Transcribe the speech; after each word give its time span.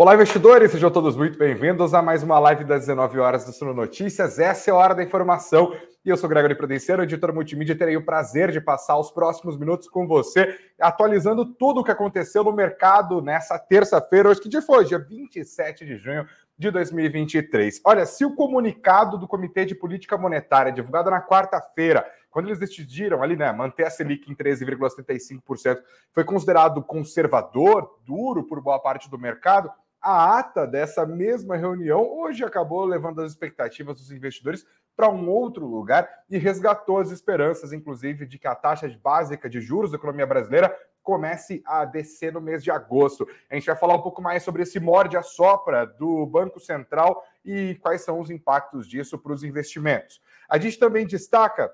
Olá, 0.00 0.14
investidores, 0.14 0.72
sejam 0.72 0.90
todos 0.90 1.14
muito 1.14 1.38
bem-vindos 1.38 1.92
a 1.92 2.00
mais 2.00 2.22
uma 2.22 2.38
live 2.38 2.64
das 2.64 2.86
19 2.86 3.18
horas 3.18 3.44
do 3.44 3.52
Suno 3.52 3.74
Notícias. 3.74 4.38
Essa 4.38 4.70
é 4.70 4.72
a 4.72 4.76
hora 4.76 4.94
da 4.94 5.02
informação 5.02 5.76
e 6.02 6.08
eu 6.08 6.16
sou 6.16 6.26
Gregory 6.26 6.54
Prudenciano, 6.54 7.02
editor 7.02 7.34
multimídia, 7.34 7.76
terei 7.76 7.98
o 7.98 8.04
prazer 8.06 8.50
de 8.50 8.62
passar 8.62 8.96
os 8.98 9.10
próximos 9.10 9.58
minutos 9.58 9.90
com 9.90 10.06
você, 10.06 10.58
atualizando 10.80 11.44
tudo 11.44 11.82
o 11.82 11.84
que 11.84 11.90
aconteceu 11.90 12.42
no 12.42 12.50
mercado 12.50 13.20
nessa 13.20 13.58
terça-feira, 13.58 14.30
hoje 14.30 14.40
que 14.40 14.48
dia 14.48 14.62
foi, 14.62 14.86
dia 14.86 14.98
27 14.98 15.84
de 15.84 15.98
junho 15.98 16.26
de 16.56 16.70
2023. 16.70 17.82
Olha, 17.84 18.06
se 18.06 18.24
o 18.24 18.34
comunicado 18.34 19.18
do 19.18 19.28
Comitê 19.28 19.66
de 19.66 19.74
Política 19.74 20.16
Monetária, 20.16 20.72
divulgado 20.72 21.10
na 21.10 21.20
quarta-feira, 21.20 22.10
quando 22.30 22.46
eles 22.46 22.58
decidiram 22.58 23.22
ali, 23.22 23.36
né, 23.36 23.52
manter 23.52 23.84
a 23.84 23.90
Selic 23.90 24.32
em 24.32 24.34
13,75%, 24.34 25.78
foi 26.10 26.24
considerado 26.24 26.82
conservador, 26.82 27.98
duro 28.06 28.44
por 28.44 28.62
boa 28.62 28.78
parte 28.78 29.10
do 29.10 29.18
mercado, 29.18 29.70
a 30.00 30.38
ata 30.38 30.66
dessa 30.66 31.04
mesma 31.04 31.56
reunião 31.56 32.00
hoje 32.18 32.44
acabou 32.44 32.84
levando 32.84 33.20
as 33.20 33.32
expectativas 33.32 33.96
dos 33.96 34.10
investidores 34.10 34.64
para 34.96 35.08
um 35.08 35.28
outro 35.28 35.66
lugar 35.66 36.08
e 36.28 36.36
resgatou 36.36 36.98
as 36.98 37.10
esperanças, 37.10 37.72
inclusive, 37.72 38.26
de 38.26 38.38
que 38.38 38.46
a 38.46 38.54
taxa 38.54 38.88
básica 39.02 39.48
de 39.48 39.60
juros 39.60 39.90
da 39.90 39.96
economia 39.96 40.26
brasileira 40.26 40.76
comece 41.02 41.62
a 41.64 41.84
descer 41.84 42.32
no 42.32 42.40
mês 42.40 42.62
de 42.62 42.70
agosto. 42.70 43.26
A 43.50 43.54
gente 43.54 43.66
vai 43.66 43.76
falar 43.76 43.94
um 43.94 44.02
pouco 44.02 44.20
mais 44.20 44.42
sobre 44.42 44.62
esse 44.62 44.78
morde 44.78 45.16
a 45.16 45.22
sopra 45.22 45.86
do 45.86 46.26
Banco 46.26 46.60
Central 46.60 47.24
e 47.44 47.76
quais 47.80 48.02
são 48.02 48.20
os 48.20 48.30
impactos 48.30 48.86
disso 48.86 49.18
para 49.18 49.32
os 49.32 49.42
investimentos. 49.42 50.20
A 50.48 50.58
gente 50.58 50.78
também 50.78 51.06
destaca 51.06 51.72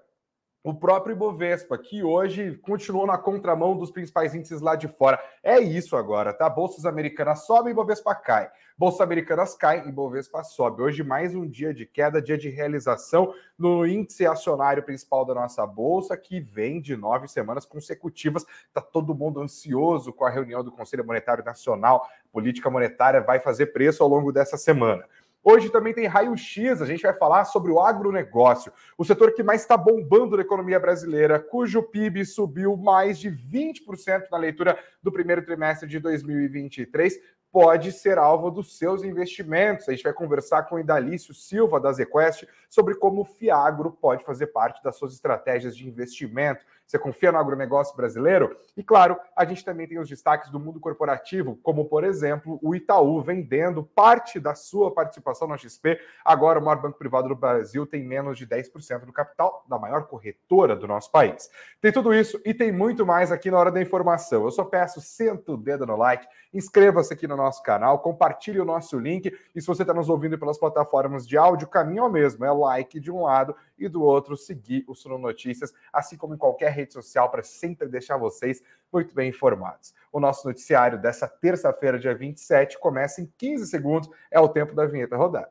o 0.67 0.75
próprio 0.75 1.15
Ibovespa, 1.15 1.79
que 1.79 2.03
hoje 2.03 2.57
continuou 2.57 3.07
na 3.07 3.17
contramão 3.17 3.79
dos 3.79 3.93
principais 3.93 4.35
índices 4.35 4.61
lá 4.61 4.75
de 4.75 4.89
fora. 4.89 5.17
É 5.41 5.61
isso 5.61 5.97
agora, 5.97 6.33
tá? 6.33 6.51
Bolsas 6.51 6.85
americanas 6.85 7.47
sobem, 7.47 7.71
Ibovespa 7.71 8.13
cai. 8.17 8.51
Bolsas 8.77 9.01
americanas 9.01 9.55
caem, 9.55 9.89
Ibovespa 9.89 10.43
sobe. 10.43 10.83
Hoje 10.83 11.05
mais 11.05 11.37
um 11.37 11.49
dia 11.49 11.73
de 11.73 11.87
queda, 11.87 12.21
dia 12.21 12.37
de 12.37 12.51
realização 12.51 13.33
no 13.57 13.87
índice 13.87 14.27
acionário 14.27 14.83
principal 14.83 15.25
da 15.25 15.37
nossa 15.37 15.65
bolsa, 15.65 16.17
que 16.17 16.41
vem 16.41 16.81
de 16.81 16.97
nove 16.97 17.29
semanas 17.29 17.65
consecutivas. 17.65 18.45
Tá 18.75 18.81
todo 18.81 19.15
mundo 19.15 19.41
ansioso 19.41 20.13
com 20.13 20.25
a 20.25 20.31
reunião 20.31 20.65
do 20.65 20.73
Conselho 20.73 21.07
Monetário 21.07 21.45
Nacional. 21.45 22.05
Política 22.33 22.69
monetária 22.69 23.21
vai 23.21 23.39
fazer 23.39 23.67
preço 23.67 24.03
ao 24.03 24.09
longo 24.09 24.33
dessa 24.33 24.57
semana. 24.57 25.05
Hoje 25.43 25.71
também 25.71 25.95
tem 25.95 26.07
raio-x, 26.07 26.83
a 26.83 26.87
gente 26.87 27.03
vai 27.03 27.15
falar 27.15 27.45
sobre 27.45 27.71
o 27.71 27.81
agronegócio, 27.81 28.73
o 28.99 29.05
setor 29.05 29.33
que 29.33 29.45
mais 29.45 29.61
está 29.61 29.77
bombando 29.77 30.37
na 30.37 30.43
economia 30.43 30.81
brasileira, 30.81 31.39
cujo 31.39 31.85
PIB 31.85 32.25
subiu 32.25 32.77
mais 32.77 33.17
de 33.19 33.31
20% 33.31 34.25
na 34.31 34.39
leitura 34.39 34.77
do 35.01 35.13
primeiro 35.13 35.45
trimestre 35.45 35.89
de 35.89 36.01
2023, 36.01 37.21
pode 37.57 37.91
ser 37.91 38.19
alvo 38.19 38.51
dos 38.51 38.77
seus 38.77 39.03
investimentos. 39.03 39.89
A 39.89 39.93
gente 39.93 40.03
vai 40.03 40.13
conversar 40.13 40.65
com 40.65 40.75
o 40.77 40.79
Idalício 40.79 41.33
Silva, 41.33 41.81
da 41.81 41.91
ZQuest, 41.91 42.47
sobre 42.69 42.95
como 42.97 43.23
o 43.23 43.25
Fiagro 43.25 43.91
pode 43.91 44.25
fazer 44.25 44.49
parte 44.49 44.83
das 44.83 44.97
suas 44.97 45.15
estratégias 45.15 45.75
de 45.75 45.89
investimento. 45.89 46.65
Você 46.87 47.01
confia 47.01 47.33
no 47.33 47.39
agronegócio 47.39 47.97
brasileiro? 47.97 48.57
E 48.77 48.83
claro, 48.83 49.19
a 49.35 49.45
gente 49.45 49.65
também 49.65 49.89
tem 49.89 49.99
os 49.99 50.09
destaques 50.09 50.51
do 50.51 50.61
mundo 50.61 50.79
corporativo, 50.79 51.59
como 51.63 51.87
por 51.87 52.05
exemplo 52.05 52.61
o 52.63 52.77
Itaú 52.77 53.21
vendendo 53.21 53.83
parte 53.83 54.39
da 54.39 54.55
sua 54.55 54.93
participação 54.93 55.49
na 55.49 55.57
XP. 55.57 55.99
Agora, 56.25 56.61
o 56.61 56.65
maior 56.65 56.81
banco 56.81 56.97
privado 56.97 57.29
do 57.29 57.35
Brasil 57.35 57.85
tem 57.87 58.05
menos 58.05 58.39
de 58.39 58.47
10% 58.47 59.05
do 59.05 59.13
capital 59.13 59.65
da 59.69 59.79
maior 59.79 60.07
corretora 60.07 60.77
do 60.77 60.87
nosso 60.87 61.11
país. 61.11 61.51
Tem 61.81 61.91
tudo 61.91 62.15
isso 62.15 62.41
e 62.45 62.55
tem 62.55 62.71
muito 62.71 63.05
mais 63.05 63.33
aqui 63.33 63.51
na 63.51 63.59
hora 63.59 63.73
da 63.73 63.83
informação. 63.83 64.45
Eu 64.45 64.51
só 64.53 64.65
peço, 64.65 65.01
senta 65.01 65.53
o 65.53 65.57
dedo 65.57 65.87
no 65.87 65.97
like, 65.97 66.27
inscreva-se 66.55 67.13
aqui 67.13 67.27
no 67.27 67.37
nosso 67.37 67.63
canal, 67.65 67.99
compartilhe 67.99 68.61
o 68.61 68.65
nosso 68.65 68.99
link 68.99 69.37
e 69.55 69.61
se 69.61 69.67
você 69.67 69.83
está 69.83 69.93
nos 69.93 70.09
ouvindo 70.09 70.39
pelas 70.39 70.59
plataformas 70.59 71.27
de 71.27 71.37
áudio, 71.37 71.67
caminho 71.67 72.05
é 72.05 72.07
o 72.07 72.11
mesmo, 72.11 72.45
é 72.45 72.53
like 72.53 73.01
de 73.01 73.11
um 73.11 73.23
lado 73.23 73.57
e 73.79 73.89
do 73.89 74.03
outro 74.03 74.37
seguir 74.37 74.85
o 74.87 74.95
Suno 74.95 75.19
Notícias, 75.19 75.73
assim 75.93 76.17
como 76.17 76.35
em 76.35 76.39
qualquer 76.39 76.76
rede 76.77 76.93
social, 76.93 77.31
para 77.31 77.43
sempre 77.43 77.89
deixar 77.89 78.17
vocês 78.17 78.63
muito 78.93 79.15
bem 79.15 79.31
informados. 79.31 79.95
O 80.13 80.21
nosso 80.21 80.47
noticiário 80.47 81.01
dessa 81.01 81.27
terça-feira, 81.27 81.99
dia 81.99 82.15
27, 82.15 82.79
começa 82.79 83.21
em 83.21 83.33
15 83.37 83.67
segundos, 83.67 84.09
é 84.31 84.39
o 84.39 84.49
tempo 84.49 84.75
da 84.75 84.87
vinheta 84.87 85.17
rodar. 85.17 85.49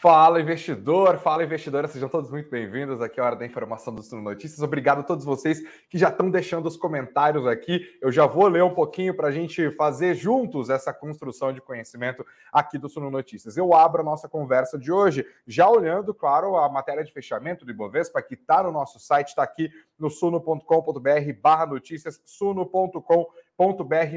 Fala 0.00 0.40
investidor, 0.40 1.18
fala 1.18 1.44
investidora, 1.44 1.86
sejam 1.86 2.08
todos 2.08 2.30
muito 2.30 2.48
bem-vindos 2.48 3.02
aqui 3.02 3.20
à 3.20 3.24
Hora 3.26 3.36
da 3.36 3.44
Informação 3.44 3.94
do 3.94 4.02
Suno 4.02 4.22
Notícias. 4.22 4.62
Obrigado 4.62 5.00
a 5.00 5.02
todos 5.02 5.26
vocês 5.26 5.60
que 5.90 5.98
já 5.98 6.08
estão 6.08 6.30
deixando 6.30 6.64
os 6.64 6.74
comentários 6.74 7.46
aqui. 7.46 7.86
Eu 8.00 8.10
já 8.10 8.24
vou 8.24 8.48
ler 8.48 8.64
um 8.64 8.72
pouquinho 8.72 9.14
para 9.14 9.28
a 9.28 9.30
gente 9.30 9.70
fazer 9.72 10.14
juntos 10.14 10.70
essa 10.70 10.90
construção 10.90 11.52
de 11.52 11.60
conhecimento 11.60 12.24
aqui 12.50 12.78
do 12.78 12.88
Suno 12.88 13.10
Notícias. 13.10 13.58
Eu 13.58 13.74
abro 13.74 14.00
a 14.00 14.04
nossa 14.04 14.26
conversa 14.26 14.78
de 14.78 14.90
hoje 14.90 15.22
já 15.46 15.68
olhando, 15.68 16.14
claro, 16.14 16.56
a 16.56 16.66
matéria 16.66 17.04
de 17.04 17.12
fechamento 17.12 17.66
do 17.66 17.70
Ibovespa 17.70 18.22
que 18.22 18.32
está 18.32 18.62
no 18.62 18.72
nosso 18.72 18.98
site, 18.98 19.28
está 19.28 19.42
aqui 19.42 19.70
no 19.98 20.08
suno.com.br 20.08 20.62
barra 21.42 21.66
notícias, 21.66 22.22
suno.com.br 22.24 23.26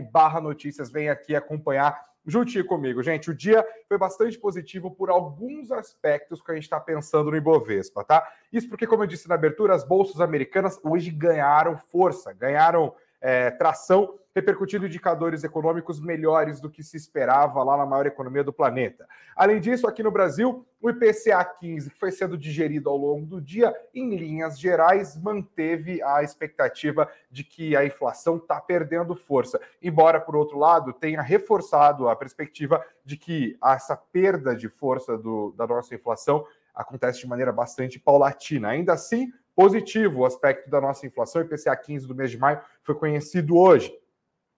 barra 0.10 0.40
notícias. 0.40 0.90
Vem 0.90 1.10
aqui 1.10 1.36
acompanhar 1.36 2.13
juntinho 2.26 2.66
comigo. 2.66 3.04
Gente, 3.04 3.30
o 3.30 3.36
dia 3.36 3.66
foi 3.88 3.98
bastante 3.98 4.38
positivo 4.38 4.92
por 4.92 5.10
alguns 5.10 5.72
aspectos 5.72 6.42
que 6.42 6.52
a 6.52 6.56
gente 6.56 6.64
está 6.64 6.80
pensando 6.80 7.32
no 7.32 7.38
Ibovespa, 7.38 8.04
tá? 8.04 8.28
Isso 8.52 8.70
porque, 8.70 8.88
como 8.88 9.04
eu 9.04 9.08
disse 9.08 9.28
na 9.28 9.36
abertura, 9.36 9.76
as 9.76 9.84
bolsas 9.84 10.22
americanas 10.22 10.80
hoje 10.84 11.12
ganharam 11.12 11.78
força, 11.78 12.34
ganharam 12.34 12.94
é, 13.20 13.52
tração, 13.52 14.18
repercutindo 14.36 14.86
indicadores 14.86 15.44
econômicos 15.44 16.00
melhores 16.00 16.60
do 16.60 16.70
que 16.70 16.84
se 16.84 16.98
esperava 16.98 17.64
lá 17.64 17.78
na 17.78 17.86
maior 17.86 18.06
economia 18.06 18.44
do 18.44 18.52
planeta. 18.52 19.08
Além 19.36 19.60
disso, 19.60 19.88
aqui 19.88 20.02
no 20.02 20.12
Brasil, 20.12 20.66
o 20.82 20.90
IPCA 20.90 21.44
15, 21.46 21.92
que 21.92 22.00
foi 22.00 22.12
sendo 22.12 22.38
digerido 22.38 22.90
ao 22.90 22.98
longo 22.98 23.26
do 23.26 23.40
dia, 23.42 23.74
em 23.94 24.16
linhas 24.16 24.60
gerais, 24.60 25.16
manteve 25.18 26.02
a 26.02 26.24
expectativa 26.24 27.10
de 27.30 27.44
que 27.44 27.76
a 27.76 27.86
inflação 27.86 28.38
está 28.38 28.60
perdendo 28.60 29.16
força. 29.16 29.60
Embora, 29.82 30.20
por 30.20 30.36
outro 30.36 30.58
lado, 30.58 30.94
tenha 30.94 31.22
reforçado 31.22 32.10
a 32.10 32.16
perspectiva 32.16 32.84
de 33.06 33.18
que 33.18 33.58
essa 33.64 33.96
perda 33.96 34.56
de 34.56 34.68
força 34.68 35.18
do, 35.18 35.54
da 35.56 35.68
nossa 35.68 35.94
inflação 35.94 36.46
acontece 36.74 37.20
de 37.20 37.28
maneira 37.28 37.52
bastante 37.52 38.00
paulatina. 38.00 38.70
Ainda 38.70 38.94
assim, 38.94 39.32
positivo 39.56 40.22
o 40.22 40.26
aspecto 40.26 40.70
da 40.70 40.82
nossa 40.82 41.06
inflação. 41.06 41.42
O 41.42 41.46
IPCA 41.46 41.76
15 41.76 42.08
do 42.08 42.16
mês 42.16 42.32
de 42.32 42.38
maio 42.38 42.60
foi 42.82 42.96
conhecido 42.96 43.56
hoje. 43.58 43.94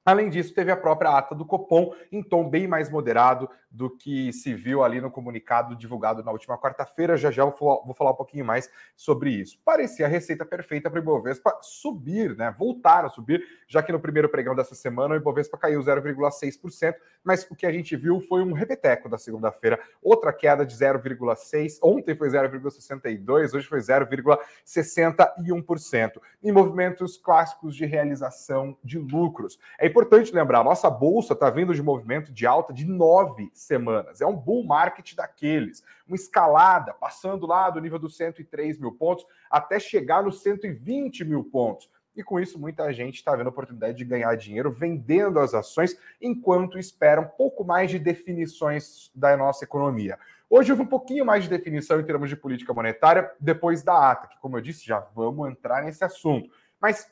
Além 0.06 0.30
disso, 0.30 0.54
teve 0.54 0.72
a 0.72 0.78
própria 0.78 1.18
ata 1.18 1.34
do 1.34 1.44
Copom 1.44 1.92
em 2.12 2.22
tom 2.22 2.48
bem 2.48 2.68
mais 2.68 2.92
moderado 2.92 3.50
do 3.72 3.90
que 3.90 4.32
se 4.32 4.54
viu 4.54 4.84
ali 4.84 5.02
no 5.02 5.10
comunicado 5.10 5.76
divulgado 5.76 6.24
na 6.24 6.32
última 6.32 6.56
quarta-feira. 6.58 7.18
Já 7.18 7.32
já 7.32 7.44
vou, 7.44 7.94
falar 7.94 8.12
um 8.12 8.16
pouquinho 8.16 8.46
mais 8.46 8.70
sobre 8.96 9.32
isso. 9.32 9.60
Parecia 9.66 10.06
a 10.06 10.10
receita 10.10 10.46
perfeita 10.46 10.92
para 10.92 11.00
o 11.00 11.02
Ibovespa 11.02 11.58
subir, 11.62 12.38
né? 12.38 12.54
Voltar 12.56 13.04
a 13.04 13.10
subir, 13.10 13.44
já 13.68 13.82
que 13.82 13.92
no 13.92 14.00
primeiro 14.00 14.30
pregão 14.30 14.56
dessa 14.56 14.76
semana 14.76 15.16
o 15.16 15.18
Ibovespa 15.18 15.58
caiu 15.58 15.82
0,6%, 15.82 16.94
mas 17.24 17.50
o 17.50 17.56
que 17.56 17.66
a 17.66 17.72
gente 17.72 17.96
viu 17.96 18.22
foi 18.22 18.44
um 18.44 18.54
repeteco 18.54 19.10
da 19.10 19.18
segunda-feira, 19.18 19.80
outra 20.04 20.32
queda 20.32 20.64
de 20.64 20.76
0,6%. 20.76 21.80
Ontem 21.82 22.16
foi 22.16 22.30
0,62%, 22.30 23.56
hoje 23.56 23.68
foi 23.68 23.80
0,61%. 23.80 26.12
Em 26.44 26.52
movimentos 26.52 27.18
clássicos 27.18 27.76
de 27.76 27.86
realização 27.86 28.78
de 28.84 29.00
lucros. 29.00 29.58
É 29.80 29.95
importante 29.96 30.36
lembrar, 30.36 30.60
a 30.60 30.64
nossa 30.64 30.90
bolsa 30.90 31.32
está 31.32 31.50
vindo 31.50 31.74
de 31.74 31.82
movimento 31.82 32.30
de 32.30 32.46
alta 32.46 32.74
de 32.74 32.86
nove 32.86 33.50
semanas. 33.54 34.20
É 34.20 34.26
um 34.26 34.36
bull 34.36 34.66
market 34.66 35.16
daqueles, 35.16 35.82
uma 36.06 36.18
escalada, 36.18 36.94
passando 36.94 37.48
lá 37.48 37.70
do 37.70 37.80
nível 37.80 37.98
dos 37.98 38.18
103 38.18 38.78
mil 38.78 38.92
pontos 38.92 39.26
até 39.50 39.80
chegar 39.80 40.22
nos 40.22 40.42
120 40.42 41.24
mil 41.24 41.46
pontos. 41.46 41.90
E 42.14 42.22
com 42.22 42.42
isso, 42.42 42.60
muita 42.60 42.92
gente 42.92 43.16
está 43.16 43.34
vendo 43.38 43.48
a 43.48 43.52
oportunidade 43.52 43.98
de 43.98 44.04
ganhar 44.04 44.36
dinheiro 44.36 44.70
vendendo 44.70 45.40
as 45.40 45.54
ações 45.54 45.98
enquanto 46.22 46.78
espera 46.78 47.22
um 47.22 47.28
pouco 47.28 47.64
mais 47.64 47.90
de 47.90 47.98
definições 47.98 49.10
da 49.16 49.38
nossa 49.38 49.64
economia. 49.64 50.20
Hoje 50.50 50.74
houve 50.74 50.84
um 50.84 50.88
pouquinho 50.88 51.26
mais 51.26 51.44
de 51.44 51.50
definição 51.50 52.02
em 52.02 52.04
termos 52.04 52.30
de 52.30 52.36
política 52.36 52.74
monetária 52.74 53.32
depois 53.40 53.82
da 53.82 54.12
ata, 54.12 54.28
que, 54.28 54.38
como 54.40 54.58
eu 54.58 54.62
disse, 54.62 54.86
já 54.86 55.00
vamos 55.16 55.50
entrar 55.50 55.84
nesse 55.84 56.04
assunto. 56.04 56.50
Mas 56.82 57.10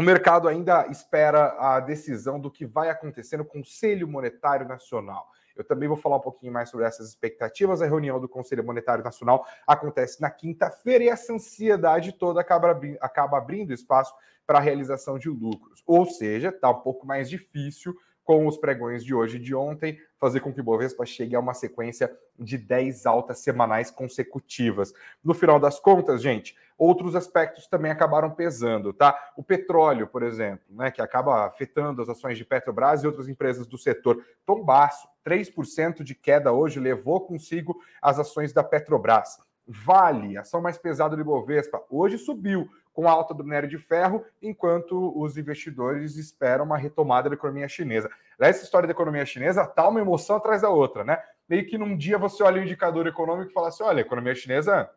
o 0.00 0.02
mercado 0.02 0.48
ainda 0.48 0.86
espera 0.86 1.54
a 1.58 1.78
decisão 1.78 2.40
do 2.40 2.50
que 2.50 2.64
vai 2.64 2.88
acontecer 2.88 3.36
no 3.36 3.44
Conselho 3.44 4.08
Monetário 4.08 4.66
Nacional. 4.66 5.28
Eu 5.54 5.62
também 5.62 5.86
vou 5.86 5.96
falar 5.96 6.16
um 6.16 6.20
pouquinho 6.20 6.50
mais 6.50 6.70
sobre 6.70 6.86
essas 6.86 7.06
expectativas. 7.06 7.82
A 7.82 7.84
reunião 7.84 8.18
do 8.18 8.26
Conselho 8.26 8.64
Monetário 8.64 9.04
Nacional 9.04 9.46
acontece 9.66 10.18
na 10.18 10.30
quinta-feira 10.30 11.04
e 11.04 11.10
essa 11.10 11.34
ansiedade 11.34 12.12
toda 12.12 12.40
acaba, 12.40 13.36
abrindo 13.36 13.74
espaço 13.74 14.14
para 14.46 14.56
a 14.56 14.62
realização 14.62 15.18
de 15.18 15.28
lucros. 15.28 15.82
Ou 15.86 16.06
seja, 16.06 16.48
está 16.48 16.70
um 16.70 16.80
pouco 16.80 17.06
mais 17.06 17.28
difícil 17.28 17.94
com 18.30 18.46
os 18.46 18.56
pregões 18.56 19.04
de 19.04 19.12
hoje 19.12 19.38
e 19.38 19.40
de 19.40 19.56
ontem, 19.56 19.98
fazer 20.16 20.38
com 20.38 20.52
que 20.52 20.60
o 20.60 20.62
Bovespa 20.62 21.04
chegue 21.04 21.34
a 21.34 21.40
uma 21.40 21.52
sequência 21.52 22.16
de 22.38 22.56
10 22.56 23.04
altas 23.04 23.40
semanais 23.40 23.90
consecutivas. 23.90 24.94
No 25.24 25.34
final 25.34 25.58
das 25.58 25.80
contas, 25.80 26.22
gente, 26.22 26.56
outros 26.78 27.16
aspectos 27.16 27.66
também 27.66 27.90
acabaram 27.90 28.30
pesando, 28.30 28.92
tá? 28.92 29.18
O 29.36 29.42
petróleo, 29.42 30.06
por 30.06 30.22
exemplo, 30.22 30.64
né, 30.70 30.92
que 30.92 31.02
acaba 31.02 31.44
afetando 31.44 32.00
as 32.02 32.08
ações 32.08 32.38
de 32.38 32.44
Petrobras 32.44 33.02
e 33.02 33.06
outras 33.08 33.26
empresas 33.26 33.66
do 33.66 33.76
setor. 33.76 34.24
Tombaço, 34.46 35.08
3% 35.26 36.04
de 36.04 36.14
queda 36.14 36.52
hoje 36.52 36.78
levou 36.78 37.22
consigo 37.22 37.82
as 38.00 38.20
ações 38.20 38.52
da 38.52 38.62
Petrobras. 38.62 39.40
Vale, 39.66 40.38
ação 40.38 40.60
mais 40.60 40.78
pesada 40.78 41.16
do 41.16 41.22
Ibovespa, 41.22 41.82
hoje 41.90 42.16
subiu 42.16 42.68
com 42.92 43.08
a 43.08 43.12
alta 43.12 43.32
do 43.32 43.44
minério 43.44 43.68
de 43.68 43.78
ferro, 43.78 44.24
enquanto 44.42 45.12
os 45.18 45.36
investidores 45.36 46.16
esperam 46.16 46.64
uma 46.64 46.76
retomada 46.76 47.28
da 47.28 47.34
economia 47.34 47.68
chinesa. 47.68 48.10
Essa 48.38 48.64
história 48.64 48.86
da 48.86 48.92
economia 48.92 49.24
chinesa 49.24 49.66
tá 49.66 49.88
uma 49.88 50.00
emoção 50.00 50.36
atrás 50.36 50.62
da 50.62 50.70
outra, 50.70 51.04
né? 51.04 51.18
Meio 51.48 51.66
que 51.66 51.78
num 51.78 51.96
dia 51.96 52.18
você 52.18 52.42
olha 52.42 52.60
o 52.60 52.64
indicador 52.64 53.06
econômico 53.06 53.50
e 53.50 53.54
fala 53.54 53.68
assim: 53.68 53.82
olha, 53.82 53.98
a 53.98 54.06
economia 54.06 54.34
chinesa 54.34 54.90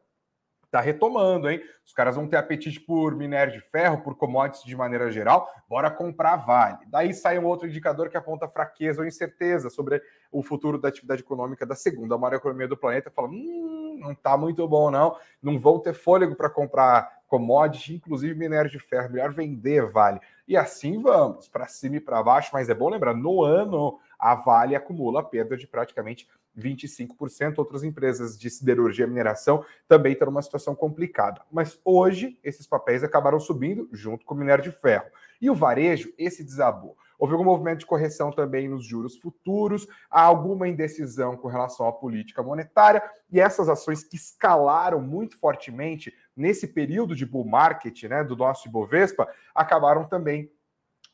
está 0.73 0.81
retomando, 0.81 1.49
hein? 1.49 1.61
Os 1.85 1.93
caras 1.93 2.15
vão 2.15 2.27
ter 2.27 2.37
apetite 2.37 2.79
por 2.79 3.15
minério 3.15 3.53
de 3.53 3.61
ferro, 3.61 4.01
por 4.01 4.15
commodities 4.15 4.65
de 4.65 4.75
maneira 4.75 5.11
geral, 5.11 5.47
bora 5.69 5.91
comprar 5.91 6.37
Vale. 6.37 6.79
Daí 6.87 7.13
sai 7.13 7.37
um 7.37 7.45
outro 7.45 7.67
indicador 7.67 8.09
que 8.09 8.17
aponta 8.17 8.47
fraqueza 8.47 9.01
ou 9.01 9.07
incerteza 9.07 9.69
sobre 9.69 10.01
o 10.31 10.41
futuro 10.41 10.79
da 10.79 10.87
atividade 10.87 11.21
econômica 11.21 11.63
da 11.63 11.75
segunda 11.75 12.17
maior 12.17 12.35
economia 12.37 12.67
do 12.67 12.75
planeta, 12.75 13.11
fala, 13.11 13.27
hum, 13.27 13.99
não 14.01 14.15
tá 14.15 14.35
muito 14.35 14.67
bom 14.67 14.89
não, 14.89 15.15
não 15.41 15.59
vão 15.59 15.79
ter 15.79 15.93
fôlego 15.93 16.35
para 16.35 16.49
comprar 16.49 17.12
commodity, 17.33 17.95
inclusive 17.95 18.35
minério 18.35 18.69
de 18.69 18.77
ferro, 18.77 19.11
melhor 19.11 19.31
vender 19.31 19.89
Vale. 19.89 20.19
E 20.47 20.55
assim 20.55 21.01
vamos, 21.01 21.47
para 21.47 21.67
cima 21.67 21.95
e 21.95 21.99
para 21.99 22.21
baixo, 22.21 22.51
mas 22.53 22.69
é 22.69 22.75
bom 22.75 22.89
lembrar, 22.89 23.15
no 23.15 23.43
ano 23.43 23.99
a 24.19 24.35
Vale 24.35 24.75
acumula 24.75 25.23
perda 25.23 25.57
de 25.57 25.65
praticamente 25.65 26.27
25%. 26.55 27.57
Outras 27.57 27.83
empresas 27.83 28.37
de 28.37 28.51
siderurgia 28.51 29.05
e 29.05 29.09
mineração 29.09 29.65
também 29.87 30.13
estão 30.13 30.27
numa 30.27 30.43
situação 30.43 30.75
complicada. 30.75 31.41
Mas 31.51 31.79
hoje, 31.83 32.37
esses 32.43 32.67
papéis 32.67 33.03
acabaram 33.03 33.39
subindo 33.39 33.89
junto 33.91 34.23
com 34.27 34.35
o 34.35 34.37
minério 34.37 34.63
de 34.63 34.71
ferro. 34.71 35.07
E 35.41 35.49
o 35.49 35.55
varejo, 35.55 36.13
esse 36.19 36.43
desabou. 36.43 36.95
Houve 37.17 37.33
algum 37.33 37.45
movimento 37.45 37.79
de 37.79 37.85
correção 37.85 38.31
também 38.31 38.67
nos 38.67 38.85
juros 38.85 39.15
futuros, 39.17 39.87
há 40.09 40.21
alguma 40.21 40.67
indecisão 40.67 41.37
com 41.37 41.47
relação 41.47 41.87
à 41.87 41.91
política 41.93 42.43
monetária, 42.43 43.01
e 43.31 43.39
essas 43.39 43.69
ações 43.69 44.03
que 44.03 44.15
escalaram 44.15 44.99
muito 44.99 45.37
fortemente 45.37 46.13
nesse 46.35 46.67
período 46.67 47.15
de 47.15 47.25
bull 47.25 47.45
market 47.45 48.03
né, 48.03 48.23
do 48.23 48.35
nosso 48.35 48.67
Ibovespa 48.67 49.27
acabaram 49.53 50.05
também 50.05 50.51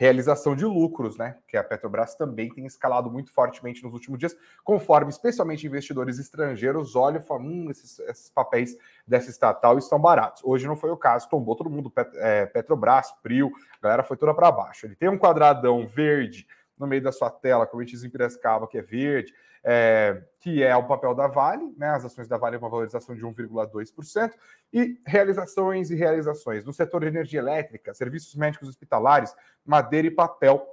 realização 0.00 0.56
de 0.56 0.64
lucros, 0.64 1.18
né? 1.18 1.36
Que 1.46 1.58
a 1.58 1.62
Petrobras 1.62 2.14
também 2.14 2.48
tem 2.48 2.64
escalado 2.64 3.10
muito 3.10 3.30
fortemente 3.30 3.82
nos 3.82 3.92
últimos 3.92 4.18
dias, 4.18 4.34
conforme 4.64 5.10
especialmente 5.10 5.66
investidores 5.66 6.18
estrangeiros 6.18 6.96
olham 6.96 7.20
e 7.20 7.22
falam: 7.22 7.44
hum, 7.44 7.70
esses, 7.70 7.98
esses, 7.98 8.30
papéis 8.30 8.78
dessa 9.06 9.28
estatal 9.28 9.76
estão 9.76 10.00
baratos. 10.00 10.42
Hoje 10.42 10.66
não 10.66 10.74
foi 10.74 10.90
o 10.90 10.96
caso, 10.96 11.28
tombou 11.28 11.54
todo 11.54 11.68
mundo, 11.68 11.92
é, 12.14 12.46
Petrobras, 12.46 13.12
Prio, 13.22 13.52
a 13.78 13.82
galera 13.82 14.02
foi 14.02 14.16
toda 14.16 14.32
para 14.32 14.50
baixo. 14.50 14.86
Ele 14.86 14.96
tem 14.96 15.10
um 15.10 15.18
quadradão 15.18 15.86
verde 15.86 16.46
no 16.80 16.86
meio 16.86 17.02
da 17.02 17.12
sua 17.12 17.30
tela, 17.30 17.66
como 17.66 17.80
a 17.80 17.84
gente 17.84 17.92
diz 17.92 18.02
em 18.02 18.10
Piracicaba, 18.10 18.66
que 18.66 18.78
é 18.78 18.82
verde, 18.82 19.32
é, 19.62 20.22
que 20.40 20.62
é 20.62 20.74
o 20.74 20.86
papel 20.86 21.14
da 21.14 21.28
Vale, 21.28 21.72
né? 21.76 21.90
As 21.90 22.04
ações 22.04 22.26
da 22.26 22.38
Vale 22.38 22.56
uma 22.56 22.70
valorização 22.70 23.14
de 23.14 23.22
1,2%, 23.22 24.32
e 24.72 24.98
realizações 25.06 25.90
e 25.90 25.94
realizações 25.94 26.64
no 26.64 26.72
setor 26.72 27.02
de 27.02 27.08
energia 27.08 27.40
elétrica, 27.40 27.92
serviços 27.92 28.34
médicos 28.34 28.68
hospitalares, 28.68 29.34
madeira 29.64 30.08
e 30.08 30.10
papel, 30.10 30.66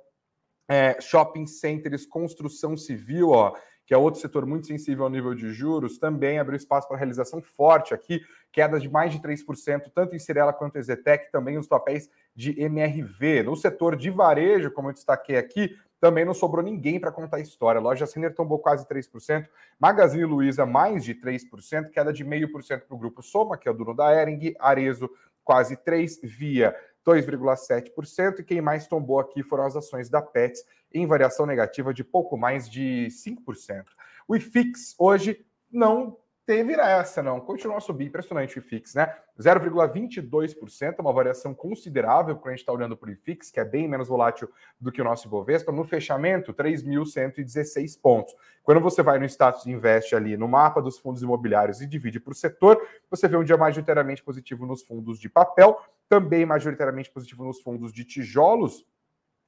é, 0.67 0.99
shopping 1.01 1.45
centers, 1.45 2.05
construção 2.05 2.75
civil, 2.77 3.29
ó, 3.29 3.53
que 3.87 3.93
é 3.93 3.97
outro 3.97 4.19
setor 4.19 4.45
muito 4.45 4.67
sensível 4.67 5.05
ao 5.05 5.09
nível 5.09 5.33
de 5.33 5.53
juros, 5.53 5.97
também 5.97 6.39
abriu 6.39 6.57
espaço 6.57 6.87
para 6.89 6.97
realização 6.97 7.41
forte 7.41 7.93
aqui, 7.93 8.21
queda 8.51 8.77
de 8.77 8.89
mais 8.89 9.13
de 9.13 9.19
3%, 9.19 9.89
tanto 9.95 10.13
em 10.13 10.19
Cirela 10.19 10.51
quanto 10.51 10.77
em 10.77 10.81
Zetec, 10.81 11.31
também 11.31 11.57
os 11.57 11.69
papéis 11.69 12.09
de 12.35 12.59
MRV. 12.61 13.43
No 13.43 13.55
setor 13.55 13.95
de 13.95 14.09
varejo, 14.09 14.71
como 14.71 14.89
eu 14.89 14.93
destaquei 14.93 15.37
aqui, 15.37 15.73
também 15.99 16.25
não 16.25 16.33
sobrou 16.33 16.63
ninguém 16.63 16.99
para 16.99 17.11
contar 17.11 17.37
a 17.37 17.41
história. 17.41 17.81
Loja 17.81 18.05
Renner 18.13 18.33
tombou 18.33 18.59
quase 18.59 18.87
3%, 18.87 19.47
Magazine 19.79 20.25
Luiza 20.25 20.65
mais 20.65 21.03
de 21.03 21.15
3%, 21.15 21.89
queda 21.89 22.13
de 22.13 22.23
0,5% 22.23 22.81
para 22.81 22.95
o 22.95 22.99
grupo 22.99 23.21
Soma, 23.21 23.57
que 23.57 23.67
é 23.67 23.71
o 23.71 23.73
dono 23.73 23.93
da 23.93 24.13
Ering, 24.13 24.55
Arezo 24.59 25.09
quase 25.43 25.75
3%, 25.77 26.19
Via 26.23 26.75
2,7%, 27.05 28.39
e 28.39 28.43
quem 28.43 28.61
mais 28.61 28.85
tombou 28.85 29.19
aqui 29.19 29.41
foram 29.41 29.65
as 29.65 29.75
ações 29.75 30.09
da 30.09 30.21
Pets, 30.21 30.63
em 30.93 31.05
variação 31.05 31.45
negativa 31.45 31.93
de 31.93 32.03
pouco 32.03 32.37
mais 32.37 32.69
de 32.69 33.07
5%. 33.09 33.85
O 34.27 34.35
IFIX 34.35 34.95
hoje 34.99 35.45
não 35.71 36.17
teve 36.47 36.73
essa, 36.75 37.21
não. 37.21 37.41
Continuou 37.41 37.77
a 37.77 37.81
subir, 37.81 38.05
impressionante 38.05 38.57
o 38.57 38.59
IFIX, 38.59 38.95
né? 38.95 39.13
0,22%, 39.37 40.99
uma 40.99 41.11
variação 41.11 41.53
considerável 41.53 42.37
quando 42.37 42.47
a 42.47 42.51
gente 42.51 42.61
está 42.61 42.71
olhando 42.71 42.95
para 42.95 43.09
o 43.09 43.11
IFIX, 43.11 43.51
que 43.51 43.59
é 43.59 43.65
bem 43.65 43.85
menos 43.85 44.07
volátil 44.07 44.49
do 44.79 44.89
que 44.89 45.01
o 45.01 45.03
nosso 45.03 45.27
Ibovespa. 45.27 45.73
No 45.73 45.83
fechamento, 45.83 46.53
3.116 46.53 47.99
pontos. 48.01 48.33
Quando 48.63 48.79
você 48.79 49.03
vai 49.03 49.19
no 49.19 49.25
status 49.25 49.67
investe 49.67 50.15
ali 50.15 50.37
no 50.37 50.47
mapa 50.47 50.81
dos 50.81 50.97
fundos 50.97 51.21
imobiliários 51.21 51.81
e 51.81 51.85
divide 51.85 52.17
por 52.17 52.33
setor, 52.33 52.81
você 53.11 53.27
vê 53.27 53.35
um 53.35 53.43
dia 53.43 53.57
majoritariamente 53.57 54.23
positivo 54.23 54.65
nos 54.65 54.81
fundos 54.81 55.19
de 55.19 55.27
papel, 55.27 55.77
também 56.07 56.45
majoritariamente 56.45 57.11
positivo 57.11 57.43
nos 57.43 57.59
fundos 57.59 57.91
de 57.91 58.05
tijolos, 58.05 58.85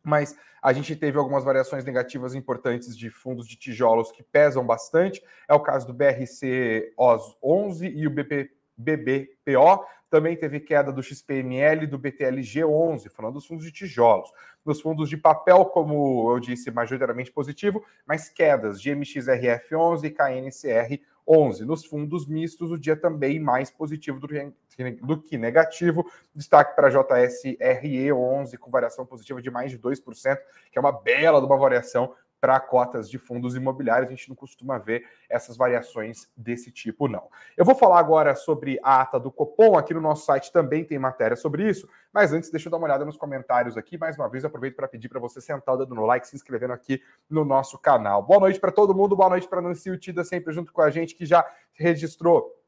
mas 0.03 0.35
a 0.61 0.73
gente 0.73 0.95
teve 0.95 1.17
algumas 1.17 1.43
variações 1.43 1.85
negativas 1.85 2.35
importantes 2.35 2.97
de 2.97 3.09
fundos 3.09 3.47
de 3.47 3.55
tijolos 3.55 4.11
que 4.11 4.23
pesam 4.23 4.65
bastante. 4.65 5.23
É 5.47 5.53
o 5.53 5.59
caso 5.59 5.87
do 5.87 5.93
BRC 5.93 6.93
OS 6.97 7.37
11 7.41 7.87
e 7.87 8.07
o 8.07 8.09
BP 8.09 8.51
BBPO. 8.79 9.85
Também 10.09 10.35
teve 10.35 10.59
queda 10.59 10.91
do 10.91 11.03
XPML 11.03 11.83
e 11.83 11.87
do 11.87 11.99
BTLG11, 11.99 13.09
falando 13.11 13.35
dos 13.35 13.45
fundos 13.45 13.63
de 13.63 13.71
tijolos. 13.71 14.31
Nos 14.65 14.81
fundos 14.81 15.09
de 15.09 15.17
papel, 15.17 15.65
como 15.65 16.33
eu 16.33 16.39
disse, 16.39 16.71
majoritariamente 16.71 17.31
positivo, 17.31 17.83
mas 18.07 18.29
quedas 18.29 18.81
de 18.81 18.89
MXRF11 18.89 20.05
e 20.05 20.09
KNCR 20.09 21.03
11. 21.27 21.63
Nos 21.63 21.85
fundos 21.85 22.27
mistos, 22.27 22.71
o 22.71 22.79
dia 22.79 22.95
também 22.95 23.39
mais 23.39 23.69
positivo 23.69 24.19
do 24.19 24.27
que, 24.27 24.51
do 25.01 25.21
que 25.21 25.37
negativo. 25.37 26.05
Destaque 26.33 26.75
para 26.75 26.89
JSRE 26.89 28.11
11, 28.11 28.57
com 28.57 28.71
variação 28.71 29.05
positiva 29.05 29.41
de 29.41 29.51
mais 29.51 29.71
de 29.71 29.79
2%, 29.79 30.37
que 30.71 30.77
é 30.77 30.81
uma 30.81 30.91
bela 30.91 31.39
de 31.39 31.45
uma 31.45 31.57
variação 31.57 32.13
para 32.39 32.59
cotas 32.59 33.09
de 33.09 33.17
fundos 33.17 33.55
imobiliários. 33.55 34.07
A 34.07 34.15
gente 34.15 34.29
não 34.29 34.35
costuma 34.35 34.77
ver 34.77 35.03
essas 35.29 35.57
variações 35.57 36.29
desse 36.35 36.71
tipo, 36.71 37.07
não. 37.07 37.27
Eu 37.57 37.65
vou 37.65 37.75
falar 37.75 37.99
agora 37.99 38.35
sobre 38.35 38.79
a 38.83 39.01
ata 39.01 39.19
do 39.19 39.31
Copom. 39.31 39.77
Aqui 39.77 39.93
no 39.93 40.01
nosso 40.01 40.25
site 40.25 40.51
também 40.51 40.83
tem 40.83 40.97
matéria 40.97 41.35
sobre 41.35 41.67
isso. 41.67 41.87
Mas 42.13 42.33
antes, 42.33 42.49
deixa 42.49 42.67
eu 42.67 42.71
dar 42.71 42.77
uma 42.77 42.85
olhada 42.85 43.05
nos 43.05 43.17
comentários 43.17 43.77
aqui. 43.77 43.97
Mais 43.97 44.17
uma 44.17 44.29
vez, 44.29 44.45
aproveito 44.45 44.75
para 44.75 44.87
pedir 44.87 45.09
para 45.09 45.19
você 45.19 45.41
sentar 45.41 45.75
o 45.75 45.77
dedo 45.77 45.93
no 45.93 46.05
like, 46.05 46.27
se 46.27 46.35
inscrevendo 46.35 46.73
aqui 46.73 47.01
no 47.29 47.43
nosso 47.43 47.77
canal. 47.77 48.23
Boa 48.23 48.39
noite 48.39 48.59
para 48.59 48.71
todo 48.71 48.95
mundo. 48.95 49.15
Boa 49.15 49.29
noite 49.29 49.47
para 49.47 49.59
a 49.59 49.61
Nancy 49.61 49.91
Utida, 49.91 50.23
sempre 50.23 50.53
junto 50.53 50.71
com 50.71 50.81
a 50.81 50.89
gente, 50.89 51.15
que 51.15 51.25
já 51.25 51.45
registrou 51.73 52.58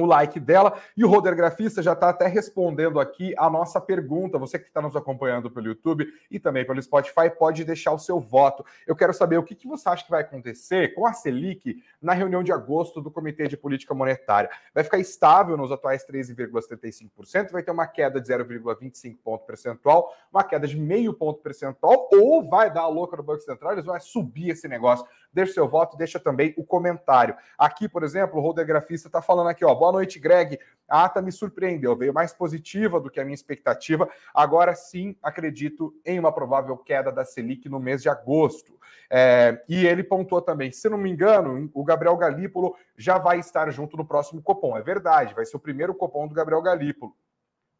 o 0.00 0.06
like 0.06 0.40
dela. 0.40 0.78
E 0.96 1.04
o 1.04 1.08
Roder 1.08 1.34
Grafista 1.36 1.82
já 1.82 1.92
está 1.92 2.08
até 2.08 2.26
respondendo 2.26 3.00
aqui 3.00 3.34
a 3.36 3.50
nossa 3.50 3.80
pergunta. 3.80 4.38
Você 4.38 4.58
que 4.58 4.66
está 4.66 4.80
nos 4.80 4.96
acompanhando 4.96 5.50
pelo 5.50 5.66
YouTube 5.66 6.06
e 6.30 6.38
também 6.38 6.64
pelo 6.64 6.80
Spotify, 6.80 7.30
pode 7.38 7.64
deixar 7.64 7.92
o 7.92 7.98
seu 7.98 8.20
voto. 8.20 8.64
Eu 8.86 8.96
quero 8.96 9.12
saber 9.12 9.36
o 9.38 9.42
que, 9.42 9.54
que 9.54 9.66
você 9.66 9.88
acha 9.88 10.04
que 10.04 10.10
vai 10.10 10.22
acontecer 10.22 10.94
com 10.94 11.06
a 11.06 11.12
Selic 11.12 11.82
na 12.00 12.12
reunião 12.12 12.42
de 12.42 12.52
agosto 12.52 13.00
do 13.00 13.10
Comitê 13.10 13.48
de 13.48 13.56
Política 13.56 13.94
Monetária. 13.94 14.50
Vai 14.74 14.84
ficar 14.84 14.98
estável 14.98 15.56
nos 15.56 15.70
atuais 15.70 16.06
13,75%, 16.06 17.50
vai 17.50 17.62
ter 17.62 17.70
uma 17.70 17.86
queda 17.86 18.20
de 18.20 18.28
0,25 18.28 19.18
ponto 19.22 19.44
percentual, 19.44 20.14
uma 20.32 20.44
queda 20.44 20.66
de 20.66 20.76
meio 20.76 21.12
ponto 21.14 21.40
percentual, 21.40 22.08
ou 22.12 22.42
vai 22.48 22.72
dar 22.72 22.82
a 22.82 22.88
louca 22.88 23.16
no 23.16 23.22
Banco 23.22 23.40
Central, 23.40 23.72
eles 23.72 23.84
vão 23.84 23.98
subir 24.00 24.50
esse 24.50 24.68
negócio. 24.68 25.06
Deixa 25.32 25.54
seu 25.54 25.68
voto, 25.68 25.96
deixa 25.96 26.20
também 26.20 26.52
o 26.58 26.64
comentário. 26.64 27.34
Aqui, 27.56 27.88
por 27.88 28.02
exemplo, 28.02 28.38
o 28.38 28.42
Roder 28.42 28.66
Grafista 28.66 29.08
está 29.08 29.22
falando 29.22 29.48
aqui, 29.48 29.64
ó, 29.64 29.74
Boa 29.74 29.92
noite, 29.92 30.18
Greg. 30.18 30.58
A 30.88 31.04
ata 31.04 31.22
me 31.22 31.32
surpreendeu, 31.32 31.96
veio 31.96 32.12
mais 32.12 32.34
positiva 32.34 33.00
do 33.00 33.10
que 33.10 33.18
a 33.18 33.24
minha 33.24 33.34
expectativa. 33.34 34.06
Agora 34.34 34.74
sim, 34.74 35.16
acredito 35.22 35.94
em 36.04 36.18
uma 36.18 36.30
provável 36.30 36.76
queda 36.76 37.10
da 37.10 37.24
Selic 37.24 37.68
no 37.68 37.80
mês 37.80 38.02
de 38.02 38.10
agosto. 38.10 38.78
É, 39.10 39.62
e 39.68 39.86
ele 39.86 40.04
pontuou 40.04 40.42
também, 40.42 40.70
se 40.70 40.88
não 40.88 40.98
me 40.98 41.10
engano, 41.10 41.70
o 41.72 41.84
Gabriel 41.84 42.16
Galípolo 42.16 42.76
já 42.96 43.16
vai 43.16 43.38
estar 43.38 43.70
junto 43.70 43.96
no 43.96 44.04
próximo 44.04 44.42
Copom. 44.42 44.76
É 44.76 44.82
verdade, 44.82 45.34
vai 45.34 45.46
ser 45.46 45.56
o 45.56 45.60
primeiro 45.60 45.94
Copom 45.94 46.28
do 46.28 46.34
Gabriel 46.34 46.60
Galípolo. 46.60 47.14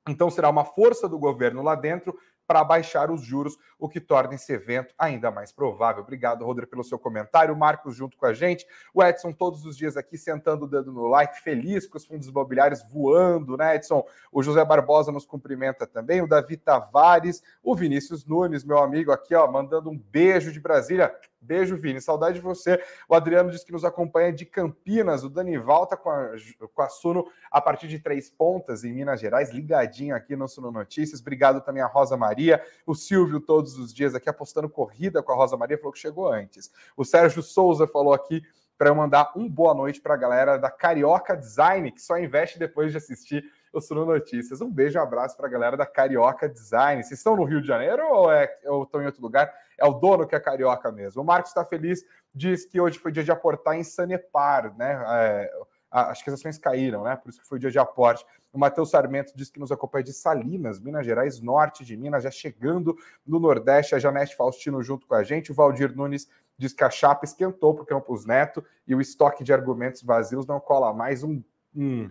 Então 0.08 0.30
será 0.30 0.50
uma 0.50 0.64
força 0.64 1.08
do 1.08 1.18
governo 1.18 1.62
lá 1.62 1.74
dentro 1.74 2.18
para 2.52 2.62
baixar 2.62 3.10
os 3.10 3.22
juros, 3.22 3.56
o 3.78 3.88
que 3.88 3.98
torna 3.98 4.34
esse 4.34 4.52
evento 4.52 4.94
ainda 4.98 5.30
mais 5.30 5.50
provável. 5.50 6.02
Obrigado, 6.02 6.44
Rodrigo, 6.44 6.70
pelo 6.70 6.84
seu 6.84 6.98
comentário. 6.98 7.56
Marcos 7.56 7.96
junto 7.96 8.14
com 8.14 8.26
a 8.26 8.34
gente. 8.34 8.66
O 8.92 9.02
Edson 9.02 9.32
todos 9.32 9.64
os 9.64 9.74
dias 9.74 9.96
aqui 9.96 10.18
sentando 10.18 10.66
o 10.66 10.92
no 10.92 11.06
like, 11.06 11.40
feliz 11.40 11.86
com 11.86 11.96
os 11.96 12.04
fundos 12.04 12.28
imobiliários 12.28 12.82
voando, 12.92 13.56
né, 13.56 13.76
Edson? 13.76 14.04
O 14.30 14.42
José 14.42 14.62
Barbosa 14.66 15.10
nos 15.10 15.24
cumprimenta 15.24 15.86
também, 15.86 16.20
o 16.20 16.28
Davi 16.28 16.58
Tavares, 16.58 17.42
o 17.62 17.74
Vinícius 17.74 18.26
Nunes, 18.26 18.64
meu 18.64 18.76
amigo 18.76 19.10
aqui, 19.12 19.34
ó, 19.34 19.50
mandando 19.50 19.88
um 19.88 19.96
beijo 19.96 20.52
de 20.52 20.60
Brasília. 20.60 21.10
Beijo, 21.42 21.76
Vini. 21.76 22.00
Saudade 22.00 22.36
de 22.36 22.40
você. 22.40 22.80
O 23.08 23.14
Adriano 23.14 23.50
diz 23.50 23.64
que 23.64 23.72
nos 23.72 23.84
acompanha 23.84 24.32
de 24.32 24.46
Campinas. 24.46 25.24
O 25.24 25.28
Danival 25.28 25.86
tá 25.86 25.96
com 25.96 26.08
a, 26.08 26.30
com 26.72 26.82
a 26.82 26.88
Suno 26.88 27.26
a 27.50 27.60
partir 27.60 27.88
de 27.88 27.98
três 27.98 28.30
pontas 28.30 28.84
em 28.84 28.92
Minas 28.92 29.20
Gerais, 29.20 29.50
ligadinho 29.50 30.14
aqui 30.14 30.36
no 30.36 30.46
Suno 30.46 30.70
Notícias. 30.70 31.20
Obrigado 31.20 31.60
também 31.60 31.82
a 31.82 31.86
Rosa 31.86 32.16
Maria. 32.16 32.62
O 32.86 32.94
Silvio, 32.94 33.40
todos 33.40 33.76
os 33.76 33.92
dias 33.92 34.14
aqui 34.14 34.28
apostando 34.28 34.68
corrida 34.68 35.22
com 35.22 35.32
a 35.32 35.34
Rosa 35.34 35.56
Maria, 35.56 35.76
falou 35.76 35.92
que 35.92 35.98
chegou 35.98 36.32
antes. 36.32 36.70
O 36.96 37.04
Sérgio 37.04 37.42
Souza 37.42 37.86
falou 37.86 38.14
aqui 38.14 38.42
para 38.78 38.90
eu 38.90 38.94
mandar 38.94 39.32
um 39.36 39.48
boa 39.48 39.74
noite 39.74 40.00
para 40.00 40.14
a 40.14 40.16
galera 40.16 40.56
da 40.56 40.70
Carioca 40.70 41.36
Design, 41.36 41.92
que 41.92 42.02
só 42.02 42.18
investe 42.18 42.58
depois 42.58 42.90
de 42.90 42.98
assistir 42.98 43.44
o 43.72 43.80
Suno 43.80 44.04
Notícias. 44.04 44.60
Um 44.60 44.70
beijo 44.70 44.98
e 44.98 45.00
um 45.00 45.02
abraço 45.02 45.36
para 45.36 45.46
a 45.46 45.50
galera 45.50 45.76
da 45.76 45.86
Carioca 45.86 46.48
Design. 46.48 47.02
Vocês 47.02 47.18
estão 47.18 47.36
no 47.36 47.44
Rio 47.44 47.60
de 47.60 47.66
Janeiro 47.66 48.04
ou, 48.06 48.30
é, 48.30 48.52
ou 48.66 48.82
estão 48.82 49.00
em 49.00 49.06
outro 49.06 49.22
lugar? 49.22 49.52
É 49.82 49.86
o 49.86 49.94
dono 49.94 50.26
que 50.28 50.36
é 50.36 50.38
carioca 50.38 50.92
mesmo. 50.92 51.22
O 51.22 51.24
Marcos 51.24 51.50
está 51.50 51.64
feliz, 51.64 52.04
diz 52.32 52.64
que 52.64 52.80
hoje 52.80 53.00
foi 53.00 53.10
dia 53.10 53.24
de 53.24 53.32
aportar 53.32 53.76
em 53.76 53.82
Sanepar, 53.82 54.72
né? 54.76 55.02
É, 55.08 55.52
acho 55.90 56.22
que 56.22 56.30
as 56.30 56.34
ações 56.34 56.56
caíram, 56.56 57.02
né? 57.02 57.16
Por 57.16 57.30
isso 57.30 57.40
que 57.40 57.46
foi 57.48 57.58
dia 57.58 57.70
de 57.70 57.80
aporte. 57.80 58.24
O 58.52 58.58
Matheus 58.58 58.90
Sarmento 58.90 59.32
diz 59.34 59.50
que 59.50 59.58
nos 59.58 59.72
acompanha 59.72 60.04
de 60.04 60.12
Salinas, 60.12 60.78
Minas 60.78 61.04
Gerais, 61.04 61.40
norte 61.40 61.84
de 61.84 61.96
Minas, 61.96 62.22
já 62.22 62.30
chegando 62.30 62.96
no 63.26 63.40
Nordeste. 63.40 63.96
A 63.96 63.98
Janete 63.98 64.36
Faustino 64.36 64.80
junto 64.84 65.04
com 65.04 65.16
a 65.16 65.24
gente. 65.24 65.50
O 65.50 65.54
Valdir 65.54 65.96
Nunes 65.96 66.28
diz 66.56 66.72
que 66.72 66.84
a 66.84 66.90
chapa 66.90 67.24
esquentou 67.24 67.74
para 67.74 67.82
o 67.82 67.86
Campos 67.86 68.24
Neto 68.24 68.64
e 68.86 68.94
o 68.94 69.00
estoque 69.00 69.42
de 69.42 69.52
argumentos 69.52 70.00
vazios 70.02 70.46
não 70.46 70.60
cola 70.60 70.92
mais. 70.94 71.24
Um, 71.24 71.42
um 71.74 72.08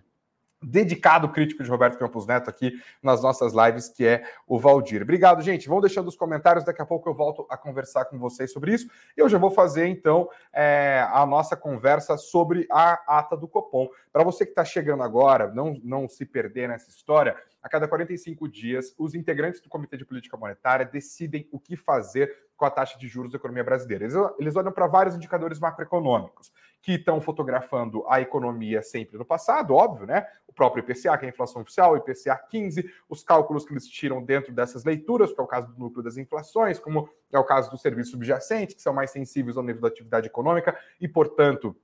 dedicado 0.62 1.30
crítico 1.30 1.64
de 1.64 1.70
Roberto 1.70 1.98
Campos 1.98 2.28
Neto 2.28 2.50
aqui 2.50 2.74
nas 3.02 3.22
nossas 3.22 3.54
lives, 3.54 3.90
que 3.90 4.06
é 4.06 4.24
o 4.48 4.60
Valdir. 4.60 5.02
Obrigado, 5.02 5.42
gente. 5.42 5.68
Vão 5.68 5.82
deixando 5.82 6.08
os 6.08 6.16
comentários, 6.16 6.64
daqui 6.64 6.82
a 6.82 6.86
pouco 6.86 7.10
eu 7.10 7.14
volto 7.14 7.46
a 7.50 7.58
conversar 7.58 8.06
com 8.06 8.20
vocês 8.20 8.52
sobre 8.52 8.74
isso. 8.74 8.88
Eu 9.18 9.28
já 9.28 9.38
vou 9.38 9.52
fazer, 9.52 9.88
então, 9.88 10.30
é, 10.54 11.06
a 11.12 11.26
nossa 11.26 11.56
conversa 11.56 12.18
sobre 12.18 12.68
a 12.72 13.20
ata 13.20 13.36
do 13.36 13.48
Copom. 13.48 13.88
Para 14.12 14.24
você 14.24 14.46
que 14.46 14.52
está 14.52 14.64
chegando 14.64 15.04
agora, 15.04 15.52
não, 15.52 15.80
não 15.84 16.08
se 16.08 16.26
perder 16.26 16.70
nessa 16.70 16.90
história, 16.90 17.36
a 17.62 17.70
cada 17.70 17.88
45 17.88 18.48
dias, 18.48 18.94
os 18.98 19.14
integrantes 19.14 19.62
do 19.62 19.70
Comitê 19.70 19.98
de 19.98 20.06
Política 20.06 20.36
Monetária 20.36 20.86
decidem 20.86 21.48
o 21.52 21.60
que 21.60 21.76
fazer 21.76 22.36
com 22.58 22.66
a 22.66 22.70
taxa 22.70 22.98
de 22.98 23.08
juros 23.08 23.32
da 23.32 23.38
economia 23.38 23.64
brasileira. 23.64 24.04
Eles, 24.04 24.16
eles 24.40 24.56
olham 24.56 24.72
para 24.72 24.88
vários 24.88 25.16
indicadores 25.16 25.60
macroeconômicos 25.60 26.52
que 26.82 26.94
estão 26.94 27.22
fotografando 27.22 28.04
a 28.08 28.20
economia 28.20 28.82
sempre 28.82 29.18
no 29.18 29.26
passado, 29.26 29.76
óbvio, 29.76 30.08
né? 30.08 30.26
O 30.48 30.54
próprio 30.54 30.82
IPCA, 30.82 31.18
que 31.18 31.26
é 31.26 31.30
a 31.30 31.32
inflação 31.32 31.62
oficial, 31.62 31.94
o 31.94 31.98
IPCA 31.98 32.36
15, 32.50 32.92
os 33.08 33.24
cálculos 33.24 33.66
que 33.66 33.74
eles 33.74 33.88
tiram 33.88 34.24
dentro 34.24 34.52
dessas 34.52 34.84
leituras, 34.84 35.32
que 35.32 35.40
é 35.40 35.44
o 35.44 35.48
caso 35.48 35.68
do 35.68 35.80
núcleo 35.80 36.04
das 36.04 36.18
inflações, 36.18 36.80
como 36.80 37.10
é 37.32 37.38
o 37.38 37.44
caso 37.44 37.70
dos 37.70 37.82
serviços 37.82 38.12
subjacentes, 38.12 38.76
que 38.76 38.82
são 38.82 38.94
mais 38.94 39.12
sensíveis 39.12 39.58
ao 39.58 39.64
nível 39.64 39.82
da 39.82 39.88
atividade 39.88 40.28
econômica 40.28 40.78
e, 41.00 41.08
portanto, 41.08 41.76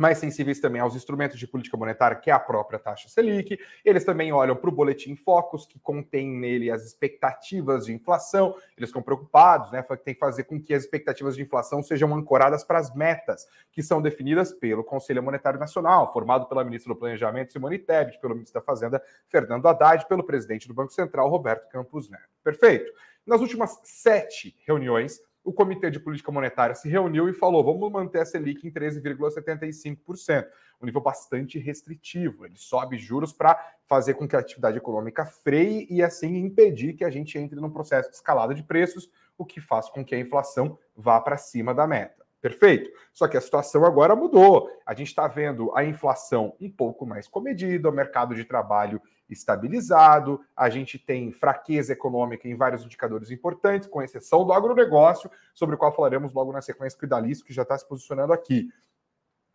mais 0.00 0.16
sensíveis 0.16 0.58
também 0.58 0.80
aos 0.80 0.96
instrumentos 0.96 1.38
de 1.38 1.46
política 1.46 1.76
monetária, 1.76 2.16
que 2.16 2.30
é 2.30 2.32
a 2.32 2.38
própria 2.38 2.78
taxa 2.78 3.06
Selic. 3.10 3.60
Eles 3.84 4.02
também 4.02 4.32
olham 4.32 4.56
para 4.56 4.70
o 4.70 4.72
boletim 4.72 5.14
Focus, 5.14 5.66
que 5.66 5.78
contém 5.78 6.26
nele 6.26 6.70
as 6.70 6.86
expectativas 6.86 7.84
de 7.84 7.92
inflação. 7.92 8.56
Eles 8.78 8.88
estão 8.88 9.02
preocupados, 9.02 9.70
né? 9.70 9.82
Tem 10.02 10.14
que 10.14 10.20
fazer 10.20 10.44
com 10.44 10.58
que 10.58 10.72
as 10.72 10.84
expectativas 10.84 11.36
de 11.36 11.42
inflação 11.42 11.82
sejam 11.82 12.14
ancoradas 12.14 12.64
para 12.64 12.78
as 12.78 12.94
metas, 12.94 13.46
que 13.70 13.82
são 13.82 14.00
definidas 14.00 14.54
pelo 14.54 14.82
Conselho 14.82 15.22
Monetário 15.22 15.60
Nacional, 15.60 16.10
formado 16.14 16.46
pela 16.46 16.64
ministra 16.64 16.94
do 16.94 16.98
Planejamento, 16.98 17.52
Simone 17.52 17.78
Tebet, 17.78 18.18
pelo 18.20 18.34
ministro 18.34 18.58
da 18.58 18.64
Fazenda, 18.64 19.02
Fernando 19.28 19.66
Haddad, 19.66 20.08
pelo 20.08 20.24
presidente 20.24 20.66
do 20.66 20.72
Banco 20.72 20.94
Central, 20.94 21.28
Roberto 21.28 21.68
Campos 21.68 22.08
Neto. 22.08 22.24
Perfeito. 22.42 22.90
Nas 23.26 23.42
últimas 23.42 23.78
sete 23.84 24.56
reuniões, 24.66 25.20
o 25.44 25.52
Comitê 25.52 25.90
de 25.90 25.98
Política 25.98 26.30
Monetária 26.30 26.74
se 26.74 26.88
reuniu 26.88 27.28
e 27.28 27.32
falou: 27.32 27.64
vamos 27.64 27.90
manter 27.90 28.20
a 28.20 28.24
Selic 28.24 28.66
em 28.66 28.70
13,75%, 28.70 30.46
um 30.80 30.86
nível 30.86 31.00
bastante 31.00 31.58
restritivo. 31.58 32.44
Ele 32.44 32.56
sobe 32.56 32.98
juros 32.98 33.32
para 33.32 33.58
fazer 33.84 34.14
com 34.14 34.28
que 34.28 34.36
a 34.36 34.38
atividade 34.38 34.78
econômica 34.78 35.24
freie 35.24 35.86
e 35.90 36.02
assim 36.02 36.36
impedir 36.36 36.94
que 36.94 37.04
a 37.04 37.10
gente 37.10 37.38
entre 37.38 37.60
num 37.60 37.70
processo 37.70 38.10
de 38.10 38.16
escalada 38.16 38.54
de 38.54 38.62
preços, 38.62 39.10
o 39.36 39.44
que 39.44 39.60
faz 39.60 39.88
com 39.88 40.04
que 40.04 40.14
a 40.14 40.20
inflação 40.20 40.78
vá 40.94 41.20
para 41.20 41.36
cima 41.36 41.74
da 41.74 41.86
meta. 41.86 42.20
Perfeito? 42.40 42.90
Só 43.12 43.28
que 43.28 43.36
a 43.36 43.40
situação 43.40 43.84
agora 43.84 44.16
mudou. 44.16 44.70
A 44.86 44.94
gente 44.94 45.08
está 45.08 45.28
vendo 45.28 45.70
a 45.76 45.84
inflação 45.84 46.56
um 46.58 46.70
pouco 46.70 47.04
mais 47.04 47.28
comedida, 47.28 47.88
o 47.88 47.92
mercado 47.92 48.34
de 48.34 48.44
trabalho 48.44 49.00
estabilizado, 49.30 50.40
a 50.56 50.68
gente 50.68 50.98
tem 50.98 51.32
fraqueza 51.32 51.92
econômica 51.92 52.48
em 52.48 52.56
vários 52.56 52.84
indicadores 52.84 53.30
importantes, 53.30 53.88
com 53.88 54.02
exceção 54.02 54.44
do 54.44 54.52
agronegócio, 54.52 55.30
sobre 55.54 55.74
o 55.74 55.78
qual 55.78 55.94
falaremos 55.94 56.32
logo 56.32 56.52
na 56.52 56.62
sequência 56.62 56.98
com 56.98 57.04
o 57.04 57.08
Idalice, 57.08 57.44
que 57.44 57.52
já 57.52 57.62
está 57.62 57.76
se 57.76 57.88
posicionando 57.88 58.32
aqui. 58.32 58.68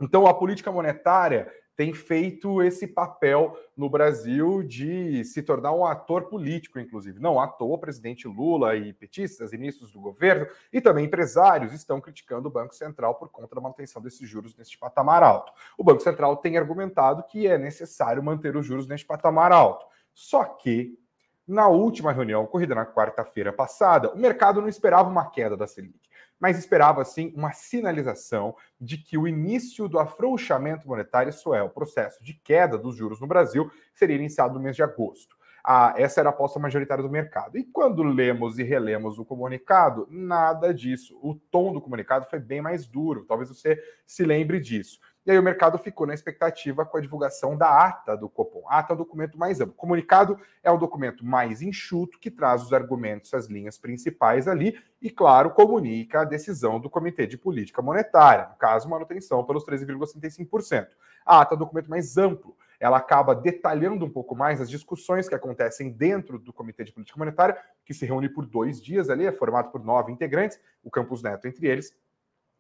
Então, 0.02 0.28
a 0.28 0.34
política 0.34 0.72
monetária 0.72 1.52
tem 1.76 1.94
feito 1.94 2.64
esse 2.64 2.88
papel 2.88 3.58
no 3.76 3.90
Brasil 3.90 4.64
de 4.64 5.24
se 5.26 5.44
tornar 5.44 5.74
um 5.74 5.86
ator 5.86 6.26
político, 6.26 6.80
inclusive. 6.80 7.20
Não 7.20 7.40
à 7.40 7.48
toa, 7.48 7.78
presidente 7.78 8.28
Lula 8.28 8.76
e 8.76 8.94
petistas, 8.94 9.52
ministros 9.52 9.92
do 9.92 10.00
governo 10.00 10.48
e 10.72 10.80
também 10.80 11.06
empresários 11.06 11.74
estão 11.74 12.00
criticando 12.00 12.48
o 12.48 12.52
Banco 12.52 12.74
Central 12.74 13.16
por 13.16 13.30
conta 13.30 13.54
da 13.54 13.62
manutenção 13.62 14.02
desses 14.02 14.28
juros 14.28 14.56
neste 14.56 14.78
patamar 14.78 15.22
alto. 15.22 15.52
O 15.78 15.84
Banco 15.84 16.02
Central 16.02 16.38
tem 16.38 16.58
argumentado 16.58 17.24
que 17.24 17.46
é 17.48 17.58
necessário 17.58 18.24
manter 18.24 18.56
os 18.56 18.66
juros 18.66 18.88
neste 18.88 19.06
patamar 19.06 19.52
alto. 19.52 19.86
Só 20.14 20.46
que, 20.46 20.98
na 21.46 21.68
última 21.68 22.14
reunião 22.14 22.44
ocorrida 22.44 22.74
na 22.74 22.86
quarta-feira 22.86 23.52
passada, 23.52 24.12
o 24.14 24.18
mercado 24.18 24.62
não 24.62 24.70
esperava 24.70 25.10
uma 25.10 25.30
queda 25.30 25.58
da 25.58 25.68
Selic. 25.68 26.00
Mas 26.40 26.58
esperava 26.58 27.04
sim 27.06 27.34
uma 27.36 27.52
sinalização 27.52 28.56
de 28.80 28.98
que 28.98 29.18
o 29.18 29.28
início 29.28 29.88
do 29.88 30.00
afrouxamento 30.00 30.88
monetário, 30.88 31.30
isso 31.30 31.54
é, 31.54 31.62
o 31.64 31.70
processo 31.70 32.24
de 32.24 32.34
queda 32.34 32.78
dos 32.78 32.96
juros 32.96 33.20
no 33.20 33.28
Brasil, 33.28 33.72
seria 33.94 34.16
iniciado 34.16 34.54
no 34.54 34.60
mês 34.60 34.76
de 34.76 34.84
agosto. 34.84 35.36
Ah, 35.68 35.96
essa 35.98 36.20
era 36.20 36.30
a 36.30 36.32
aposta 36.32 36.60
majoritária 36.60 37.04
do 37.04 37.10
mercado. 37.10 37.58
E 37.58 37.64
quando 37.64 38.04
lemos 38.04 38.60
e 38.60 38.64
relemos 38.64 39.18
o 39.18 39.26
comunicado, 39.26 40.08
nada 40.12 40.72
disso. 40.72 41.18
O 41.24 41.34
tom 41.34 41.74
do 41.74 41.82
comunicado 41.82 42.28
foi 42.28 42.38
bem 42.38 42.62
mais 42.62 42.86
duro. 42.86 43.26
Talvez 43.26 43.50
você 43.50 43.82
se 44.06 44.24
lembre 44.24 44.60
disso. 44.60 45.00
E 45.26 45.32
aí 45.32 45.40
o 45.40 45.44
mercado 45.44 45.80
ficou 45.80 46.06
na 46.06 46.14
expectativa 46.14 46.86
com 46.86 46.98
a 46.98 47.02
divulgação 47.02 47.58
da 47.58 47.88
ata 47.88 48.16
do 48.16 48.30
Copom. 48.30 48.64
A 48.70 48.78
ata 48.78 48.94
é 48.94 48.96
um 48.96 48.98
documento 48.98 49.40
mais 49.40 49.60
amplo. 49.60 49.74
Comunicado 49.74 50.40
é 50.62 50.72
um 50.72 50.78
documento 50.78 51.26
mais 51.26 51.64
enxuto 51.64 52.20
que 52.20 52.30
traz 52.30 52.62
os 52.62 52.72
argumentos, 52.72 53.34
as 53.34 53.48
linhas 53.48 53.76
principais 53.76 54.48
ali 54.48 54.78
e, 55.02 55.10
claro, 55.10 55.50
comunica 55.50 56.22
a 56.22 56.26
decisão 56.26 56.80
do 56.80 56.92
Comitê 56.92 57.26
de 57.26 57.40
Política 57.40 57.82
Monetária, 57.82 58.50
no 58.50 58.56
caso, 58.56 58.88
manutenção 58.88 59.44
pelos 59.44 59.66
13,65%. 59.66 60.90
A 61.26 61.42
ata 61.42 61.54
é 61.54 61.56
um 61.56 61.60
documento 61.60 61.90
mais 61.90 62.18
amplo. 62.18 62.56
Ela 62.80 62.98
acaba 62.98 63.34
detalhando 63.34 64.06
um 64.06 64.10
pouco 64.10 64.36
mais 64.36 64.62
as 64.62 64.70
discussões 64.70 65.28
que 65.28 65.34
acontecem 65.34 65.90
dentro 65.90 66.38
do 66.38 66.54
Comitê 66.54 66.84
de 66.84 66.92
Política 66.92 67.18
Monetária, 67.18 67.58
que 67.84 67.96
se 67.96 68.06
reúne 68.06 68.30
por 68.30 68.46
dois 68.46 68.80
dias 68.80 69.10
ali, 69.10 69.26
é 69.26 69.32
formado 69.32 69.72
por 69.72 69.84
nove 69.84 70.12
integrantes, 70.12 70.60
o 70.84 70.92
Campus 70.92 71.24
Neto 71.24 71.48
entre 71.48 71.66
eles, 71.66 71.96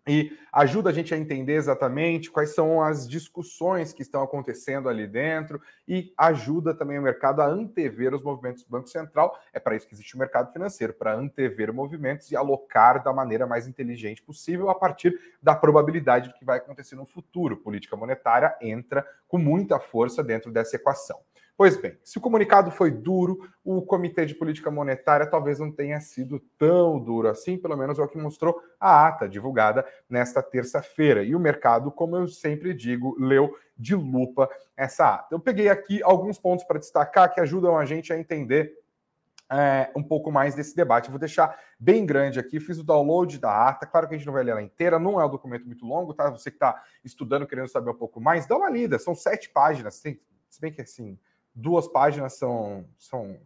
e 0.07 0.37
ajuda 0.53 0.89
a 0.89 0.93
gente 0.93 1.13
a 1.13 1.17
entender 1.17 1.53
exatamente 1.53 2.29
quais 2.29 2.53
são 2.53 2.81
as 2.81 3.07
discussões 3.07 3.91
que 3.91 4.03
estão 4.03 4.21
acontecendo 4.21 4.87
ali 4.87 5.07
dentro 5.07 5.59
e 5.87 6.13
ajuda 6.17 6.73
também 6.73 6.99
o 6.99 7.01
mercado 7.01 7.41
a 7.41 7.47
antever 7.47 8.13
os 8.13 8.23
movimentos 8.23 8.63
do 8.63 8.69
Banco 8.69 8.87
Central. 8.87 9.37
É 9.51 9.59
para 9.59 9.75
isso 9.75 9.87
que 9.87 9.95
existe 9.95 10.15
o 10.15 10.19
mercado 10.19 10.53
financeiro, 10.53 10.93
para 10.93 11.15
antever 11.15 11.73
movimentos 11.73 12.31
e 12.31 12.35
alocar 12.35 13.03
da 13.03 13.11
maneira 13.11 13.47
mais 13.47 13.67
inteligente 13.67 14.21
possível 14.21 14.69
a 14.69 14.75
partir 14.75 15.19
da 15.41 15.55
probabilidade 15.55 16.29
do 16.29 16.35
que 16.35 16.45
vai 16.45 16.59
acontecer 16.59 16.95
no 16.95 17.05
futuro. 17.05 17.57
Política 17.57 17.95
monetária 17.95 18.55
entra 18.61 19.05
com 19.27 19.39
muita 19.39 19.79
força 19.79 20.23
dentro 20.23 20.51
dessa 20.51 20.75
equação. 20.75 21.19
Pois 21.57 21.77
bem, 21.77 21.97
se 22.03 22.17
o 22.17 22.21
comunicado 22.21 22.69
foi 22.69 22.91
duro, 22.91 23.39
o 23.63 23.81
Comitê 23.81 24.25
de 24.25 24.35
Política 24.35 24.69
Monetária 24.69 25.25
talvez 25.25 25.57
não 25.57 25.71
tenha 25.71 26.01
sido 26.01 26.37
tão 26.57 26.99
duro 26.99 27.29
assim, 27.29 27.57
pelo 27.57 27.77
menos 27.77 27.97
é 27.97 28.01
o 28.01 28.09
que 28.09 28.17
mostrou 28.17 28.61
a 28.77 29.07
ata 29.07 29.29
divulgada 29.29 29.85
nesta 30.09 30.43
terça-feira. 30.43 31.23
E 31.23 31.33
o 31.33 31.39
mercado, 31.39 31.89
como 31.89 32.17
eu 32.17 32.27
sempre 32.27 32.73
digo, 32.73 33.15
leu 33.17 33.57
de 33.77 33.95
lupa 33.95 34.49
essa 34.75 35.15
ata. 35.15 35.33
Eu 35.33 35.39
peguei 35.39 35.69
aqui 35.69 36.03
alguns 36.03 36.37
pontos 36.37 36.65
para 36.65 36.77
destacar 36.77 37.33
que 37.33 37.39
ajudam 37.39 37.77
a 37.77 37.85
gente 37.85 38.11
a 38.11 38.19
entender 38.19 38.73
é, 39.49 39.89
um 39.95 40.03
pouco 40.03 40.29
mais 40.29 40.55
desse 40.55 40.75
debate. 40.75 41.09
vou 41.09 41.19
deixar 41.19 41.57
bem 41.79 42.05
grande 42.05 42.37
aqui, 42.37 42.59
fiz 42.59 42.79
o 42.79 42.83
download 42.83 43.39
da 43.39 43.69
ata. 43.69 43.85
Claro 43.85 44.09
que 44.09 44.15
a 44.15 44.17
gente 44.17 44.27
não 44.27 44.33
vai 44.33 44.43
ler 44.43 44.51
ela 44.51 44.61
inteira, 44.61 44.99
não 44.99 45.21
é 45.21 45.25
um 45.25 45.29
documento 45.29 45.65
muito 45.65 45.85
longo, 45.85 46.13
tá? 46.13 46.29
Você 46.31 46.51
que 46.51 46.57
está 46.57 46.83
estudando, 47.01 47.47
querendo 47.47 47.69
saber 47.69 47.91
um 47.91 47.97
pouco 47.97 48.19
mais, 48.19 48.45
dá 48.45 48.57
uma 48.57 48.69
lida, 48.69 48.99
são 48.99 49.15
sete 49.15 49.49
páginas, 49.49 49.95
se 49.95 50.19
bem 50.59 50.73
que 50.73 50.81
assim 50.81 51.17
duas 51.55 51.87
páginas 51.87 52.33
são, 52.33 52.85
são 52.97 53.39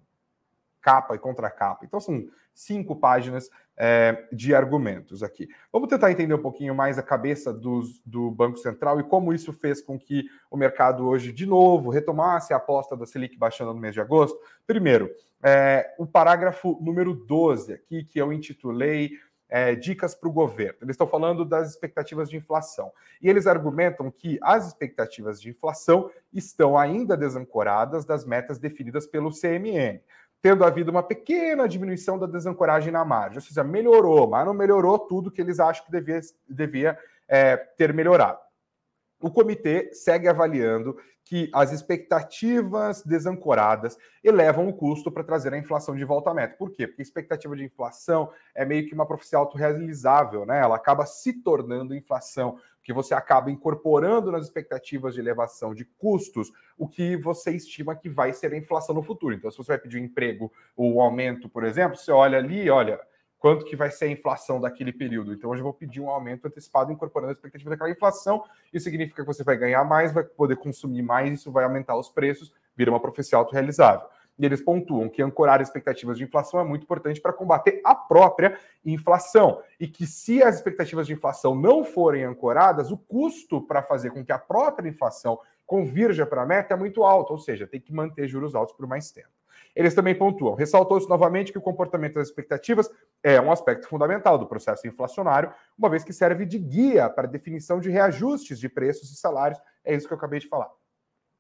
capa 0.81 1.15
e 1.15 1.19
contracapa. 1.19 1.85
Então 1.85 1.99
são 1.99 2.27
cinco 2.53 2.95
páginas 2.95 3.49
é, 3.77 4.27
de 4.33 4.53
argumentos 4.53 5.23
aqui. 5.23 5.47
Vamos 5.71 5.87
tentar 5.87 6.11
entender 6.11 6.33
um 6.33 6.41
pouquinho 6.41 6.75
mais 6.75 6.99
a 6.99 7.03
cabeça 7.03 7.53
dos, 7.53 8.01
do 8.05 8.29
Banco 8.29 8.57
Central 8.57 8.99
e 8.99 9.03
como 9.03 9.33
isso 9.33 9.53
fez 9.53 9.81
com 9.81 9.97
que 9.97 10.25
o 10.51 10.57
mercado 10.57 11.07
hoje, 11.07 11.31
de 11.31 11.45
novo, 11.45 11.89
retomasse 11.89 12.53
a 12.53 12.57
aposta 12.57 12.97
da 12.97 13.05
Selic 13.05 13.37
baixando 13.37 13.73
no 13.73 13.79
mês 13.79 13.93
de 13.93 14.01
agosto. 14.01 14.37
Primeiro, 14.67 15.09
é, 15.41 15.95
o 15.97 16.05
parágrafo 16.05 16.77
número 16.81 17.13
12 17.13 17.71
aqui, 17.71 18.03
que 18.03 18.19
eu 18.19 18.33
intitulei 18.33 19.11
é, 19.50 19.74
dicas 19.74 20.13
para 20.13 20.29
o 20.29 20.32
governo. 20.32 20.77
Eles 20.82 20.94
estão 20.94 21.08
falando 21.08 21.44
das 21.44 21.72
expectativas 21.72 22.29
de 22.29 22.38
inflação. 22.38 22.91
E 23.22 23.27
eles 23.27 23.48
argumentam 23.48 24.12
que 24.12 24.38
as 24.41 24.68
expectativas 24.68 25.41
de 25.41 25.50
inflação 25.50 26.12
estão 26.32 26.77
ainda 26.77 27.18
desancoradas 27.18 28.06
das 28.06 28.24
metas 28.24 28.60
definidas 28.60 29.08
pelo 29.08 29.32
CMN, 29.32 30.01
tendo 30.41 30.63
havido 30.63 30.91
uma 30.91 31.03
pequena 31.03 31.68
diminuição 31.68 32.18
da 32.18 32.27
desancoragem 32.27 32.91
na 32.91 33.03
margem. 33.03 33.38
Ou 33.38 33.41
seja, 33.41 33.63
melhorou, 33.63 34.29
mas 34.29 34.46
não 34.46 34.53
melhorou 34.53 35.00
tudo 35.00 35.32
que 35.32 35.41
eles 35.41 35.60
acham 35.60 35.84
que 35.84 35.91
devia, 35.91 36.22
devia 36.48 37.00
é, 37.27 37.58
ter 37.58 37.94
melhorado. 37.94 38.39
O 39.22 39.29
comitê 39.29 39.94
segue 39.94 40.29
avaliando 40.29 40.98
que 41.29 41.48
as 41.53 41.71
expectativas 41.71 43.03
desancoradas 43.03 43.96
elevam 44.24 44.68
o 44.68 44.74
custo 44.74 45.11
para 45.11 45.24
trazer 45.24 45.53
a 45.53 45.59
inflação 45.59 45.96
de 45.96 46.03
volta 46.03 46.31
à 46.31 46.33
meta. 46.33 46.55
Por 46.57 46.72
quê? 46.72 46.87
Porque 46.87 47.03
a 47.03 47.05
expectativa 47.05 47.55
de 47.55 47.63
inflação 47.63 48.31
é 48.55 48.65
meio 48.65 48.87
que 48.87 48.96
uma 48.96 49.05
profecia 49.05 49.37
autorrealizável, 49.37 50.44
né? 50.44 50.59
Ela 50.59 50.75
acaba 50.75 51.05
se 51.05 51.33
tornando 51.33 51.94
inflação, 51.94 52.57
que 52.81 52.92
você 52.92 53.13
acaba 53.13 53.51
incorporando 53.51 54.31
nas 54.31 54.46
expectativas 54.46 55.13
de 55.13 55.20
elevação 55.20 55.75
de 55.75 55.85
custos 55.85 56.51
o 56.75 56.87
que 56.87 57.15
você 57.15 57.51
estima 57.51 57.96
que 57.96 58.09
vai 58.09 58.33
ser 58.33 58.51
a 58.51 58.57
inflação 58.57 58.96
no 58.96 59.03
futuro. 59.03 59.35
Então, 59.35 59.51
se 59.51 59.57
você 59.59 59.74
vai 59.74 59.77
pedir 59.77 60.01
um 60.01 60.05
emprego 60.05 60.51
ou 60.75 60.96
um 60.96 61.00
aumento, 61.00 61.48
por 61.48 61.63
exemplo, 61.63 61.96
você 61.96 62.11
olha 62.11 62.39
ali, 62.39 62.72
olha, 62.72 63.00
quanto 63.39 63.65
que 63.65 63.75
vai 63.75 63.89
ser 63.89 64.05
a 64.05 64.09
inflação 64.09 64.59
daquele 64.59 64.91
período. 64.91 65.33
Então, 65.33 65.49
hoje 65.49 65.61
eu 65.61 65.63
vou 65.63 65.73
pedir 65.73 66.01
um 66.01 66.09
aumento 66.09 66.45
antecipado 66.45 66.91
incorporando 66.91 67.31
a 67.31 67.33
expectativa 67.33 67.69
daquela 67.69 67.89
inflação. 67.89 68.43
Isso 68.73 68.83
significa 68.83 69.21
que 69.21 69.27
você 69.27 69.43
vai 69.43 69.57
ganhar 69.57 69.83
mais, 69.85 70.13
vai 70.13 70.23
poder 70.23 70.57
consumir 70.57 71.01
mais, 71.01 71.39
isso 71.39 71.51
vai 71.51 71.63
aumentar 71.63 71.97
os 71.97 72.09
preços, 72.09 72.51
vira 72.75 72.91
uma 72.91 72.99
profecia 72.99 73.37
autorrealizável. 73.37 74.07
E 74.37 74.45
eles 74.45 74.61
pontuam 74.61 75.09
que 75.09 75.21
ancorar 75.21 75.61
expectativas 75.61 76.17
de 76.17 76.23
inflação 76.23 76.59
é 76.59 76.63
muito 76.63 76.83
importante 76.83 77.19
para 77.19 77.33
combater 77.33 77.81
a 77.83 77.93
própria 77.93 78.57
inflação. 78.85 79.61
E 79.77 79.87
que 79.87 80.05
se 80.05 80.41
as 80.41 80.55
expectativas 80.55 81.07
de 81.07 81.13
inflação 81.13 81.53
não 81.55 81.83
forem 81.83 82.23
ancoradas, 82.23 82.91
o 82.91 82.97
custo 82.97 83.61
para 83.61 83.81
fazer 83.81 84.11
com 84.11 84.23
que 84.23 84.31
a 84.31 84.39
própria 84.39 84.87
inflação 84.87 85.39
convirja 85.65 86.25
para 86.25 86.41
a 86.41 86.45
meta 86.45 86.73
é 86.73 86.77
muito 86.77 87.03
alto, 87.03 87.31
ou 87.31 87.37
seja, 87.37 87.67
tem 87.67 87.79
que 87.79 87.93
manter 87.93 88.27
juros 88.27 88.55
altos 88.55 88.75
por 88.75 88.87
mais 88.87 89.11
tempo. 89.11 89.38
Eles 89.79 89.94
também 89.94 90.13
pontuam, 90.13 90.55
ressaltou-se 90.55 91.07
novamente 91.07 91.53
que 91.53 91.57
o 91.57 91.61
comportamento 91.61 92.15
das 92.15 92.27
expectativas 92.27 92.92
é 93.24 93.39
um 93.39 93.50
aspecto 93.50 93.87
fundamental 93.87 94.37
do 94.37 94.46
processo 94.46 94.85
inflacionário, 94.85 95.53
uma 95.77 95.89
vez 95.89 96.03
que 96.03 96.11
serve 96.11 96.46
de 96.46 96.59
guia 96.59 97.09
para 97.09 97.25
a 97.25 97.31
definição 97.31 97.79
de 97.79 97.89
reajustes 97.89 98.59
de 98.59 98.68
preços 98.68 99.09
e 99.09 99.15
salários, 99.15 99.57
é 99.85 99.96
isso 99.96 100.05
que 100.05 100.13
eu 100.13 100.18
acabei 100.18 100.42
de 100.42 100.50
falar. 100.50 100.70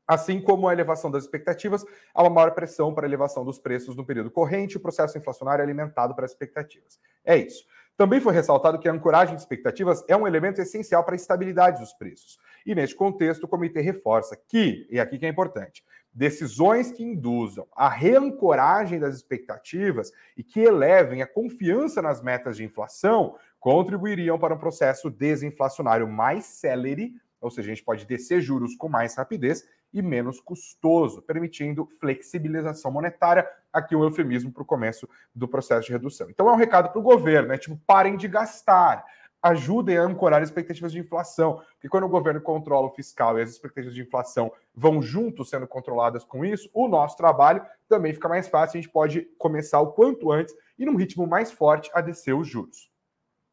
Assim 0.07 0.39
como 0.39 0.69
a 0.69 0.71
elevação 0.71 1.11
das 1.11 1.25
expectativas, 1.25 1.83
há 2.13 2.23
uma 2.23 2.29
maior 2.29 2.51
pressão 2.51 2.93
para 2.93 3.05
a 3.05 3.09
elevação 3.09 3.43
dos 3.43 3.59
preços 3.59 3.97
no 3.97 4.05
período 4.05 4.31
corrente, 4.31 4.77
o 4.77 4.79
processo 4.79 5.17
inflacionário 5.17 5.61
é 5.61 5.65
alimentado 5.65 6.15
para 6.15 6.23
as 6.23 6.31
expectativas. 6.31 6.97
É 7.25 7.35
isso. 7.35 7.65
Também 7.97 8.21
foi 8.21 8.33
ressaltado 8.33 8.79
que 8.79 8.87
a 8.87 8.93
ancoragem 8.93 9.35
de 9.35 9.41
expectativas 9.41 10.01
é 10.07 10.15
um 10.15 10.25
elemento 10.25 10.61
essencial 10.61 11.03
para 11.03 11.13
a 11.13 11.17
estabilidade 11.17 11.81
dos 11.81 11.91
preços. 11.91 12.39
E 12.65 12.73
neste 12.73 12.95
contexto, 12.95 13.43
o 13.43 13.47
comitê 13.49 13.81
reforça 13.81 14.37
que, 14.47 14.87
e 14.89 14.97
aqui 14.97 15.19
que 15.19 15.25
é 15.25 15.29
importante, 15.29 15.83
decisões 16.13 16.91
que 16.91 17.03
induzam 17.03 17.67
a 17.75 17.87
reancoragem 17.87 18.99
das 18.99 19.15
expectativas 19.15 20.11
e 20.35 20.43
que 20.43 20.59
elevem 20.59 21.21
a 21.21 21.27
confiança 21.27 22.01
nas 22.01 22.21
metas 22.21 22.57
de 22.57 22.63
inflação 22.63 23.35
contribuiriam 23.59 24.39
para 24.39 24.53
um 24.53 24.57
processo 24.57 25.09
desinflacionário 25.09 26.07
mais 26.07 26.45
célere, 26.45 27.13
ou 27.41 27.51
seja, 27.51 27.71
a 27.71 27.75
gente 27.75 27.83
pode 27.83 28.05
descer 28.05 28.41
juros 28.41 28.75
com 28.75 28.89
mais 28.89 29.15
rapidez 29.15 29.63
e 29.93 30.01
menos 30.01 30.39
custoso, 30.39 31.21
permitindo 31.21 31.87
flexibilização 31.99 32.91
monetária, 32.91 33.47
aqui 33.71 33.95
um 33.95 34.03
eufemismo 34.03 34.51
para 34.51 34.63
o 34.63 34.65
começo 34.65 35.07
do 35.33 35.47
processo 35.47 35.87
de 35.87 35.93
redução. 35.93 36.29
Então 36.29 36.47
é 36.47 36.51
um 36.51 36.57
recado 36.57 36.89
para 36.89 36.99
o 36.99 37.03
governo, 37.03 37.49
né? 37.49 37.57
Tipo, 37.57 37.79
parem 37.87 38.15
de 38.15 38.27
gastar 38.27 39.03
ajudem 39.41 39.97
a 39.97 40.03
ancorar 40.03 40.41
expectativas 40.41 40.91
de 40.91 40.99
inflação. 40.99 41.61
Porque 41.73 41.89
quando 41.89 42.03
o 42.03 42.09
governo 42.09 42.41
controla 42.41 42.87
o 42.87 42.91
fiscal 42.91 43.37
e 43.37 43.41
as 43.41 43.49
expectativas 43.49 43.95
de 43.95 44.01
inflação 44.01 44.51
vão 44.75 45.01
juntos 45.01 45.49
sendo 45.49 45.67
controladas 45.67 46.23
com 46.23 46.43
isso, 46.43 46.69
o 46.73 46.87
nosso 46.87 47.15
trabalho 47.17 47.65
também 47.87 48.13
fica 48.13 48.29
mais 48.29 48.47
fácil. 48.47 48.77
A 48.77 48.81
gente 48.81 48.91
pode 48.91 49.27
começar 49.37 49.79
o 49.79 49.91
quanto 49.91 50.31
antes 50.31 50.53
e 50.77 50.85
num 50.85 50.95
ritmo 50.95 51.25
mais 51.25 51.51
forte 51.51 51.89
a 51.93 52.01
descer 52.01 52.33
os 52.33 52.47
juros. 52.47 52.89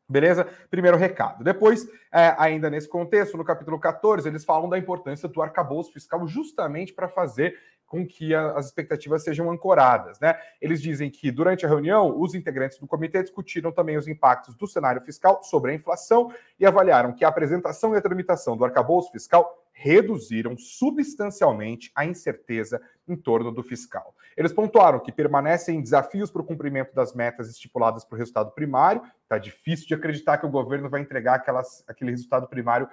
Beleza? 0.09 0.47
Primeiro 0.71 0.97
recado. 0.97 1.43
Depois, 1.43 1.87
é, 2.13 2.35
ainda 2.39 2.71
nesse 2.71 2.89
contexto, 2.89 3.37
no 3.37 3.45
capítulo 3.45 3.79
14, 3.79 4.29
eles 4.29 4.45
falam 4.45 4.69
da 4.69 4.79
importância 4.79 5.29
do 5.29 5.43
arcabouço 5.43 5.93
fiscal 5.93 6.27
justamente 6.29 6.93
para 6.93 7.09
fazer 7.09 7.59
com 7.87 8.07
que 8.07 8.35
a, 8.35 8.53
as 8.53 8.67
expectativas 8.67 9.25
sejam 9.25 9.51
ancoradas. 9.51 10.21
Né? 10.21 10.39
Eles 10.61 10.81
dizem 10.81 11.11
que, 11.11 11.31
durante 11.31 11.67
a 11.67 11.69
reunião, 11.69 12.21
os 12.21 12.35
integrantes 12.35 12.79
do 12.79 12.87
comitê 12.87 13.23
discutiram 13.23 13.73
também 13.73 13.97
os 13.97 14.07
impactos 14.07 14.55
do 14.55 14.67
cenário 14.67 15.01
fiscal 15.01 15.43
sobre 15.43 15.73
a 15.73 15.75
inflação 15.75 16.33
e 16.59 16.65
avaliaram 16.65 17.13
que 17.13 17.25
a 17.25 17.29
apresentação 17.29 17.95
e 17.95 17.99
a 17.99 18.03
tramitação 18.03 18.57
do 18.57 18.65
arcabouço 18.65 19.11
fiscal 19.11 19.66
reduziram 19.79 20.57
substancialmente 20.57 21.93
a 21.95 22.07
incerteza 22.07 22.81
em 23.07 23.15
torno 23.15 23.53
do 23.53 23.63
fiscal. 23.63 24.15
Eles 24.35 24.51
pontuaram 24.51 24.99
que 24.99 25.13
permanecem 25.13 25.83
desafios 25.83 26.31
para 26.31 26.41
o 26.41 26.47
cumprimento 26.47 26.95
das 26.95 27.15
metas 27.15 27.51
estipuladas 27.51 28.03
para 28.03 28.17
o 28.17 28.19
resultado 28.19 28.53
primário. 28.53 29.03
Está 29.23 29.37
difícil 29.37 29.87
de 29.87 29.93
acreditar 29.93 30.39
que 30.39 30.47
o 30.47 30.51
governo 30.51 30.89
vai 30.89 31.03
entregar 31.03 31.35
aquelas, 31.35 31.85
aquele 31.87 32.11
resultado 32.11 32.49
primário 32.49 32.89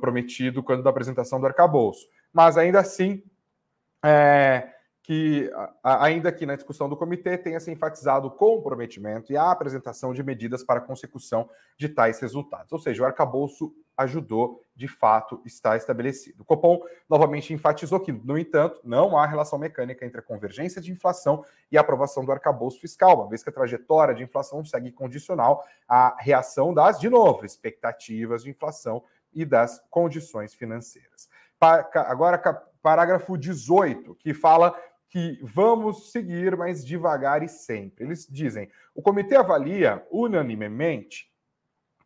prometido 0.00 0.62
quando 0.62 0.84
da 0.84 0.90
apresentação 0.90 1.40
do 1.40 1.46
arcabouço. 1.46 2.06
Mas 2.32 2.56
ainda 2.56 2.78
assim, 2.78 3.24
é, 4.04 4.68
que, 5.02 5.50
ainda 5.82 6.30
que 6.30 6.46
na 6.46 6.54
discussão 6.54 6.88
do 6.88 6.96
comitê, 6.96 7.36
tenha 7.36 7.58
se 7.58 7.72
enfatizado 7.72 8.28
o 8.28 8.30
comprometimento 8.30 9.32
e 9.32 9.36
a 9.36 9.50
apresentação 9.50 10.14
de 10.14 10.22
medidas 10.22 10.62
para 10.62 10.78
a 10.78 10.82
consecução 10.82 11.50
de 11.76 11.88
tais 11.88 12.20
resultados. 12.20 12.72
Ou 12.72 12.78
seja, 12.78 13.02
o 13.02 13.06
arcabouço 13.06 13.74
ajudou, 14.00 14.64
de 14.74 14.88
fato, 14.88 15.42
está 15.44 15.76
estabelecido. 15.76 16.42
O 16.42 16.44
Copom 16.44 16.80
novamente 17.08 17.52
enfatizou 17.52 18.00
que, 18.00 18.10
no 18.10 18.38
entanto, 18.38 18.80
não 18.82 19.16
há 19.16 19.26
relação 19.26 19.58
mecânica 19.58 20.06
entre 20.06 20.20
a 20.20 20.22
convergência 20.22 20.80
de 20.80 20.90
inflação 20.90 21.44
e 21.70 21.76
a 21.76 21.82
aprovação 21.82 22.24
do 22.24 22.32
arcabouço 22.32 22.80
fiscal, 22.80 23.20
uma 23.20 23.28
vez 23.28 23.42
que 23.42 23.50
a 23.50 23.52
trajetória 23.52 24.14
de 24.14 24.22
inflação 24.22 24.64
segue 24.64 24.90
condicional 24.90 25.62
à 25.86 26.16
reação 26.18 26.72
das, 26.72 26.98
de 26.98 27.10
novo, 27.10 27.44
expectativas 27.44 28.42
de 28.42 28.50
inflação 28.50 29.04
e 29.34 29.44
das 29.44 29.82
condições 29.90 30.54
financeiras. 30.54 31.28
Agora, 31.94 32.38
parágrafo 32.82 33.36
18, 33.36 34.14
que 34.14 34.32
fala 34.32 34.74
que 35.10 35.38
vamos 35.42 36.10
seguir, 36.10 36.56
mas 36.56 36.86
devagar 36.86 37.42
e 37.42 37.48
sempre. 37.48 38.04
Eles 38.04 38.26
dizem: 38.26 38.70
o 38.94 39.02
comitê 39.02 39.36
avalia 39.36 40.06
unanimemente 40.10 41.29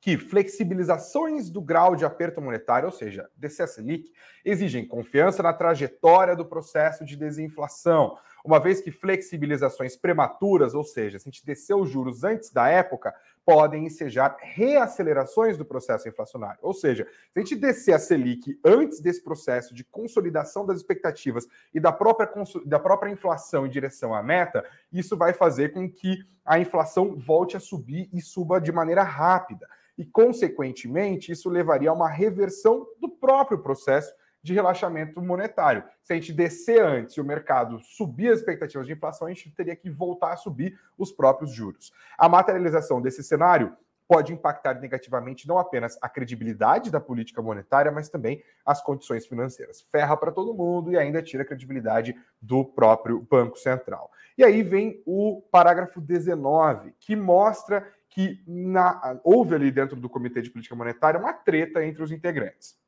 que 0.05 0.19
flexibilizações 0.19 1.49
do 1.49 1.63
grau 1.63 1.97
de 1.97 2.05
aperto 2.05 2.39
monetário, 2.39 2.85
ou 2.85 2.93
seja, 2.93 3.27
descer 3.35 3.63
a 3.63 3.67
Selic, 3.67 4.13
exigem 4.45 4.87
confiança 4.87 5.43
na 5.43 5.51
trajetória 5.51 6.37
do 6.37 6.45
processo 6.45 7.07
de 7.07 7.17
desinflação, 7.17 8.19
uma 8.45 8.61
vez 8.61 8.83
que 8.83 8.91
flexibilizações 8.91 9.97
prematuras, 9.97 10.75
ou 10.75 10.85
seja, 10.85 11.19
se 11.19 11.27
a 11.27 11.31
gente 11.31 11.47
descer 11.47 11.73
os 11.73 11.89
juros 11.89 12.23
antes 12.23 12.51
da 12.51 12.69
época, 12.69 13.15
podem 13.47 13.87
ensejar 13.87 14.37
reacelerações 14.39 15.57
do 15.57 15.65
processo 15.65 16.07
inflacionário. 16.07 16.59
Ou 16.61 16.75
seja, 16.75 17.09
se 17.33 17.39
a 17.39 17.41
gente 17.41 17.57
descer 17.57 17.95
a 17.95 17.99
Selic 17.99 18.61
antes 18.63 19.01
desse 19.01 19.25
processo 19.25 19.75
de 19.75 19.85
consolidação 19.85 20.67
das 20.67 20.77
expectativas 20.77 21.49
e 21.73 21.81
da 21.81 21.91
própria, 21.91 22.31
da 22.67 22.79
própria 22.79 23.11
inflação 23.11 23.67
em 23.67 23.71
direção 23.71 24.15
à 24.15 24.23
meta, 24.23 24.67
isso 24.93 25.17
vai 25.17 25.33
fazer 25.33 25.73
com 25.73 25.91
que 25.91 26.19
a 26.45 26.59
inflação 26.59 27.17
volte 27.17 27.57
a 27.57 27.61
subir 27.61 28.11
e 28.13 28.21
suba 28.21 28.61
de 28.61 28.71
maneira 28.71 29.03
rápida. 29.03 29.67
E, 29.97 30.05
consequentemente, 30.05 31.33
isso 31.33 31.49
levaria 31.49 31.91
a 31.91 31.95
uma 31.95 32.09
reversão 32.09 32.87
do 33.01 33.09
próprio 33.09 33.59
processo 33.59 34.13
de 34.43 34.53
relaxamento 34.53 35.23
monetário. 35.23 35.83
Se 36.03 36.13
a 36.13 36.17
gente 36.17 36.33
descer 36.33 36.85
antes 36.85 37.17
e 37.17 37.21
o 37.21 37.25
mercado 37.25 37.81
subir 37.81 38.31
as 38.31 38.41
expectativas 38.41 38.87
de 38.87 38.93
inflação, 38.93 39.27
a 39.27 39.31
gente 39.31 39.51
teria 39.51 39.75
que 39.75 39.89
voltar 39.89 40.35
a 40.35 40.37
subir 40.37 40.79
os 40.99 41.11
próprios 41.11 41.51
juros. 41.51 41.93
A 42.19 42.29
materialização 42.29 43.01
desse 43.01 43.23
cenário 43.23 43.75
pode 44.07 44.33
impactar 44.33 44.75
negativamente 44.81 45.49
não 45.49 45.59
apenas 45.59 45.99
a 46.03 46.11
credibilidade 46.11 46.91
da 46.91 47.01
política 47.01 47.41
monetária, 47.41 47.91
mas 47.91 48.11
também 48.11 48.43
as 48.65 48.83
condições 48.83 49.27
financeiras. 49.27 49.81
Ferra 49.81 50.17
para 50.17 50.31
todo 50.31 50.55
mundo 50.55 50.93
e 50.93 50.99
ainda 50.99 51.23
tira 51.23 51.43
a 51.43 51.47
credibilidade 51.47 52.15
do 52.41 52.65
próprio 52.65 53.21
Banco 53.21 53.59
Central. 53.59 54.11
E 54.37 54.45
aí 54.45 54.63
vem 54.63 55.03
o 55.07 55.43
parágrafo 55.51 56.01
19, 56.01 56.95
que 57.01 57.17
mostra 57.17 57.89
que 58.15 58.41
na, 58.47 59.19
houve 59.25 59.57
ali 59.57 59.73
dentro 59.73 59.97
do 59.97 60.09
Comitê 60.09 60.41
de 60.41 60.49
Política 60.49 60.77
Monetária 60.77 61.19
uma 61.19 61.33
treta 61.33 61.85
entre 61.85 62.01
os 62.01 62.13
integrantes. 62.13 62.79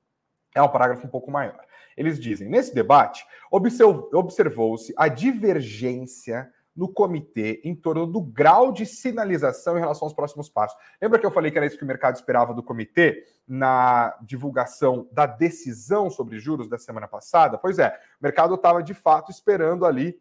É 0.55 0.63
um 0.63 0.69
parágrafo 0.69 1.05
um 1.05 1.11
pouco 1.11 1.33
maior. 1.33 1.61
Eles 1.97 2.21
dizem: 2.21 2.49
nesse 2.49 2.73
debate, 2.73 3.27
observou-se 3.51 4.95
a 4.97 5.09
divergência 5.09 6.49
no 6.77 6.89
comitê 6.89 7.61
em 7.65 7.75
torno 7.75 8.07
do 8.07 8.21
grau 8.21 8.71
de 8.71 8.87
sinalização 8.87 9.77
em 9.77 9.81
relação 9.81 10.07
aos 10.07 10.15
próximos 10.15 10.49
passos. 10.49 10.79
Lembra 11.03 11.19
que 11.19 11.27
eu 11.27 11.31
falei 11.31 11.51
que 11.51 11.59
era 11.59 11.67
isso 11.67 11.79
que 11.79 11.85
o 11.85 11.89
mercado 11.89 12.15
esperava 12.15 12.55
do 12.55 12.63
comitê 12.63 13.25
na 13.49 14.17
divulgação 14.23 15.09
da 15.11 15.27
decisão 15.27 16.09
sobre 16.09 16.39
juros 16.39 16.69
da 16.69 16.79
semana 16.79 17.09
passada? 17.09 17.59
Pois 17.59 17.81
é, 17.81 17.89
o 18.21 18.23
mercado 18.23 18.55
estava 18.55 18.81
de 18.81 18.95
fato 18.95 19.33
esperando 19.33 19.85
ali 19.85 20.21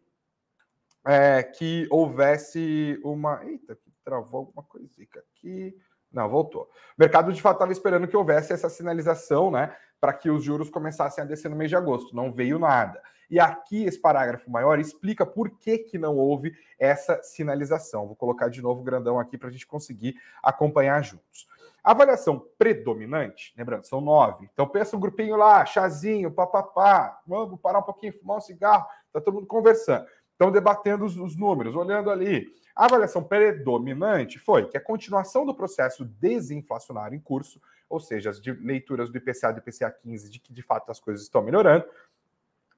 é, 1.05 1.43
que 1.43 1.87
houvesse 1.91 2.99
uma. 3.03 3.45
Eita, 3.45 3.77
travou 4.05 4.41
alguma 4.41 4.63
coisinha 4.63 5.07
aqui. 5.17 5.75
Não, 6.11 6.29
voltou. 6.29 6.63
O 6.63 6.67
mercado 6.97 7.33
de 7.33 7.41
fato 7.41 7.55
estava 7.55 7.71
esperando 7.73 8.07
que 8.07 8.15
houvesse 8.15 8.53
essa 8.53 8.69
sinalização, 8.69 9.51
né? 9.51 9.75
para 9.99 10.13
que 10.13 10.29
os 10.29 10.43
juros 10.43 10.69
começassem 10.69 11.23
a 11.23 11.27
descer 11.27 11.49
no 11.49 11.55
mês 11.55 11.69
de 11.69 11.75
agosto. 11.75 12.15
Não 12.15 12.31
veio 12.31 12.59
nada. 12.59 13.01
E 13.27 13.39
aqui 13.39 13.85
esse 13.85 13.99
parágrafo 13.99 14.51
maior 14.51 14.79
explica 14.79 15.25
por 15.25 15.49
que, 15.57 15.79
que 15.79 15.97
não 15.97 16.15
houve 16.15 16.55
essa 16.77 17.21
sinalização. 17.23 18.05
Vou 18.05 18.15
colocar 18.15 18.49
de 18.49 18.61
novo 18.61 18.83
grandão 18.83 19.19
aqui 19.19 19.35
para 19.35 19.49
a 19.49 19.51
gente 19.51 19.65
conseguir 19.65 20.15
acompanhar 20.43 21.03
juntos. 21.03 21.47
A 21.83 21.91
avaliação 21.91 22.43
predominante, 22.57 23.53
lembrando, 23.57 23.85
são 23.85 23.99
nove. 23.99 24.47
Então 24.53 24.67
pensa 24.67 24.95
um 24.95 24.99
grupinho 24.99 25.35
lá, 25.35 25.65
chazinho, 25.65 26.31
papapá, 26.31 27.19
vamos 27.25 27.59
parar 27.59 27.79
um 27.79 27.83
pouquinho, 27.83 28.13
fumar 28.13 28.37
um 28.37 28.41
cigarro, 28.41 28.85
tá 29.11 29.19
todo 29.19 29.33
mundo 29.35 29.47
conversando. 29.47 30.05
Estão 30.35 30.51
debatendo 30.51 31.05
os, 31.05 31.17
os 31.17 31.35
números, 31.35 31.75
olhando 31.75 32.11
ali. 32.11 32.47
A 32.75 32.85
avaliação 32.85 33.23
predominante 33.23 34.37
foi 34.37 34.67
que 34.67 34.77
a 34.77 34.81
continuação 34.81 35.45
do 35.45 35.55
processo 35.55 36.05
desinflacionário 36.05 37.15
em 37.15 37.19
curso 37.19 37.59
ou 37.89 37.99
seja, 37.99 38.29
as 38.29 38.41
leituras 38.61 39.09
do 39.09 39.17
IPCA 39.17 39.53
do 39.53 39.59
IPCA 39.59 39.91
15 39.91 40.29
de 40.29 40.39
que 40.39 40.53
de 40.53 40.61
fato 40.61 40.91
as 40.91 40.99
coisas 40.99 41.23
estão 41.23 41.41
melhorando, 41.41 41.85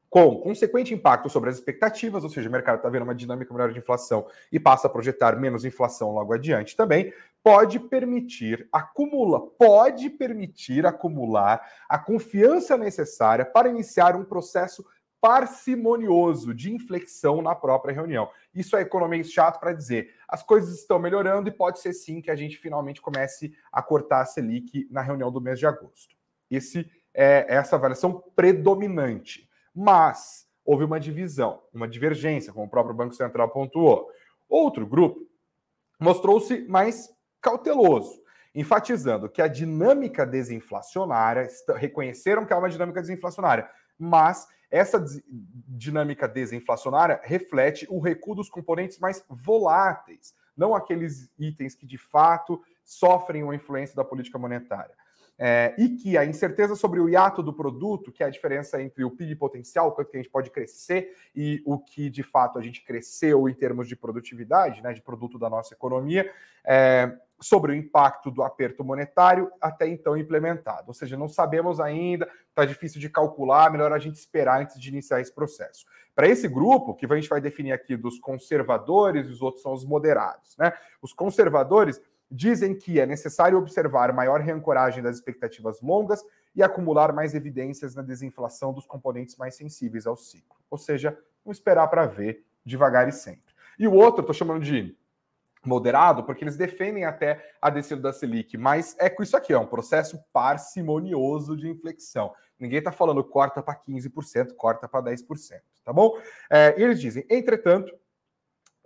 com 0.09 0.39
consequente 0.39 0.93
impacto 0.93 1.29
sobre 1.29 1.49
as 1.49 1.57
expectativas, 1.57 2.23
ou 2.23 2.29
seja, 2.29 2.47
o 2.47 2.51
mercado 2.51 2.77
está 2.77 2.89
vendo 2.89 3.03
uma 3.03 3.13
dinâmica 3.13 3.53
melhor 3.53 3.73
de 3.73 3.79
inflação 3.79 4.25
e 4.51 4.59
passa 4.59 4.87
a 4.87 4.89
projetar 4.89 5.37
menos 5.37 5.65
inflação 5.65 6.13
logo 6.13 6.33
adiante 6.33 6.77
também, 6.77 7.13
pode 7.43 7.77
permitir 7.79 8.67
acumula, 8.71 9.41
pode 9.41 10.09
permitir 10.09 10.85
acumular 10.85 11.61
a 11.89 11.99
confiança 11.99 12.77
necessária 12.77 13.45
para 13.45 13.69
iniciar 13.69 14.15
um 14.15 14.23
processo 14.23 14.85
parcimonioso 15.21 16.53
de 16.53 16.71
inflexão 16.73 17.41
na 17.41 17.55
própria 17.55 17.93
reunião. 17.93 18.29
Isso 18.53 18.75
é 18.75 18.81
economês 18.81 19.31
chato 19.31 19.59
para 19.59 19.73
dizer. 19.73 20.13
As 20.27 20.43
coisas 20.43 20.79
estão 20.79 20.99
melhorando 20.99 21.49
e 21.49 21.51
pode 21.51 21.79
ser 21.79 21.93
sim 21.93 22.21
que 22.21 22.31
a 22.31 22.35
gente 22.35 22.57
finalmente 22.57 23.01
comece 23.01 23.53
a 23.71 23.81
cortar 23.81 24.21
a 24.21 24.25
Selic 24.25 24.87
na 24.91 25.01
reunião 25.01 25.31
do 25.31 25.41
mês 25.41 25.59
de 25.59 25.65
agosto. 25.65 26.15
Esse 26.49 26.89
é 27.13 27.45
essa 27.47 27.75
avaliação 27.75 28.23
predominante. 28.35 29.49
Mas 29.73 30.47
houve 30.63 30.83
uma 30.83 30.99
divisão, 30.99 31.61
uma 31.73 31.87
divergência, 31.87 32.53
como 32.53 32.65
o 32.65 32.69
próprio 32.69 32.95
Banco 32.95 33.15
Central 33.15 33.49
pontuou. 33.49 34.09
Outro 34.49 34.85
grupo 34.85 35.27
mostrou-se 35.99 36.61
mais 36.67 37.09
cauteloso, 37.41 38.21
enfatizando 38.53 39.29
que 39.29 39.41
a 39.41 39.47
dinâmica 39.47 40.25
desinflacionária, 40.25 41.47
reconheceram 41.75 42.45
que 42.45 42.53
há 42.53 42.57
uma 42.57 42.69
dinâmica 42.69 43.01
desinflacionária, 43.01 43.69
mas 43.97 44.47
essa 44.69 45.03
dinâmica 45.67 46.27
desinflacionária 46.27 47.21
reflete 47.23 47.87
o 47.89 47.99
recuo 47.99 48.35
dos 48.35 48.49
componentes 48.49 48.99
mais 48.99 49.23
voláteis, 49.29 50.35
não 50.55 50.75
aqueles 50.75 51.29
itens 51.37 51.75
que 51.75 51.85
de 51.85 51.97
fato 51.97 52.61
sofrem 52.83 53.43
uma 53.43 53.55
influência 53.55 53.95
da 53.95 54.03
política 54.03 54.37
monetária. 54.37 54.95
É, 55.39 55.75
e 55.77 55.89
que 55.89 56.17
a 56.17 56.25
incerteza 56.25 56.75
sobre 56.75 56.99
o 56.99 57.07
hiato 57.07 57.43
do 57.43 57.53
produto, 57.53 58.11
que 58.11 58.23
é 58.23 58.25
a 58.25 58.29
diferença 58.29 58.81
entre 58.81 59.03
o 59.03 59.11
PIB 59.11 59.35
potencial, 59.35 59.91
quanto 59.91 60.09
que 60.09 60.17
a 60.17 60.21
gente 60.21 60.31
pode 60.31 60.49
crescer, 60.49 61.15
e 61.35 61.61
o 61.63 61.77
que 61.77 62.09
de 62.09 62.23
fato 62.23 62.57
a 62.57 62.61
gente 62.61 62.83
cresceu 62.83 63.47
em 63.47 63.53
termos 63.53 63.87
de 63.87 63.95
produtividade, 63.95 64.81
né, 64.81 64.93
de 64.93 65.01
produto 65.01 65.37
da 65.37 65.47
nossa 65.47 65.75
economia, 65.75 66.31
é, 66.65 67.15
sobre 67.39 67.71
o 67.71 67.75
impacto 67.75 68.31
do 68.31 68.41
aperto 68.41 68.83
monetário 68.83 69.51
até 69.61 69.87
então 69.87 70.17
implementado. 70.17 70.85
Ou 70.87 70.93
seja, 70.93 71.15
não 71.15 71.27
sabemos 71.27 71.79
ainda, 71.79 72.27
está 72.49 72.65
difícil 72.65 72.99
de 72.99 73.09
calcular, 73.09 73.71
melhor 73.71 73.93
a 73.93 73.99
gente 73.99 74.15
esperar 74.15 74.61
antes 74.61 74.79
de 74.79 74.89
iniciar 74.89 75.21
esse 75.21 75.31
processo. 75.31 75.85
Para 76.15 76.27
esse 76.27 76.47
grupo, 76.47 76.95
que 76.95 77.05
a 77.05 77.15
gente 77.15 77.29
vai 77.29 77.39
definir 77.39 77.73
aqui 77.73 77.95
dos 77.95 78.19
conservadores, 78.19 79.29
os 79.29 79.39
outros 79.39 79.61
são 79.61 79.71
os 79.71 79.85
moderados. 79.85 80.57
Né? 80.57 80.73
Os 80.99 81.13
conservadores 81.13 82.01
dizem 82.29 82.75
que 82.75 82.99
é 82.99 83.05
necessário 83.05 83.57
observar 83.57 84.13
maior 84.13 84.41
reancoragem 84.41 85.01
das 85.01 85.15
expectativas 85.15 85.81
longas 85.81 86.23
e 86.55 86.63
acumular 86.63 87.13
mais 87.13 87.33
evidências 87.33 87.95
na 87.95 88.01
desinflação 88.01 88.73
dos 88.73 88.85
componentes 88.85 89.37
mais 89.37 89.55
sensíveis 89.55 90.05
ao 90.05 90.17
ciclo. 90.17 90.57
Ou 90.69 90.77
seja, 90.77 91.17
vamos 91.43 91.57
esperar 91.57 91.87
para 91.87 92.05
ver 92.05 92.43
devagar 92.65 93.07
e 93.07 93.11
sempre. 93.11 93.53
E 93.79 93.87
o 93.87 93.93
outro, 93.93 94.21
estou 94.21 94.33
chamando 94.33 94.63
de 94.63 94.97
moderado, 95.65 96.23
porque 96.23 96.43
eles 96.43 96.55
defendem 96.55 97.05
até 97.05 97.51
a 97.61 97.69
descida 97.69 98.01
da 98.01 98.13
Selic, 98.13 98.57
mas 98.57 98.95
é 98.99 99.09
com 99.09 99.21
isso 99.21 99.35
aqui, 99.35 99.53
é 99.53 99.59
um 99.59 99.65
processo 99.65 100.19
parcimonioso 100.31 101.55
de 101.57 101.69
inflexão. 101.69 102.33
Ninguém 102.59 102.79
está 102.79 102.91
falando 102.91 103.23
corta 103.23 103.61
para 103.61 103.75
15%, 103.75 104.53
corta 104.55 104.87
para 104.87 105.11
10%, 105.11 105.61
tá 105.83 105.93
bom? 105.93 106.17
É, 106.49 106.79
e 106.79 106.83
eles 106.83 106.99
dizem, 106.99 107.25
entretanto, 107.29 107.93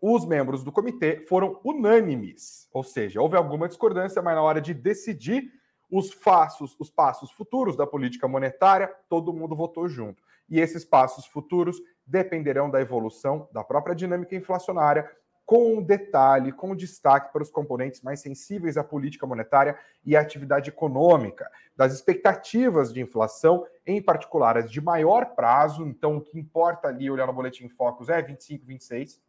os 0.01 0.25
membros 0.25 0.63
do 0.63 0.71
comitê 0.71 1.21
foram 1.21 1.59
unânimes, 1.63 2.67
ou 2.73 2.83
seja, 2.83 3.21
houve 3.21 3.37
alguma 3.37 3.67
discordância, 3.67 4.21
mas 4.21 4.35
na 4.35 4.41
hora 4.41 4.59
de 4.59 4.73
decidir 4.73 5.51
os 5.91 6.15
passos, 6.15 6.75
os 6.79 6.89
passos 6.89 7.31
futuros 7.31 7.75
da 7.75 7.85
política 7.85 8.27
monetária, 8.27 8.91
todo 9.07 9.33
mundo 9.33 9.55
votou 9.55 9.87
junto. 9.87 10.23
E 10.49 10.59
esses 10.59 10.83
passos 10.83 11.25
futuros 11.25 11.79
dependerão 12.05 12.69
da 12.69 12.81
evolução 12.81 13.47
da 13.53 13.63
própria 13.63 13.93
dinâmica 13.93 14.35
inflacionária 14.35 15.09
com 15.45 15.81
detalhe, 15.81 16.53
com 16.53 16.73
destaque 16.73 17.31
para 17.33 17.43
os 17.43 17.51
componentes 17.51 18.01
mais 18.01 18.21
sensíveis 18.21 18.77
à 18.77 18.83
política 18.83 19.27
monetária 19.27 19.77
e 20.05 20.15
à 20.15 20.21
atividade 20.21 20.69
econômica, 20.69 21.49
das 21.75 21.93
expectativas 21.93 22.93
de 22.93 23.01
inflação, 23.01 23.65
em 23.85 24.01
particular 24.01 24.57
as 24.57 24.71
de 24.71 24.79
maior 24.79 25.35
prazo, 25.35 25.85
então 25.85 26.17
o 26.17 26.21
que 26.21 26.39
importa 26.39 26.87
ali, 26.87 27.11
olhando 27.11 27.31
o 27.31 27.33
boletim 27.33 27.67
Focus, 27.67 28.07
é 28.07 28.21
25, 28.21 28.65
26, 28.65 29.19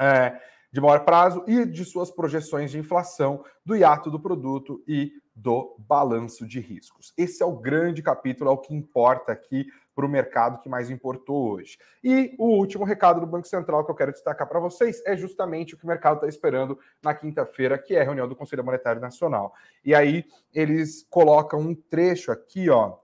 é, 0.00 0.40
de 0.72 0.80
maior 0.80 1.04
prazo, 1.04 1.44
e 1.46 1.66
de 1.66 1.84
suas 1.84 2.10
projeções 2.10 2.70
de 2.70 2.78
inflação, 2.78 3.44
do 3.64 3.76
hiato 3.76 4.10
do 4.10 4.18
produto 4.18 4.82
e 4.86 5.12
do 5.34 5.74
balanço 5.78 6.46
de 6.46 6.60
riscos. 6.60 7.12
Esse 7.16 7.42
é 7.42 7.46
o 7.46 7.56
grande 7.56 8.02
capítulo, 8.02 8.50
é 8.50 8.52
o 8.52 8.58
que 8.58 8.74
importa 8.74 9.32
aqui 9.32 9.66
para 9.94 10.06
o 10.06 10.08
mercado 10.08 10.60
que 10.60 10.68
mais 10.68 10.90
importou 10.90 11.50
hoje. 11.52 11.78
E 12.02 12.34
o 12.38 12.56
último 12.56 12.84
recado 12.84 13.20
do 13.20 13.26
Banco 13.26 13.46
Central 13.46 13.84
que 13.84 13.90
eu 13.90 13.94
quero 13.94 14.12
destacar 14.12 14.48
para 14.48 14.60
vocês 14.60 15.02
é 15.04 15.16
justamente 15.16 15.74
o 15.74 15.78
que 15.78 15.84
o 15.84 15.88
mercado 15.88 16.16
está 16.16 16.28
esperando 16.28 16.78
na 17.02 17.14
quinta-feira, 17.14 17.78
que 17.78 17.94
é 17.94 18.00
a 18.00 18.04
reunião 18.04 18.28
do 18.28 18.36
Conselho 18.36 18.64
Monetário 18.64 19.00
Nacional. 19.00 19.52
E 19.84 19.94
aí 19.94 20.24
eles 20.54 21.06
colocam 21.10 21.60
um 21.60 21.74
trecho 21.74 22.30
aqui, 22.30 22.70
ó. 22.70 22.98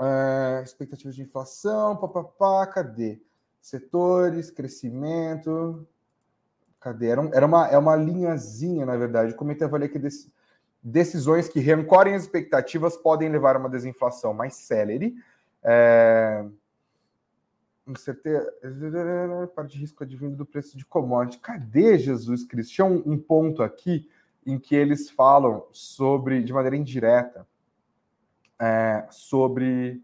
Uh, 0.00 0.62
expectativas 0.64 1.14
de 1.14 1.22
inflação, 1.22 1.96
papapá, 1.96 2.66
cadê? 2.66 3.20
Setores, 3.60 4.50
crescimento. 4.50 5.86
Cadê? 6.82 7.06
Era, 7.06 7.20
um, 7.20 7.30
era 7.32 7.46
uma, 7.46 7.68
é 7.68 7.78
uma 7.78 7.94
linhazinha, 7.94 8.84
na 8.84 8.96
verdade. 8.96 9.32
O 9.32 9.36
comitê 9.36 9.64
avalia 9.64 9.88
que 9.88 10.00
decisões 10.82 11.48
que 11.48 11.60
reancorem 11.60 12.14
as 12.14 12.22
expectativas 12.22 12.96
podem 12.96 13.28
levar 13.28 13.54
a 13.54 13.58
uma 13.58 13.68
desinflação 13.68 14.34
mais 14.34 14.54
célere 14.54 15.14
é... 15.62 16.44
Certeza, 17.96 18.48
parte 19.54 19.72
de 19.72 19.78
risco 19.78 20.02
advindo 20.04 20.36
do 20.36 20.46
preço 20.46 20.78
de 20.78 20.86
commodity. 20.86 21.38
Cadê 21.38 21.98
Jesus 21.98 22.44
Cristo? 22.44 22.72
Tinha 22.72 22.84
um, 22.84 23.02
um, 23.04 23.18
ponto 23.18 23.62
aqui 23.62 24.08
em 24.46 24.56
que 24.56 24.74
eles 24.74 25.10
falam 25.10 25.66
sobre, 25.72 26.42
de 26.42 26.52
maneira 26.52 26.76
indireta, 26.76 27.46
é, 28.58 29.04
sobre 29.10 30.00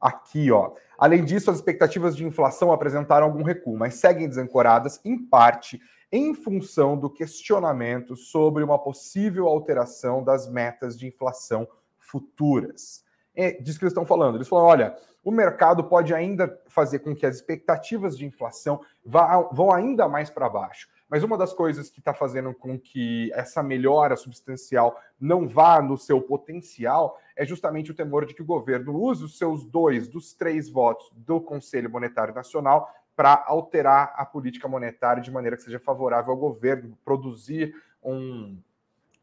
aqui, 0.00 0.50
ó. 0.50 0.72
Além 0.98 1.24
disso, 1.24 1.50
as 1.50 1.56
expectativas 1.56 2.16
de 2.16 2.26
inflação 2.26 2.72
apresentaram 2.72 3.26
algum 3.26 3.44
recuo, 3.44 3.76
mas 3.76 3.94
seguem 3.94 4.28
desancoradas, 4.28 5.00
em 5.04 5.16
parte, 5.16 5.80
em 6.14 6.32
função 6.32 6.96
do 6.96 7.10
questionamento 7.10 8.14
sobre 8.14 8.62
uma 8.62 8.78
possível 8.78 9.48
alteração 9.48 10.22
das 10.22 10.48
metas 10.48 10.96
de 10.96 11.08
inflação 11.08 11.66
futuras 11.98 13.04
é 13.34 13.52
disso 13.60 13.78
que 13.78 13.84
eles 13.84 13.92
estão 13.92 14.06
falando. 14.06 14.36
Eles 14.36 14.48
falam: 14.48 14.66
olha, 14.66 14.96
o 15.24 15.30
mercado 15.30 15.82
pode 15.84 16.14
ainda 16.14 16.60
fazer 16.68 17.00
com 17.00 17.14
que 17.14 17.26
as 17.26 17.36
expectativas 17.36 18.16
de 18.16 18.24
inflação 18.24 18.80
vão 19.04 19.72
ainda 19.72 20.08
mais 20.08 20.30
para 20.30 20.48
baixo. 20.48 20.88
Mas 21.08 21.22
uma 21.22 21.36
das 21.36 21.52
coisas 21.52 21.90
que 21.90 21.98
está 21.98 22.14
fazendo 22.14 22.54
com 22.54 22.78
que 22.78 23.30
essa 23.34 23.62
melhora 23.62 24.16
substancial 24.16 24.98
não 25.20 25.46
vá 25.46 25.82
no 25.82 25.98
seu 25.98 26.20
potencial 26.20 27.18
é 27.36 27.44
justamente 27.44 27.90
o 27.90 27.94
temor 27.94 28.24
de 28.24 28.34
que 28.34 28.42
o 28.42 28.46
governo 28.46 28.96
use 28.96 29.24
os 29.24 29.36
seus 29.36 29.64
dois 29.64 30.08
dos 30.08 30.32
três 30.32 30.68
votos 30.68 31.10
do 31.14 31.40
Conselho 31.40 31.90
Monetário 31.90 32.34
Nacional 32.34 32.88
para 33.16 33.44
alterar 33.46 34.12
a 34.16 34.24
política 34.24 34.66
monetária 34.66 35.22
de 35.22 35.30
maneira 35.30 35.56
que 35.56 35.62
seja 35.62 35.78
favorável 35.78 36.32
ao 36.32 36.38
governo 36.38 36.98
produzir 37.04 37.74
um 38.02 38.58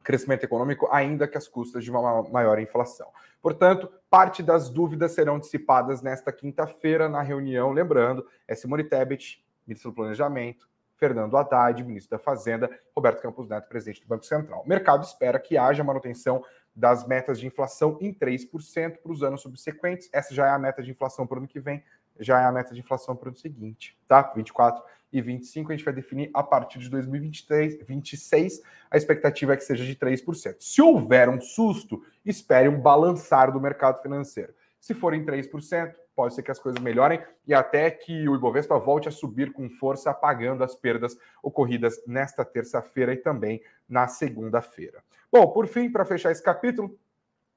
crescimento 0.03 0.43
econômico, 0.43 0.87
ainda 0.91 1.27
que 1.27 1.37
às 1.37 1.47
custas 1.47 1.83
de 1.83 1.91
uma 1.91 2.23
maior 2.29 2.59
inflação. 2.59 3.07
Portanto, 3.41 3.91
parte 4.09 4.41
das 4.41 4.69
dúvidas 4.69 5.11
serão 5.11 5.39
dissipadas 5.39 6.01
nesta 6.01 6.31
quinta-feira 6.31 7.07
na 7.09 7.21
reunião. 7.21 7.71
Lembrando, 7.71 8.25
é 8.47 8.55
Simone 8.55 8.83
Tebet, 8.83 9.43
ministro 9.65 9.91
do 9.91 9.95
Planejamento, 9.95 10.69
Fernando 10.95 11.35
Haddad, 11.35 11.83
ministro 11.83 12.17
da 12.17 12.23
Fazenda, 12.23 12.69
Roberto 12.95 13.21
Campos 13.21 13.47
Neto, 13.47 13.67
presidente 13.67 14.01
do 14.01 14.07
Banco 14.07 14.25
Central. 14.25 14.61
O 14.63 14.69
mercado 14.69 15.03
espera 15.03 15.39
que 15.39 15.57
haja 15.57 15.83
manutenção 15.83 16.43
das 16.75 17.05
metas 17.05 17.39
de 17.39 17.47
inflação 17.47 17.97
em 17.99 18.13
3% 18.13 18.97
para 18.97 19.11
os 19.11 19.23
anos 19.23 19.41
subsequentes. 19.41 20.09
Essa 20.13 20.33
já 20.33 20.47
é 20.47 20.51
a 20.51 20.59
meta 20.59 20.81
de 20.83 20.91
inflação 20.91 21.25
para 21.25 21.35
o 21.35 21.37
ano 21.39 21.47
que 21.47 21.59
vem, 21.59 21.83
já 22.21 22.39
é 22.39 22.45
a 22.45 22.51
meta 22.51 22.73
de 22.73 22.79
inflação 22.79 23.15
para 23.15 23.27
o 23.27 23.29
ano 23.29 23.37
seguinte, 23.37 23.97
tá? 24.07 24.21
24 24.35 24.83
e 25.11 25.21
25 25.21 25.71
a 25.71 25.75
gente 25.75 25.83
vai 25.83 25.93
definir 25.93 26.29
a 26.33 26.41
partir 26.41 26.79
de 26.79 26.89
2023, 26.89 27.79
26, 27.85 28.61
a 28.89 28.97
expectativa 28.97 29.53
é 29.53 29.57
que 29.57 29.63
seja 29.63 29.83
de 29.83 29.95
3%. 29.95 30.55
Se 30.59 30.81
houver 30.81 31.27
um 31.27 31.41
susto, 31.41 32.03
espere 32.25 32.69
um 32.69 32.79
balançar 32.79 33.51
do 33.51 33.59
mercado 33.59 34.01
financeiro. 34.01 34.53
Se 34.79 34.93
for 34.93 35.13
em 35.13 35.25
3%, 35.25 35.93
pode 36.15 36.33
ser 36.33 36.43
que 36.43 36.51
as 36.51 36.59
coisas 36.59 36.81
melhorem 36.81 37.21
e 37.47 37.53
até 37.53 37.89
que 37.91 38.27
o 38.27 38.35
Ibovespa 38.35 38.77
volte 38.79 39.07
a 39.07 39.11
subir 39.11 39.51
com 39.51 39.69
força, 39.69 40.09
apagando 40.09 40.63
as 40.63 40.75
perdas 40.75 41.17
ocorridas 41.43 42.01
nesta 42.07 42.43
terça-feira 42.43 43.13
e 43.13 43.17
também 43.17 43.61
na 43.87 44.07
segunda-feira. 44.07 45.03
Bom, 45.31 45.47
por 45.47 45.67
fim, 45.67 45.89
para 45.89 46.05
fechar 46.05 46.31
esse 46.31 46.43
capítulo, 46.43 46.97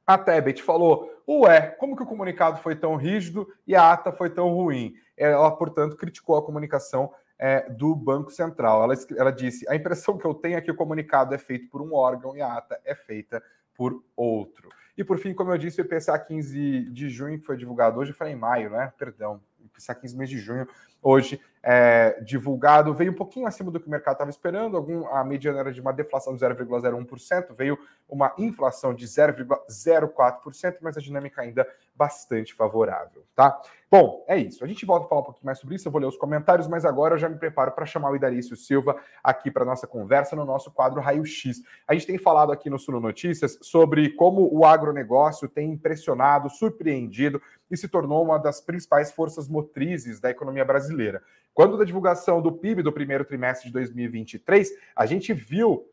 a 0.07 0.19
Tebet 0.19 0.62
falou: 0.62 1.11
Ué, 1.27 1.69
como 1.79 1.97
que 1.97 2.03
o 2.03 2.07
comunicado 2.07 2.59
foi 2.59 2.77
tão 2.77 2.97
rígido 2.97 3.49
e 3.67 3.75
a 3.75 3.93
ata 3.93 4.12
foi 4.12 4.31
tão 4.31 4.53
ruim? 4.53 4.95
Ela, 5.17 5.51
portanto, 5.51 5.97
criticou 5.97 6.37
a 6.37 6.45
comunicação 6.45 7.11
é, 7.38 7.69
do 7.71 7.95
Banco 7.95 8.31
Central. 8.31 8.83
Ela, 8.83 8.95
ela 9.17 9.31
disse: 9.31 9.69
a 9.69 9.75
impressão 9.75 10.19
que 10.19 10.27
eu 10.27 10.35
tenho 10.35 10.57
é 10.57 10.61
que 10.61 10.71
o 10.71 10.77
comunicado 10.77 11.35
é 11.35 11.38
feito 11.38 11.69
por 11.69 11.81
um 11.81 11.95
órgão 11.95 12.37
e 12.37 12.40
a 12.40 12.55
ata 12.55 12.81
é 12.85 12.95
feita 12.95 13.43
por 13.75 14.03
outro. 14.17 14.69
E 14.97 15.03
por 15.03 15.19
fim, 15.19 15.35
como 15.35 15.51
eu 15.51 15.59
disse, 15.59 15.81
o 15.81 15.85
IPCA 15.85 16.19
15 16.19 16.85
de 16.90 17.09
junho, 17.09 17.38
que 17.38 17.47
foi 17.47 17.57
divulgado 17.57 17.99
hoje, 17.99 18.12
foi 18.12 18.31
em 18.31 18.37
maio, 18.37 18.71
né? 18.71 18.93
Perdão, 18.97 19.40
IPCA 19.74 19.94
15 19.94 20.16
mês 20.16 20.30
de 20.30 20.38
junho, 20.38 20.66
hoje 21.02 21.40
é, 21.62 22.20
divulgado, 22.22 22.94
veio 22.94 23.12
um 23.12 23.14
pouquinho 23.14 23.46
acima 23.46 23.70
do 23.70 23.80
que 23.80 23.87
o 23.87 23.90
mercado 23.90 24.14
estava 24.14 24.30
esperando. 24.30 24.76
Algum, 24.76 25.06
a 25.08 25.24
mediana 25.24 25.60
era 25.60 25.72
de 25.72 25.80
uma 25.80 25.92
deflação 25.92 26.34
de 26.34 26.44
0,01%, 26.44 27.54
veio 27.54 27.78
uma 28.08 28.32
inflação 28.38 28.94
de 28.94 29.06
0,04%, 29.06 30.76
mas 30.80 30.96
a 30.96 31.00
dinâmica 31.00 31.42
ainda 31.42 31.66
bastante 31.96 32.54
favorável, 32.54 33.24
tá? 33.35 33.61
Bom, 33.90 34.24
é 34.26 34.37
isso. 34.37 34.64
A 34.64 34.66
gente 34.66 34.85
volta 34.85 35.07
a 35.07 35.09
falar 35.09 35.20
um 35.20 35.24
pouquinho 35.24 35.46
mais 35.46 35.59
sobre 35.59 35.76
isso. 35.76 35.87
Eu 35.87 35.92
vou 35.92 36.00
ler 36.00 36.09
os 36.09 36.16
comentários, 36.16 36.66
mas 36.66 36.85
agora 36.85 37.14
eu 37.14 37.18
já 37.18 37.28
me 37.28 37.37
preparo 37.37 37.70
para 37.72 37.87
chamar 37.87 38.11
o 38.11 38.16
Idarício 38.16 38.57
Silva 38.57 38.96
aqui 39.22 39.50
para 39.50 39.64
nossa 39.64 39.87
conversa 39.87 40.35
no 40.35 40.44
nosso 40.44 40.72
quadro 40.72 41.00
Raio 41.00 41.24
X. 41.24 41.62
A 41.87 41.94
gente 41.94 42.07
tem 42.07 42.18
falado 42.18 42.50
aqui 42.50 42.68
no 42.68 42.78
Suno 42.78 42.98
Notícias 42.98 43.57
sobre 43.62 44.11
como 44.11 44.52
o 44.52 44.64
agronegócio 44.64 45.48
tem 45.48 45.70
impressionado, 45.70 46.50
surpreendido 46.50 47.40
e 47.70 47.76
se 47.76 47.87
tornou 47.87 48.24
uma 48.24 48.38
das 48.38 48.61
principais 48.61 49.12
forças 49.12 49.46
motrizes 49.46 50.18
da 50.18 50.28
economia 50.28 50.64
brasileira. 50.64 51.22
Quando 51.52 51.78
da 51.78 51.85
divulgação 51.85 52.42
do 52.42 52.50
PIB 52.50 52.83
do 52.83 52.92
primeiro 52.92 53.24
trimestre 53.24 53.68
de 53.68 53.72
2023, 53.74 54.72
a 54.96 55.07
gente 55.07 55.33
viu 55.33 55.88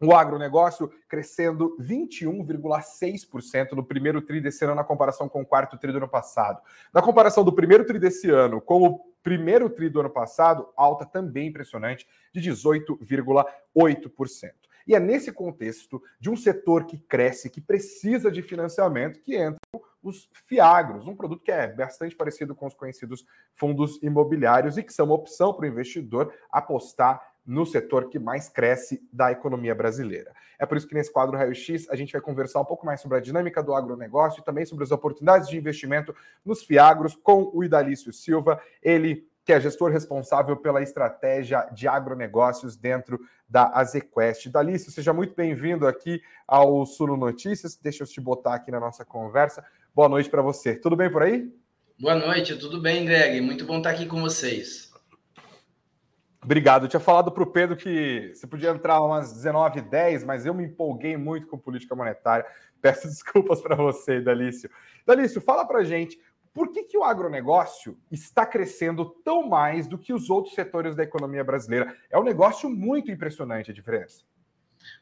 o 0.00 0.14
agronegócio 0.14 0.90
crescendo 1.08 1.76
21,6% 1.80 3.72
no 3.72 3.84
primeiro 3.84 4.20
tri 4.20 4.40
desse 4.40 4.64
ano 4.64 4.74
na 4.74 4.84
comparação 4.84 5.28
com 5.28 5.42
o 5.42 5.46
quarto 5.46 5.78
tri 5.78 5.90
do 5.90 5.98
ano 5.98 6.08
passado. 6.08 6.60
Na 6.92 7.00
comparação 7.00 7.44
do 7.44 7.52
primeiro 7.52 7.84
tri 7.84 7.98
desse 7.98 8.30
ano 8.30 8.60
com 8.60 8.86
o 8.86 9.00
primeiro 9.22 9.70
tri 9.70 9.88
do 9.88 10.00
ano 10.00 10.10
passado, 10.10 10.68
alta 10.76 11.04
também 11.04 11.48
impressionante 11.48 12.06
de 12.32 12.50
18,8%. 12.50 14.52
E 14.86 14.94
é 14.94 15.00
nesse 15.00 15.32
contexto 15.32 16.00
de 16.20 16.30
um 16.30 16.36
setor 16.36 16.86
que 16.86 16.96
cresce, 16.96 17.50
que 17.50 17.60
precisa 17.60 18.30
de 18.30 18.40
financiamento, 18.40 19.20
que 19.20 19.36
entram 19.36 19.58
os 20.00 20.30
fiagros, 20.46 21.08
um 21.08 21.16
produto 21.16 21.42
que 21.42 21.50
é 21.50 21.66
bastante 21.66 22.14
parecido 22.14 22.54
com 22.54 22.66
os 22.66 22.74
conhecidos 22.74 23.26
fundos 23.52 24.00
imobiliários 24.00 24.78
e 24.78 24.84
que 24.84 24.92
são 24.92 25.06
uma 25.06 25.16
opção 25.16 25.52
para 25.52 25.64
o 25.64 25.68
investidor 25.68 26.32
apostar 26.52 27.20
no 27.46 27.64
setor 27.64 28.08
que 28.08 28.18
mais 28.18 28.48
cresce 28.48 29.06
da 29.12 29.30
economia 29.30 29.74
brasileira. 29.74 30.32
É 30.58 30.66
por 30.66 30.76
isso 30.76 30.88
que 30.88 30.94
nesse 30.94 31.12
quadro 31.12 31.36
Raio 31.36 31.54
X 31.54 31.88
a 31.88 31.96
gente 31.96 32.12
vai 32.12 32.20
conversar 32.20 32.60
um 32.60 32.64
pouco 32.64 32.84
mais 32.84 33.00
sobre 33.00 33.18
a 33.18 33.20
dinâmica 33.20 33.62
do 33.62 33.74
agronegócio 33.74 34.40
e 34.40 34.44
também 34.44 34.64
sobre 34.64 34.84
as 34.84 34.90
oportunidades 34.90 35.48
de 35.48 35.56
investimento 35.56 36.14
nos 36.44 36.64
fiagros 36.64 37.14
com 37.14 37.50
o 37.54 37.62
Idalício 37.62 38.12
Silva, 38.12 38.60
ele 38.82 39.28
que 39.46 39.52
é 39.52 39.60
gestor 39.60 39.92
responsável 39.92 40.56
pela 40.56 40.82
estratégia 40.82 41.68
de 41.72 41.86
agronegócios 41.86 42.76
dentro 42.76 43.20
da 43.48 43.70
Azequest. 43.78 44.48
Dalício, 44.48 44.90
seja 44.90 45.12
muito 45.12 45.36
bem-vindo 45.36 45.86
aqui 45.86 46.20
ao 46.48 46.84
Suno 46.84 47.16
Notícias. 47.16 47.76
Deixa 47.76 48.02
eu 48.02 48.08
te 48.08 48.20
botar 48.20 48.56
aqui 48.56 48.72
na 48.72 48.80
nossa 48.80 49.04
conversa. 49.04 49.64
Boa 49.94 50.08
noite 50.08 50.28
para 50.28 50.42
você. 50.42 50.74
Tudo 50.74 50.96
bem 50.96 51.08
por 51.08 51.22
aí? 51.22 51.48
Boa 51.96 52.16
noite, 52.16 52.58
tudo 52.58 52.80
bem, 52.80 53.04
Greg? 53.04 53.40
Muito 53.40 53.64
bom 53.64 53.78
estar 53.78 53.90
aqui 53.90 54.04
com 54.04 54.20
vocês. 54.20 54.85
Obrigado. 56.46 56.84
Eu 56.84 56.88
tinha 56.88 57.00
falado 57.00 57.32
para 57.32 57.42
o 57.42 57.46
Pedro 57.46 57.76
que 57.76 58.30
você 58.32 58.46
podia 58.46 58.70
entrar 58.70 59.00
umas 59.00 59.32
19 59.32 59.80
10 59.80 60.22
mas 60.22 60.46
eu 60.46 60.54
me 60.54 60.62
empolguei 60.62 61.16
muito 61.16 61.48
com 61.48 61.58
política 61.58 61.94
monetária. 61.96 62.46
Peço 62.80 63.08
desculpas 63.08 63.60
para 63.60 63.74
você, 63.74 64.20
Dalício. 64.20 64.70
Dalício, 65.04 65.40
fala 65.40 65.66
para 65.66 65.82
gente 65.82 66.20
por 66.54 66.72
que, 66.72 66.84
que 66.84 66.96
o 66.96 67.02
agronegócio 67.02 67.98
está 68.12 68.46
crescendo 68.46 69.04
tão 69.24 69.46
mais 69.46 69.88
do 69.88 69.98
que 69.98 70.14
os 70.14 70.30
outros 70.30 70.54
setores 70.54 70.94
da 70.94 71.02
economia 71.02 71.42
brasileira? 71.42 71.94
É 72.08 72.16
um 72.16 72.22
negócio 72.22 72.70
muito 72.70 73.10
impressionante 73.10 73.72
a 73.72 73.74
diferença. 73.74 74.22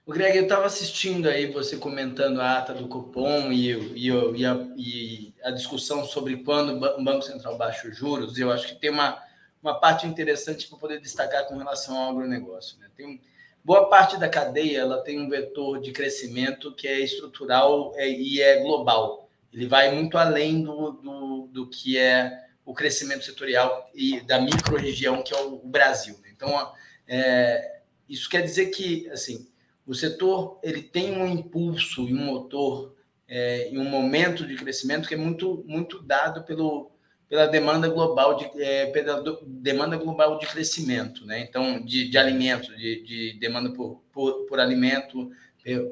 O 0.07 0.13
Greg, 0.13 0.39
eu 0.39 0.45
estava 0.45 0.65
assistindo 0.65 1.29
aí 1.29 1.53
você 1.53 1.77
comentando 1.77 2.41
a 2.41 2.59
ata 2.59 2.73
do 2.73 2.89
cupom 2.89 3.53
e, 3.53 3.71
e, 3.71 4.09
e, 4.09 4.47
a, 4.47 4.67
e, 4.79 5.35
a, 5.45 5.51
discussão 5.51 6.05
sobre 6.07 6.39
quando 6.39 6.73
o 6.73 7.05
Banco 7.05 7.23
Central 7.23 7.59
baixa 7.59 7.87
os 7.87 7.97
juros, 7.97 8.39
eu 8.39 8.51
acho 8.51 8.67
que 8.67 8.81
tem 8.81 8.89
uma 8.89 9.23
uma 9.65 9.81
parte 9.81 10.07
interessante 10.07 10.69
para 10.69 10.79
poder 10.79 11.01
destacar 11.01 11.49
com 11.49 11.57
relação 11.57 11.97
ao 11.97 12.11
agronegócio. 12.11 12.79
Né? 12.79 12.91
Tem 12.95 13.21
boa 13.65 13.89
parte 13.89 14.19
da 14.19 14.29
cadeia 14.29 14.81
ela 14.81 15.03
tem 15.03 15.19
um 15.19 15.29
vetor 15.29 15.81
de 15.81 15.91
crescimento 15.91 16.75
que 16.75 16.87
é 16.87 17.01
estrutural 17.01 17.95
é, 17.97 18.07
e 18.07 18.43
é 18.43 18.61
global. 18.61 19.31
Ele 19.51 19.67
vai 19.67 19.95
muito 19.95 20.19
além 20.19 20.63
do, 20.63 20.93
do, 20.93 21.49
do 21.51 21.67
que 21.71 21.97
é 21.97 22.45
o 22.63 22.75
crescimento 22.75 23.25
setorial 23.25 23.91
e 23.95 24.21
da 24.21 24.39
micro-região 24.39 25.23
que 25.23 25.33
é 25.33 25.41
o, 25.41 25.55
o 25.55 25.69
Brasil. 25.69 26.19
Né? 26.23 26.29
Então, 26.37 26.73
é, 27.09 27.81
isso 28.07 28.29
quer 28.29 28.43
dizer 28.43 28.67
que 28.67 29.09
assim 29.09 29.49
o 29.87 29.95
setor 29.95 30.59
ele 30.63 30.83
tem 30.83 31.17
um 31.17 31.27
impulso 31.27 32.07
e 32.07 32.13
um 32.13 32.25
motor 32.25 32.95
é, 33.27 33.71
e 33.73 33.79
um 33.79 33.85
momento 33.85 34.47
de 34.47 34.57
crescimento 34.57 35.09
que 35.09 35.15
é 35.15 35.17
muito 35.17 35.65
muito 35.67 36.03
dado 36.03 36.43
pelo 36.45 36.94
pela 37.35 37.49
demanda 37.49 37.89
global 37.89 38.37
de 38.37 38.49
é, 38.63 38.87
pela 38.93 39.21
demanda 39.45 39.97
global 39.97 40.39
de 40.39 40.47
crescimento, 40.47 41.27
né? 41.27 41.41
Então 41.41 41.85
de, 41.85 42.09
de 42.09 42.17
alimento, 42.17 42.69
de, 42.77 43.03
de 43.03 43.39
demanda 43.41 43.73
por, 43.73 44.05
por, 44.13 44.47
por 44.47 44.61
alimento, 44.61 45.33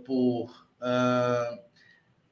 por 0.05 0.45
uh, 0.81 1.59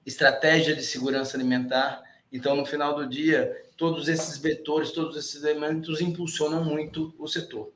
estratégia 0.06 0.76
de 0.76 0.84
segurança 0.84 1.36
alimentar. 1.36 2.00
Então 2.30 2.54
no 2.54 2.64
final 2.64 2.94
do 2.94 3.04
dia 3.04 3.52
todos 3.76 4.06
esses 4.06 4.38
vetores, 4.38 4.92
todos 4.92 5.16
esses 5.16 5.42
elementos 5.42 6.00
impulsionam 6.00 6.64
muito 6.64 7.12
o 7.18 7.26
setor. 7.26 7.72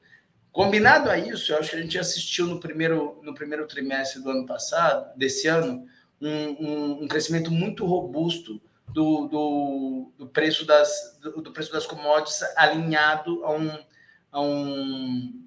Combinado 0.53 1.11
a 1.11 1.18
isso, 1.18 1.53
eu 1.53 1.59
acho 1.59 1.70
que 1.70 1.77
a 1.77 1.83
gente 1.83 1.99
assistiu 1.99 2.47
no 2.47 2.61
primeiro, 2.61 3.20
no 3.25 3.35
primeiro 3.35 3.66
trimestre 3.66 4.23
do 4.23 4.31
ano 4.31 4.47
passado, 4.47 5.12
desse 5.18 5.49
ano, 5.49 5.85
um, 6.20 6.29
um, 6.31 7.03
um 7.03 7.09
crescimento 7.09 7.51
muito 7.51 7.85
robusto 7.85 8.62
do, 8.88 9.27
do, 9.29 10.12
do, 10.18 10.27
preço 10.29 10.64
das, 10.64 11.18
do, 11.20 11.42
do, 11.42 11.53
preço 11.53 11.73
das 11.73 11.87
commodities 11.87 12.42
alinhado 12.57 13.44
a 13.44 13.53
um, 13.53 13.79
a 14.31 14.40
um 14.40 15.47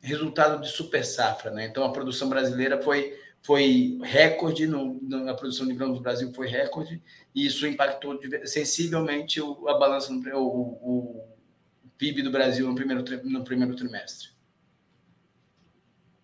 resultado 0.00 0.60
de 0.62 0.68
super 0.68 1.04
safra. 1.04 1.50
Né? 1.50 1.66
Então, 1.66 1.84
a 1.84 1.92
produção 1.92 2.28
brasileira 2.28 2.80
foi, 2.80 3.18
foi 3.42 3.98
recorde, 4.02 4.66
no, 4.66 4.98
na 5.02 5.34
produção 5.34 5.66
de 5.66 5.74
grãos 5.74 5.98
do 5.98 6.02
Brasil 6.02 6.32
foi 6.32 6.48
recorde, 6.48 7.02
e 7.34 7.46
isso 7.46 7.66
impactou 7.66 8.18
sensivelmente 8.44 9.40
o, 9.40 9.68
a 9.68 9.78
balança, 9.78 10.12
no, 10.12 10.38
o, 10.38 11.24
o 11.82 11.90
PIB 11.98 12.22
do 12.22 12.30
Brasil 12.30 12.66
no 12.66 12.74
primeiro, 12.74 13.04
no 13.24 13.44
primeiro 13.44 13.76
trimestre 13.76 14.37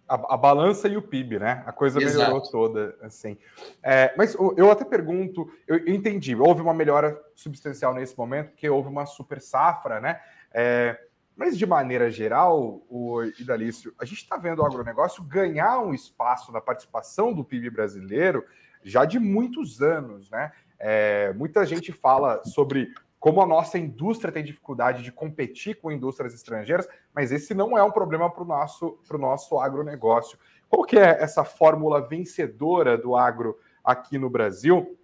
a, 0.08 0.34
a, 0.34 0.36
balança 0.36 0.88
e 0.88 0.96
o 0.96 1.02
PIB, 1.02 1.38
né? 1.38 1.62
A 1.66 1.72
coisa 1.72 2.00
Exato. 2.00 2.18
melhorou 2.18 2.50
toda, 2.50 2.96
assim. 3.02 3.36
É, 3.82 4.14
mas 4.16 4.34
eu 4.34 4.70
até 4.70 4.84
pergunto, 4.84 5.50
eu, 5.66 5.78
eu, 5.78 5.94
entendi, 5.94 6.34
houve 6.34 6.60
uma 6.60 6.74
melhora 6.74 7.18
substancial 7.34 7.94
nesse 7.94 8.16
momento, 8.16 8.50
porque 8.50 8.68
houve 8.68 8.88
uma 8.88 9.06
super 9.06 9.40
safra, 9.40 10.00
né? 10.00 10.20
É, 10.52 10.98
mas 11.36 11.58
de 11.58 11.66
maneira 11.66 12.10
geral, 12.10 12.82
o 12.88 13.22
Idalício, 13.40 13.92
a 13.98 14.04
gente 14.04 14.18
está 14.18 14.36
vendo 14.36 14.60
o 14.60 14.66
agronegócio 14.66 15.22
ganhar 15.24 15.80
um 15.80 15.92
espaço 15.92 16.52
na 16.52 16.60
participação 16.60 17.32
do 17.32 17.44
PIB 17.44 17.70
brasileiro 17.70 18.44
já 18.84 19.04
de 19.04 19.18
muitos 19.18 19.80
anos, 19.80 20.30
né? 20.30 20.52
É, 20.78 21.32
muita 21.32 21.64
gente 21.64 21.92
fala 21.92 22.44
sobre 22.44 22.92
como 23.24 23.40
a 23.40 23.46
nossa 23.46 23.78
indústria 23.78 24.30
tem 24.30 24.44
dificuldade 24.44 25.02
de 25.02 25.10
competir 25.10 25.80
com 25.80 25.90
indústrias 25.90 26.34
estrangeiras, 26.34 26.86
mas 27.14 27.32
esse 27.32 27.54
não 27.54 27.78
é 27.78 27.82
um 27.82 27.90
problema 27.90 28.28
para 28.28 28.42
o 28.42 28.46
nosso, 28.46 28.98
nosso 29.12 29.58
agronegócio. 29.58 30.38
Qual 30.68 30.84
que 30.84 30.98
é 30.98 31.22
essa 31.22 31.42
fórmula 31.42 32.06
vencedora 32.06 32.98
do 32.98 33.16
agro 33.16 33.58
aqui 33.82 34.18
no 34.18 34.28
Brasil? 34.28 34.98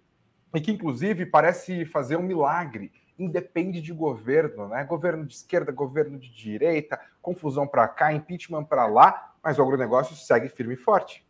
E 0.53 0.61
que, 0.61 0.71
inclusive, 0.71 1.25
parece 1.25 1.83
fazer 1.83 2.15
um 2.15 2.21
milagre. 2.21 2.91
Independe 3.17 3.81
de 3.81 3.91
governo, 3.91 4.67
né? 4.67 4.83
Governo 4.83 5.25
de 5.25 5.33
esquerda, 5.33 5.71
governo 5.71 6.19
de 6.19 6.29
direita, 6.31 7.01
confusão 7.23 7.65
para 7.65 7.87
cá, 7.87 8.13
impeachment 8.13 8.65
para 8.65 8.85
lá, 8.85 9.33
mas 9.41 9.57
o 9.57 9.63
agronegócio 9.63 10.15
segue 10.15 10.47
firme 10.47 10.75
e 10.75 10.77
forte. 10.77 11.25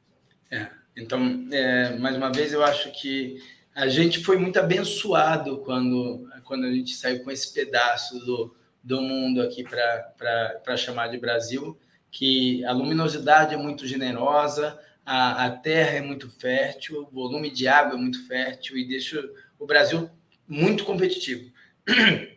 É, 0.52 0.68
então, 0.98 1.48
é, 1.54 1.98
mais 1.98 2.18
uma 2.18 2.34
vez, 2.34 2.52
eu 2.52 2.62
acho 2.62 2.92
que 2.92 3.38
a 3.76 3.88
gente 3.88 4.24
foi 4.24 4.38
muito 4.38 4.60
abençoado 4.60 5.60
quando, 5.60 6.28
quando 6.44 6.66
a 6.66 6.72
gente 6.72 6.94
saiu 6.94 7.24
com 7.24 7.32
esse 7.32 7.54
pedaço 7.54 8.20
do, 8.26 8.56
do 8.84 9.02
mundo 9.02 9.42
aqui 9.42 9.64
para 9.64 10.78
chamar 10.78 11.08
de 11.08 11.18
Brasil, 11.18 11.78
que 12.12 12.64
a 12.66 12.74
luminosidade 12.74 13.54
é 13.54 13.58
muito 13.58 13.88
generosa, 13.88 14.80
a, 15.06 15.46
a 15.46 15.50
terra 15.50 15.98
é 15.98 16.02
muito 16.02 16.30
fértil, 16.30 17.08
o 17.10 17.14
volume 17.14 17.50
de 17.50 17.68
água 17.68 17.98
é 17.98 18.02
muito 18.02 18.28
fértil 18.28 18.78
e 18.78 18.88
deixa 18.88 19.24
o 19.58 19.66
Brasil 19.66 20.10
muito 20.48 20.84
competitivo. 20.84 21.52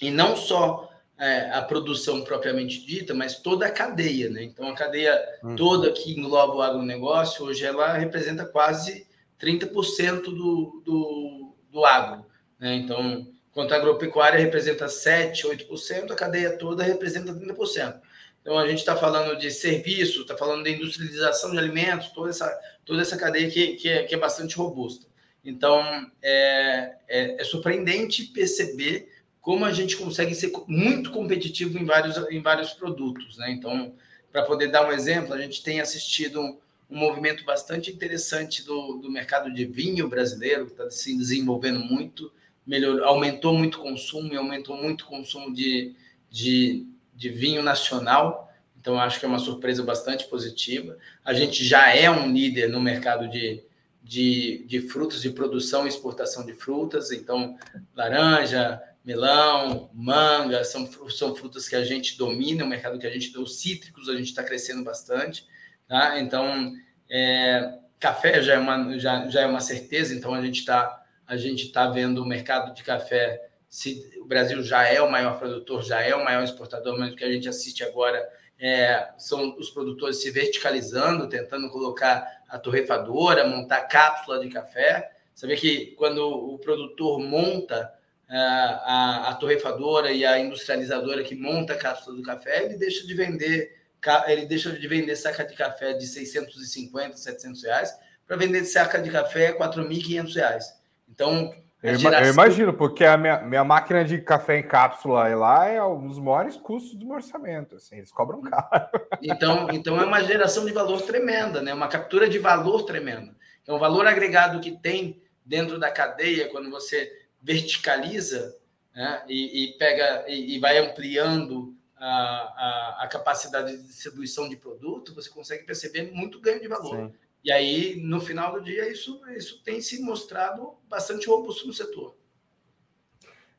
E 0.00 0.12
não 0.12 0.36
só 0.36 0.88
é, 1.18 1.50
a 1.50 1.60
produção 1.60 2.22
propriamente 2.22 2.86
dita, 2.86 3.12
mas 3.12 3.40
toda 3.40 3.66
a 3.66 3.70
cadeia. 3.70 4.30
Né? 4.30 4.44
Então, 4.44 4.68
a 4.68 4.74
cadeia 4.76 5.20
hum. 5.42 5.56
toda 5.56 5.90
que 5.90 6.12
engloba 6.12 6.54
o 6.54 6.62
agronegócio, 6.62 7.44
hoje 7.44 7.64
ela 7.64 7.94
representa 7.94 8.44
quase 8.44 9.07
30% 9.40 10.22
do, 10.22 10.82
do, 10.84 11.54
do 11.70 11.84
agro. 11.84 12.26
Né? 12.58 12.76
Então, 12.76 13.26
enquanto 13.50 13.72
a 13.72 13.76
agropecuária 13.76 14.38
representa 14.38 14.86
7%, 14.86 15.44
8%, 15.44 16.10
a 16.10 16.14
cadeia 16.14 16.56
toda 16.56 16.82
representa 16.82 17.32
30%. 17.32 18.00
Então, 18.40 18.58
a 18.58 18.66
gente 18.66 18.78
está 18.78 18.96
falando 18.96 19.38
de 19.38 19.50
serviço, 19.50 20.22
está 20.22 20.36
falando 20.36 20.64
de 20.64 20.72
industrialização 20.72 21.50
de 21.50 21.58
alimentos, 21.58 22.08
toda 22.08 22.30
essa, 22.30 22.58
toda 22.84 23.02
essa 23.02 23.16
cadeia 23.16 23.50
que, 23.50 23.74
que, 23.74 23.88
é, 23.88 24.04
que 24.04 24.14
é 24.14 24.18
bastante 24.18 24.56
robusta. 24.56 25.06
Então, 25.44 25.82
é, 26.22 26.94
é, 27.08 27.40
é, 27.40 27.44
surpreendente 27.44 28.24
perceber 28.24 29.08
como 29.40 29.64
a 29.64 29.72
gente 29.72 29.96
consegue 29.96 30.34
ser 30.34 30.52
muito 30.66 31.10
competitivo 31.10 31.78
em 31.78 31.84
vários, 31.84 32.16
em 32.30 32.40
vários 32.40 32.72
produtos. 32.72 33.38
Né? 33.38 33.52
Então, 33.52 33.94
para 34.32 34.42
poder 34.42 34.68
dar 34.68 34.86
um 34.86 34.92
exemplo, 34.92 35.34
a 35.34 35.38
gente 35.38 35.62
tem 35.62 35.80
assistido 35.80 36.58
um 36.90 36.96
movimento 36.96 37.44
bastante 37.44 37.90
interessante 37.90 38.64
do, 38.64 38.98
do 38.98 39.10
mercado 39.10 39.52
de 39.52 39.64
vinho 39.64 40.08
brasileiro, 40.08 40.66
que 40.66 40.72
está 40.72 40.90
se 40.90 41.16
desenvolvendo 41.16 41.80
muito, 41.80 42.32
melhor, 42.66 43.02
aumentou 43.02 43.52
muito 43.52 43.78
o 43.78 43.82
consumo 43.82 44.32
e 44.32 44.36
aumentou 44.36 44.76
muito 44.76 45.02
o 45.02 45.06
consumo 45.06 45.52
de, 45.52 45.94
de, 46.30 46.86
de 47.14 47.28
vinho 47.28 47.62
nacional. 47.62 48.50
Então, 48.80 48.98
acho 48.98 49.18
que 49.18 49.26
é 49.26 49.28
uma 49.28 49.38
surpresa 49.38 49.82
bastante 49.82 50.26
positiva. 50.28 50.96
A 51.24 51.34
gente 51.34 51.64
já 51.64 51.94
é 51.94 52.10
um 52.10 52.32
líder 52.32 52.68
no 52.68 52.80
mercado 52.80 53.28
de, 53.28 53.62
de, 54.02 54.64
de 54.66 54.80
frutas, 54.80 55.20
de 55.20 55.30
produção 55.30 55.84
e 55.84 55.88
exportação 55.88 56.46
de 56.46 56.54
frutas. 56.54 57.12
Então, 57.12 57.58
laranja, 57.94 58.80
melão, 59.04 59.90
manga, 59.92 60.64
são, 60.64 60.88
são 61.10 61.34
frutas 61.34 61.68
que 61.68 61.76
a 61.76 61.84
gente 61.84 62.16
domina, 62.16 62.64
o 62.64 62.68
mercado 62.68 62.98
que 62.98 63.06
a 63.06 63.10
gente, 63.10 63.36
os 63.38 63.60
cítricos, 63.60 64.08
a 64.08 64.16
gente 64.16 64.28
está 64.28 64.42
crescendo 64.42 64.84
bastante. 64.84 65.46
Tá? 65.88 66.20
Então, 66.20 66.72
é, 67.10 67.78
café 67.98 68.42
já 68.42 68.54
é, 68.54 68.58
uma, 68.58 68.98
já, 68.98 69.26
já 69.28 69.40
é 69.40 69.46
uma 69.46 69.60
certeza, 69.60 70.14
então 70.14 70.34
a 70.34 70.42
gente 70.42 70.60
está 70.60 70.98
a 71.28 71.36
gente 71.36 71.66
está 71.66 71.86
vendo 71.90 72.22
o 72.22 72.26
mercado 72.26 72.72
de 72.72 72.82
café. 72.82 73.50
Se 73.68 74.10
o 74.18 74.24
Brasil 74.24 74.62
já 74.62 74.86
é 74.86 74.98
o 75.02 75.10
maior 75.10 75.38
produtor, 75.38 75.82
já 75.82 76.00
é 76.00 76.14
o 76.14 76.24
maior 76.24 76.42
exportador, 76.42 76.98
mas 76.98 77.12
o 77.12 77.16
que 77.16 77.22
a 77.22 77.30
gente 77.30 77.46
assiste 77.46 77.84
agora 77.84 78.26
é, 78.58 79.10
são 79.18 79.54
os 79.58 79.68
produtores 79.68 80.22
se 80.22 80.30
verticalizando, 80.30 81.28
tentando 81.28 81.68
colocar 81.68 82.26
a 82.48 82.58
torrefadora, 82.58 83.46
montar 83.46 83.82
cápsula 83.82 84.40
de 84.40 84.48
café. 84.48 85.12
Saber 85.34 85.58
que 85.60 85.94
quando 85.98 86.26
o 86.26 86.58
produtor 86.58 87.20
monta 87.20 87.92
a, 88.26 88.34
é, 88.34 88.38
a, 88.38 89.28
a 89.28 89.34
torrefadora 89.34 90.10
e 90.10 90.24
a 90.24 90.38
industrializadora 90.38 91.22
que 91.22 91.34
monta 91.34 91.74
a 91.74 91.78
cápsula 91.78 92.16
do 92.16 92.22
café, 92.22 92.64
ele 92.64 92.78
deixa 92.78 93.06
de 93.06 93.12
vender 93.12 93.77
ele 94.26 94.46
deixa 94.46 94.72
de 94.72 94.88
vender 94.88 95.16
saca 95.16 95.44
de 95.44 95.54
café 95.54 95.92
de 95.92 96.06
650, 96.06 97.16
700 97.16 97.62
reais 97.64 97.94
para 98.26 98.36
vender 98.36 98.64
saca 98.64 99.00
de 99.00 99.10
café 99.10 99.56
4.500 99.56 100.34
reais. 100.34 100.66
Então, 101.08 101.52
eu, 101.82 101.96
geração... 101.96 102.26
eu, 102.26 102.32
imagino, 102.32 102.74
porque 102.74 103.04
a 103.04 103.16
minha, 103.16 103.40
minha 103.40 103.64
máquina 103.64 104.04
de 104.04 104.18
café 104.18 104.58
em 104.58 104.62
cápsula 104.62 105.34
lá 105.34 105.66
é 105.66 105.82
um 105.82 106.06
dos 106.06 106.18
maiores 106.18 106.56
custos 106.56 106.94
do 106.94 107.06
meu 107.06 107.16
orçamento. 107.16 107.76
Assim, 107.76 107.96
eles 107.96 108.12
cobram 108.12 108.42
caro. 108.42 108.88
Então, 109.22 109.68
então 109.72 110.00
é 110.00 110.04
uma 110.04 110.22
geração 110.22 110.64
de 110.64 110.72
valor 110.72 111.00
tremenda, 111.02 111.62
né? 111.62 111.72
uma 111.72 111.88
captura 111.88 112.28
de 112.28 112.38
valor 112.38 112.84
tremenda. 112.84 113.34
Então, 113.62 113.76
o 113.76 113.78
valor 113.78 114.06
agregado 114.06 114.60
que 114.60 114.72
tem 114.72 115.22
dentro 115.44 115.78
da 115.78 115.90
cadeia, 115.90 116.48
quando 116.50 116.70
você 116.70 117.10
verticaliza 117.42 118.54
né? 118.94 119.22
e, 119.28 119.64
e, 119.64 119.78
pega 119.78 120.24
e, 120.28 120.56
e 120.56 120.58
vai 120.58 120.78
ampliando 120.78 121.74
a, 121.98 122.06
a, 122.06 123.04
a, 123.04 123.08
capacidade 123.08 123.76
de 123.76 123.82
distribuição 123.82 124.48
de 124.48 124.56
produto, 124.56 125.14
você 125.14 125.28
consegue 125.28 125.64
perceber 125.64 126.10
muito 126.12 126.40
ganho 126.40 126.60
de 126.60 126.68
valor. 126.68 126.96
Sim. 126.96 127.14
E 127.44 127.52
aí, 127.52 128.00
no 128.00 128.20
final 128.20 128.52
do 128.52 128.60
dia, 128.60 128.90
isso, 128.90 129.20
isso 129.36 129.62
tem 129.62 129.80
se 129.80 130.02
mostrado 130.02 130.74
bastante 130.88 131.28
robusto 131.28 131.66
no 131.66 131.72
setor. 131.72 132.16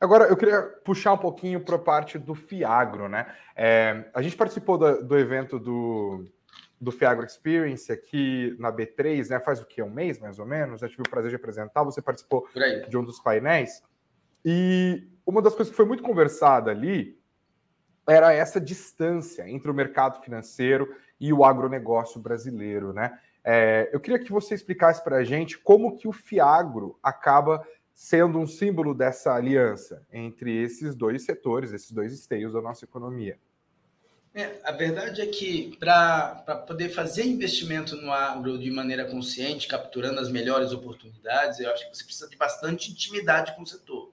Agora, 0.00 0.24
eu 0.24 0.36
queria 0.36 0.62
puxar 0.62 1.12
um 1.12 1.18
pouquinho 1.18 1.60
para 1.60 1.76
a 1.76 1.78
parte 1.78 2.18
do 2.18 2.34
Fiagro, 2.34 3.08
né? 3.08 3.34
É, 3.54 4.04
a 4.14 4.22
gente 4.22 4.36
participou 4.36 4.78
do, 4.78 5.04
do, 5.04 5.18
evento 5.18 5.58
do, 5.58 6.24
do 6.80 6.90
Fiagro 6.90 7.26
Experience 7.26 7.92
aqui 7.92 8.56
na 8.58 8.72
B3, 8.72 9.28
né? 9.28 9.40
Faz 9.40 9.60
o 9.60 9.66
quê? 9.66 9.82
Um 9.82 9.90
mês, 9.90 10.18
mais 10.18 10.38
ou 10.38 10.46
menos? 10.46 10.80
Eu 10.80 10.88
tive 10.88 11.02
o 11.02 11.10
prazer 11.10 11.28
de 11.28 11.36
apresentar. 11.36 11.82
Você 11.84 12.00
participou 12.00 12.48
de 12.88 12.96
um 12.96 13.04
dos 13.04 13.20
painéis. 13.20 13.82
E 14.42 15.06
uma 15.26 15.42
das 15.42 15.54
coisas 15.54 15.70
que 15.70 15.76
foi 15.76 15.84
muito 15.84 16.02
conversada 16.02 16.70
ali 16.70 17.19
era 18.08 18.32
essa 18.32 18.60
distância 18.60 19.48
entre 19.48 19.70
o 19.70 19.74
mercado 19.74 20.20
financeiro 20.22 20.94
e 21.20 21.32
o 21.32 21.44
agronegócio 21.44 22.20
brasileiro, 22.20 22.92
né? 22.92 23.18
É, 23.42 23.88
eu 23.92 24.00
queria 24.00 24.18
que 24.18 24.30
você 24.30 24.54
explicasse 24.54 25.02
para 25.02 25.16
a 25.16 25.24
gente 25.24 25.58
como 25.58 25.96
que 25.96 26.06
o 26.06 26.12
Fiagro 26.12 26.98
acaba 27.02 27.66
sendo 27.94 28.38
um 28.38 28.46
símbolo 28.46 28.94
dessa 28.94 29.34
aliança 29.34 30.06
entre 30.12 30.62
esses 30.62 30.94
dois 30.94 31.24
setores, 31.24 31.72
esses 31.72 31.90
dois 31.90 32.12
esteios 32.12 32.52
da 32.52 32.60
nossa 32.60 32.84
economia. 32.84 33.38
É, 34.32 34.60
a 34.62 34.70
verdade 34.70 35.20
é 35.20 35.26
que 35.26 35.76
para 35.78 36.64
poder 36.66 36.90
fazer 36.90 37.24
investimento 37.24 37.96
no 37.96 38.12
agro 38.12 38.58
de 38.58 38.70
maneira 38.70 39.04
consciente, 39.04 39.66
capturando 39.66 40.20
as 40.20 40.30
melhores 40.30 40.72
oportunidades, 40.72 41.58
eu 41.58 41.70
acho 41.72 41.90
que 41.90 41.96
você 41.96 42.04
precisa 42.04 42.28
de 42.28 42.36
bastante 42.36 42.92
intimidade 42.92 43.54
com 43.56 43.62
o 43.62 43.66
setor. 43.66 44.12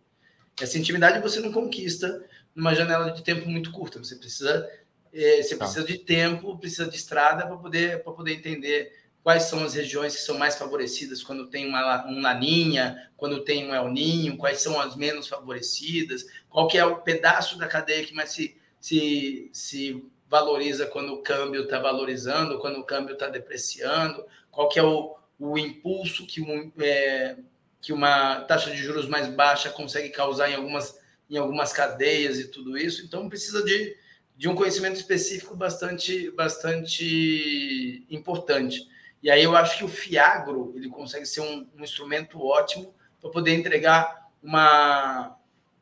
Essa 0.60 0.80
intimidade 0.80 1.22
você 1.22 1.40
não 1.40 1.52
conquista 1.52 2.26
numa 2.58 2.74
janela 2.74 3.12
de 3.12 3.24
tempo 3.24 3.48
muito 3.48 3.72
curta. 3.72 4.00
Você 4.00 4.16
precisa, 4.16 4.68
é, 5.14 5.44
você 5.44 5.56
tá. 5.56 5.66
precisa 5.66 5.86
de 5.86 6.00
tempo, 6.00 6.58
precisa 6.58 6.90
de 6.90 6.96
estrada 6.96 7.46
para 7.46 7.56
poder, 7.56 8.04
poder 8.04 8.34
entender 8.34 8.92
quais 9.22 9.44
são 9.44 9.64
as 9.64 9.76
regiões 9.76 10.16
que 10.16 10.22
são 10.22 10.38
mais 10.38 10.56
favorecidas 10.56 11.22
quando 11.22 11.48
tem 11.48 11.68
uma, 11.68 12.08
um 12.08 12.20
laninha, 12.20 13.12
quando 13.16 13.44
tem 13.44 13.70
um 13.70 13.76
El 13.76 13.90
Ninho, 13.92 14.38
quais 14.38 14.60
são 14.60 14.82
as 14.82 14.96
menos 14.96 15.28
favorecidas, 15.28 16.26
qual 16.50 16.68
que 16.68 16.78
é 16.78 16.86
o 16.86 16.98
pedaço 16.98 17.60
da 17.60 17.68
cadeia 17.68 18.06
que 18.06 18.14
mais 18.14 18.32
se, 18.32 18.58
se, 18.80 19.50
se 19.54 20.04
valoriza 20.28 20.88
quando 20.88 21.14
o 21.14 21.22
câmbio 21.22 21.64
está 21.64 21.78
valorizando, 21.78 22.58
quando 22.60 22.80
o 22.80 22.84
câmbio 22.84 23.14
está 23.14 23.28
depreciando, 23.28 24.26
qual 24.50 24.68
que 24.68 24.80
é 24.80 24.84
o, 24.84 25.16
o 25.40 25.58
impulso 25.58 26.26
que, 26.26 26.42
um, 26.42 26.72
é, 26.80 27.38
que 27.82 27.94
uma 27.94 28.42
taxa 28.42 28.72
de 28.72 28.78
juros 28.78 29.08
mais 29.08 29.28
baixa 29.28 29.70
consegue 29.70 30.10
causar 30.10 30.50
em 30.50 30.56
algumas, 30.56 30.98
em 31.30 31.38
algumas 31.38 31.74
cadeias 31.74 32.40
e 32.40 32.48
tudo 32.48 32.78
isso. 32.78 33.06
Então, 33.06 33.30
precisa 33.30 33.64
de, 33.64 33.96
de 34.36 34.48
um 34.48 34.56
conhecimento 34.56 34.96
específico 34.96 35.56
bastante, 35.56 36.32
bastante 36.32 38.06
importante. 38.10 38.88
E 39.22 39.30
aí 39.30 39.44
eu 39.44 39.56
acho 39.56 39.78
que 39.78 39.84
o 39.84 39.90
Fiagro 39.90 40.74
ele 40.76 40.90
consegue 40.90 41.26
ser 41.26 41.42
um, 41.42 41.68
um 41.78 41.84
instrumento 41.84 42.42
ótimo 42.42 42.94
para 43.20 43.30
poder 43.30 43.54
entregar 43.54 44.30
uma, 44.42 45.36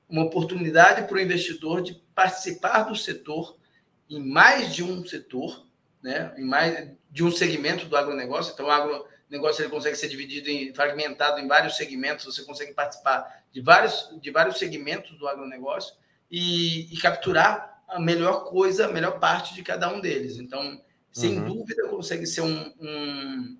uma 0.10 0.24
oportunidade 0.24 1.08
para 1.08 1.18
o 1.18 1.20
investidor 1.20 1.82
de 1.82 2.02
participar 2.14 2.84
do 2.84 2.96
setor 2.96 3.58
em 4.10 4.20
mais 4.20 4.74
de 4.74 4.84
um 4.84 5.06
setor, 5.06 5.66
né? 6.02 6.34
em 6.38 6.46
mais 6.46 6.92
de 7.12 7.24
um 7.24 7.32
segmento 7.32 7.86
do 7.86 7.98
agronegócio. 7.98 8.54
Então, 8.54 8.68
o 8.68 9.06
agronegócio 9.36 9.62
ele 9.62 9.70
consegue 9.70 9.96
ser 9.96 10.08
dividido 10.08 10.50
em 10.50 10.74
fragmentado 10.74 11.40
em 11.40 11.48
vários 11.48 11.76
segmentos, 11.76 12.26
você 12.26 12.44
consegue 12.44 12.74
participar 12.74 13.44
de 13.52 13.62
vários, 13.62 14.10
de 14.22 14.32
vários 14.32 14.58
segmentos 14.58 15.18
do 15.18 15.28
agronegócio 15.28 15.96
e, 16.32 16.94
e 16.94 16.98
capturar 16.98 17.84
a 17.88 18.00
melhor 18.00 18.46
coisa, 18.46 18.86
a 18.86 18.92
melhor 18.92 19.20
parte 19.20 19.54
de 19.54 19.62
cada 19.62 19.92
um 19.94 20.00
deles. 20.00 20.38
Então, 20.38 20.82
sem 21.12 21.40
uhum. 21.40 21.46
dúvida 21.46 21.88
consegue 21.88 22.26
ser 22.26 22.42
um, 22.42 22.74
um, 22.80 23.58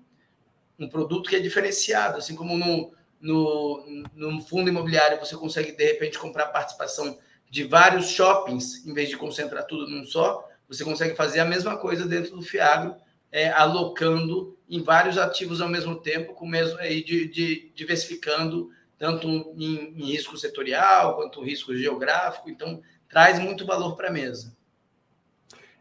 um, 0.80 0.88
produto 0.88 1.28
que 1.28 1.36
é 1.36 1.40
diferenciado, 1.40 2.18
assim 2.18 2.34
como 2.34 2.56
no, 2.56 2.92
no, 3.20 4.04
no 4.14 4.42
fundo 4.42 4.68
imobiliário 4.68 5.18
você 5.18 5.36
consegue, 5.36 5.72
de 5.72 5.84
repente, 5.84 6.18
comprar 6.18 6.46
participação 6.48 7.18
de 7.48 7.64
vários 7.64 8.08
shoppings, 8.08 8.84
em 8.86 8.92
vez 8.92 9.08
de 9.08 9.16
concentrar 9.16 9.64
tudo 9.66 9.88
num 9.88 10.04
só, 10.04 10.46
você 10.68 10.84
consegue 10.84 11.14
fazer 11.14 11.38
a 11.38 11.44
mesma 11.44 11.76
coisa 11.76 12.04
dentro 12.04 12.34
do 12.34 12.42
Fiagro, 12.42 12.96
é, 13.30 13.50
alocando 13.50 14.56
em 14.68 14.82
vários 14.82 15.18
ativos 15.18 15.60
ao 15.60 15.68
mesmo 15.68 15.96
tempo, 15.96 16.34
com 16.34 16.46
mesmo 16.46 16.78
aí 16.78 17.02
de, 17.02 17.28
de, 17.28 17.72
diversificando 17.74 18.70
tanto 18.98 19.28
em, 19.28 19.94
em 19.96 20.12
risco 20.12 20.36
setorial 20.36 21.16
quanto 21.16 21.44
risco 21.44 21.76
geográfico. 21.76 22.48
Então, 22.48 22.82
traz 23.08 23.38
muito 23.38 23.66
valor 23.66 23.96
para 23.96 24.08
a 24.08 24.12
mesa. 24.12 24.56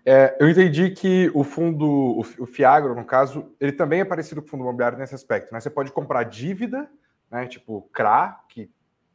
É, 0.06 0.38
eu 0.40 0.48
entendi 0.48 0.92
que 0.92 1.32
o 1.34 1.44
fundo, 1.44 2.20
o, 2.20 2.46
Fiagro, 2.46 2.94
no 2.94 3.04
caso, 3.04 3.52
ele 3.60 3.72
também 3.72 4.02
é 4.02 4.06
parecido 4.06 4.40
com 4.40 4.48
o 4.48 4.52
fundo 4.52 4.62
imobiliário 4.62 5.00
nesse 5.00 5.16
aspecto. 5.16 5.52
Né? 5.52 5.60
Você 5.60 5.70
pode 5.70 5.92
comprar 5.92 6.24
dívida, 6.24 6.88
né, 7.32 7.48
tipo 7.48 7.90
CRA, 7.92 8.40
que 8.48 8.70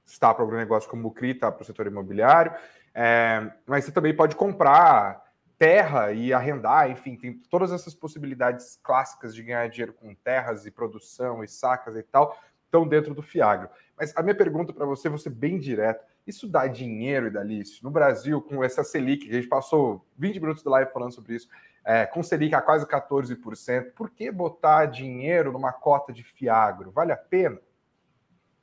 está 0.05 0.35
para 0.35 0.45
o 0.45 0.51
negócio 0.51 0.91
como 0.91 1.07
o 1.07 1.13
CRI, 1.13 1.31
está 1.31 1.53
para 1.53 1.63
o 1.63 1.65
setor 1.65 1.87
imobiliário, 1.87 2.53
é, 2.93 3.53
mas 3.65 3.85
você 3.85 3.93
também 3.93 4.15
pode 4.15 4.35
comprar 4.35 5.23
terra 5.61 6.11
e 6.11 6.33
arrendar, 6.33 6.91
enfim, 6.91 7.17
tem 7.17 7.35
todas 7.35 7.71
essas 7.71 7.95
possibilidades 7.95 8.81
clássicas 8.83 9.35
de 9.35 9.43
ganhar 9.43 9.69
dinheiro 9.69 9.93
com 9.93 10.15
terras 10.15 10.65
e 10.65 10.71
produção 10.71 11.45
e 11.45 11.49
sacas 11.49 11.95
e 11.97 12.03
tal, 12.03 12.35
estão 12.65 12.89
dentro 12.89 13.13
do 13.13 13.21
Fiagro. 13.21 13.69
Mas 13.95 14.17
a 14.17 14.23
minha 14.23 14.35
pergunta 14.35 14.73
para 14.73 14.87
você, 14.87 15.11
você 15.11 15.29
bem 15.29 15.59
direto, 15.59 16.03
isso 16.27 16.49
dá 16.49 16.67
dinheiro, 16.67 17.27
Idalício? 17.27 17.85
No 17.85 17.91
Brasil, 17.91 18.41
com 18.41 18.65
essa 18.65 18.83
Selic, 18.83 19.27
que 19.27 19.33
a 19.33 19.35
gente 19.35 19.49
passou 19.49 20.03
20 20.17 20.41
minutos 20.41 20.63
do 20.63 20.71
live 20.71 20.91
falando 20.93 21.13
sobre 21.13 21.35
isso, 21.35 21.47
é, 21.85 22.07
com 22.07 22.23
Selic 22.23 22.55
a 22.55 22.63
quase 22.63 22.87
14%, 22.87 23.93
por 23.93 24.09
que 24.09 24.31
botar 24.31 24.87
dinheiro 24.87 25.53
numa 25.53 25.75
cota 25.75 26.11
de 26.11 26.25
Fiagro? 26.25 26.91
Vale 26.91 27.13
a 27.13 27.19
pena? 27.19 27.61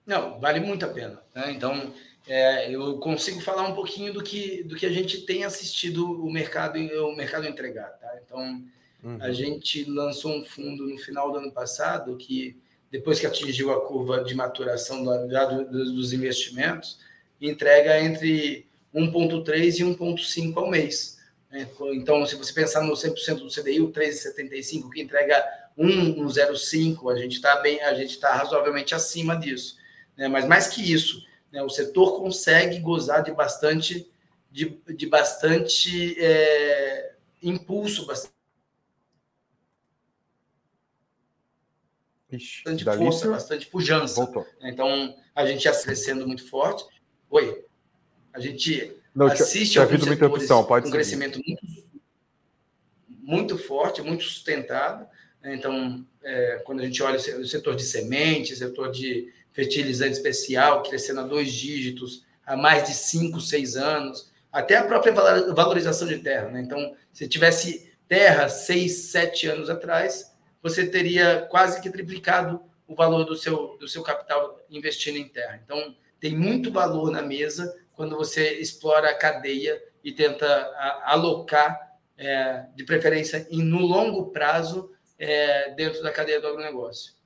Não, 0.07 0.39
vale 0.39 0.61
muito 0.61 0.85
a 0.85 0.89
pena. 0.89 1.21
Né? 1.35 1.51
Então, 1.51 1.93
é, 2.25 2.73
eu 2.73 2.97
consigo 2.97 3.41
falar 3.41 3.67
um 3.67 3.75
pouquinho 3.75 4.13
do 4.13 4.23
que, 4.23 4.63
do 4.63 4.77
que 4.77 4.85
a 4.85 4.91
gente 4.91 5.21
tem 5.23 5.43
assistido 5.43 6.09
o 6.25 6.31
mercado, 6.31 6.79
o 6.79 7.15
mercado 7.15 7.45
entregar. 7.45 7.89
Tá? 7.99 8.17
Então, 8.25 8.63
uhum. 9.03 9.17
a 9.19 9.31
gente 9.33 9.83
lançou 9.83 10.31
um 10.31 10.45
fundo 10.45 10.87
no 10.87 10.97
final 10.97 11.29
do 11.29 11.39
ano 11.39 11.51
passado 11.51 12.15
que, 12.15 12.57
depois 12.89 13.19
que 13.19 13.27
atingiu 13.27 13.69
a 13.73 13.85
curva 13.85 14.23
de 14.23 14.33
maturação 14.33 15.03
do, 15.03 15.27
do, 15.27 15.93
dos 15.93 16.13
investimentos, 16.13 16.99
entrega 17.41 17.99
entre 17.99 18.65
1,3 18.95 19.79
e 19.79 19.83
1,5 19.83 20.57
ao 20.57 20.69
mês. 20.69 21.17
Né? 21.51 21.67
Então, 21.93 22.25
se 22.25 22.35
você 22.35 22.53
pensar 22.53 22.81
no 22.81 22.93
100% 22.93 23.39
do 23.39 23.49
CDI, 23.49 23.81
o 23.81 23.91
13,75 23.91 24.89
que 24.89 25.01
entrega 25.01 25.43
1,05, 25.77 27.11
a 27.11 27.15
gente 27.15 27.33
está 27.33 27.57
bem, 27.57 27.81
a 27.81 27.93
gente 27.93 28.11
está 28.11 28.33
razoavelmente 28.33 28.95
acima 28.95 29.35
disso. 29.35 29.76
Né? 30.17 30.27
Mas 30.27 30.45
mais 30.47 30.67
que 30.67 30.81
isso, 30.81 31.23
né? 31.51 31.61
o 31.61 31.69
setor 31.69 32.17
consegue 32.17 32.79
gozar 32.79 33.23
de 33.23 33.31
bastante, 33.31 34.09
de, 34.51 34.81
de 34.95 35.05
bastante 35.05 36.19
é, 36.19 37.13
impulso, 37.41 38.05
bastante, 38.05 38.35
Ixi, 42.29 42.63
bastante 42.65 42.83
força, 42.83 43.29
bastante 43.29 43.67
pujança. 43.67 44.15
Voltou. 44.15 44.45
Então, 44.61 45.15
a 45.33 45.45
gente 45.45 45.63
já 45.63 45.81
crescendo 45.81 46.27
muito 46.27 46.45
forte. 46.49 46.83
Oi, 47.29 47.63
a 48.33 48.39
gente 48.39 48.93
Não, 49.15 49.27
assiste 49.27 49.79
alguns 49.79 50.03
setores 50.03 50.41
opção, 50.41 50.65
pode 50.65 50.83
com 50.83 50.89
um 50.89 50.91
crescimento 50.91 51.39
muito, 51.45 51.65
muito 53.07 53.57
forte, 53.57 54.01
muito 54.01 54.23
sustentado. 54.23 55.07
Né? 55.41 55.55
Então, 55.55 56.05
é, 56.21 56.61
quando 56.65 56.81
a 56.81 56.85
gente 56.85 57.01
olha 57.01 57.17
o 57.17 57.45
setor 57.45 57.75
de 57.75 57.83
sementes, 57.83 58.57
setor 58.57 58.91
de 58.91 59.31
fertilizante 59.57 60.11
especial, 60.11 60.83
crescendo 60.83 61.21
a 61.21 61.23
dois 61.23 61.51
dígitos 61.51 62.23
há 62.45 62.55
mais 62.55 62.87
de 62.87 62.93
cinco, 62.93 63.41
seis 63.41 63.75
anos, 63.75 64.31
até 64.51 64.75
a 64.75 64.83
própria 64.83 65.11
valorização 65.11 66.07
de 66.07 66.19
terra. 66.19 66.49
Né? 66.49 66.61
Então, 66.61 66.95
se 67.11 67.27
tivesse 67.27 67.91
terra 68.07 68.49
seis, 68.49 69.09
sete 69.09 69.47
anos 69.47 69.67
atrás, 69.67 70.31
você 70.61 70.85
teria 70.85 71.47
quase 71.49 71.81
que 71.81 71.89
triplicado 71.89 72.61
o 72.87 72.93
valor 72.93 73.23
do 73.23 73.35
seu, 73.35 73.75
do 73.79 73.87
seu 73.87 74.03
capital 74.03 74.59
investindo 74.69 75.17
em 75.17 75.27
terra. 75.27 75.59
Então, 75.65 75.95
tem 76.19 76.37
muito 76.37 76.71
valor 76.71 77.09
na 77.09 77.23
mesa 77.23 77.75
quando 77.93 78.15
você 78.15 78.59
explora 78.59 79.09
a 79.09 79.15
cadeia 79.15 79.81
e 80.03 80.11
tenta 80.11 80.45
alocar, 81.03 81.97
é, 82.15 82.67
de 82.75 82.83
preferência, 82.83 83.47
em, 83.49 83.63
no 83.63 83.79
longo 83.79 84.27
prazo, 84.27 84.91
é, 85.17 85.71
dentro 85.71 86.03
da 86.03 86.11
cadeia 86.11 86.39
do 86.39 86.47
agronegócio. 86.47 87.16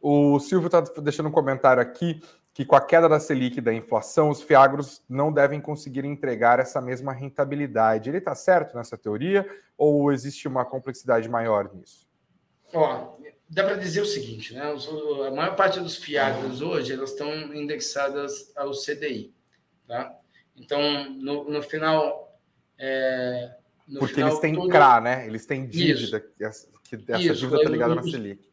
O 0.00 0.40
Silvio 0.40 0.66
está 0.66 0.80
deixando 0.80 1.28
um 1.28 1.32
comentário 1.32 1.82
aqui 1.82 2.20
que 2.52 2.64
com 2.64 2.74
a 2.74 2.80
queda 2.80 3.08
da 3.08 3.20
Selic 3.20 3.58
e 3.58 3.62
da 3.62 3.72
inflação, 3.72 4.28
os 4.28 4.42
fiagros 4.42 5.02
não 5.08 5.32
devem 5.32 5.60
conseguir 5.60 6.04
entregar 6.04 6.58
essa 6.58 6.80
mesma 6.80 7.12
rentabilidade. 7.12 8.10
Ele 8.10 8.18
está 8.18 8.34
certo 8.34 8.76
nessa 8.76 8.98
teoria 8.98 9.48
ou 9.78 10.12
existe 10.12 10.48
uma 10.48 10.64
complexidade 10.64 11.28
maior 11.28 11.72
nisso? 11.72 12.08
Ó, 12.74 13.16
dá 13.48 13.64
para 13.64 13.76
dizer 13.76 14.00
o 14.00 14.06
seguinte, 14.06 14.52
né? 14.52 14.74
A 15.26 15.30
maior 15.30 15.56
parte 15.56 15.80
dos 15.80 15.96
fiagros 15.96 16.60
hoje 16.60 16.92
elas 16.92 17.10
estão 17.10 17.32
indexadas 17.54 18.52
ao 18.56 18.72
CDI, 18.72 19.32
tá? 19.86 20.14
Então, 20.56 21.08
no, 21.14 21.48
no 21.48 21.62
final, 21.62 22.38
é, 22.76 23.54
no 23.88 24.00
porque 24.00 24.16
final, 24.16 24.28
eles 24.28 24.40
têm 24.40 24.54
todo... 24.54 24.68
CRA, 24.68 25.00
né? 25.00 25.26
Eles 25.26 25.46
têm 25.46 25.66
dívida, 25.66 26.20
que 26.20 26.44
essa, 26.44 26.68
que 26.82 26.96
essa 27.08 27.22
Isso, 27.22 27.34
dívida 27.36 27.56
está 27.56 27.70
ligada 27.70 27.94
na 27.94 28.02
Selic. 28.02 28.49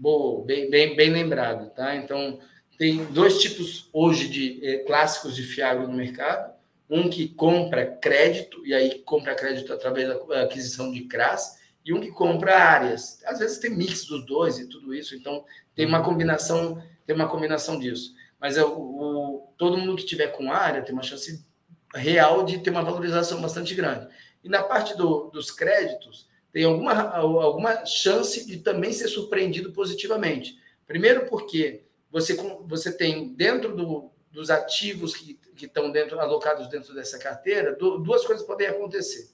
Boa, 0.00 0.44
bem, 0.44 0.70
bem, 0.70 0.94
bem 0.94 1.10
lembrado, 1.10 1.70
tá? 1.70 1.96
Então, 1.96 2.38
tem 2.78 3.04
dois 3.06 3.40
tipos 3.40 3.88
hoje 3.92 4.28
de 4.28 4.64
eh, 4.64 4.78
clássicos 4.84 5.34
de 5.34 5.42
fiagro 5.42 5.88
no 5.88 5.96
mercado. 5.96 6.54
Um 6.88 7.10
que 7.10 7.30
compra 7.30 7.84
crédito, 7.84 8.64
e 8.64 8.72
aí 8.72 9.00
compra 9.00 9.34
crédito 9.34 9.72
através 9.72 10.06
da 10.06 10.42
aquisição 10.44 10.92
de 10.92 11.00
CRAS, 11.00 11.58
e 11.84 11.92
um 11.92 12.00
que 12.00 12.12
compra 12.12 12.56
áreas. 12.56 13.20
Às 13.24 13.40
vezes 13.40 13.58
tem 13.58 13.76
mix 13.76 14.04
dos 14.04 14.24
dois 14.24 14.60
e 14.60 14.68
tudo 14.68 14.94
isso, 14.94 15.16
então 15.16 15.44
tem 15.74 15.84
uma 15.84 16.00
combinação, 16.00 16.80
tem 17.04 17.16
uma 17.16 17.28
combinação 17.28 17.76
disso. 17.76 18.14
Mas 18.40 18.56
é 18.56 18.62
o, 18.62 18.70
o 18.70 19.52
todo 19.58 19.76
mundo 19.76 19.96
que 19.96 20.06
tiver 20.06 20.28
com 20.28 20.52
área 20.52 20.80
tem 20.80 20.92
uma 20.92 21.02
chance 21.02 21.44
real 21.92 22.44
de 22.44 22.58
ter 22.60 22.70
uma 22.70 22.84
valorização 22.84 23.42
bastante 23.42 23.74
grande. 23.74 24.06
E 24.44 24.48
na 24.48 24.62
parte 24.62 24.96
do, 24.96 25.28
dos 25.30 25.50
créditos, 25.50 26.27
tem 26.52 26.64
alguma, 26.64 26.94
alguma 27.14 27.84
chance 27.84 28.46
de 28.46 28.58
também 28.58 28.92
ser 28.92 29.08
surpreendido 29.08 29.72
positivamente. 29.72 30.58
Primeiro, 30.86 31.26
porque 31.26 31.82
você, 32.10 32.34
você 32.66 32.90
tem 32.90 33.34
dentro 33.34 33.76
do, 33.76 34.10
dos 34.32 34.50
ativos 34.50 35.14
que, 35.14 35.38
que 35.54 35.66
estão 35.66 35.90
dentro, 35.90 36.18
alocados 36.18 36.68
dentro 36.68 36.94
dessa 36.94 37.18
carteira, 37.18 37.76
duas 37.76 38.24
coisas 38.24 38.46
podem 38.46 38.66
acontecer. 38.66 39.30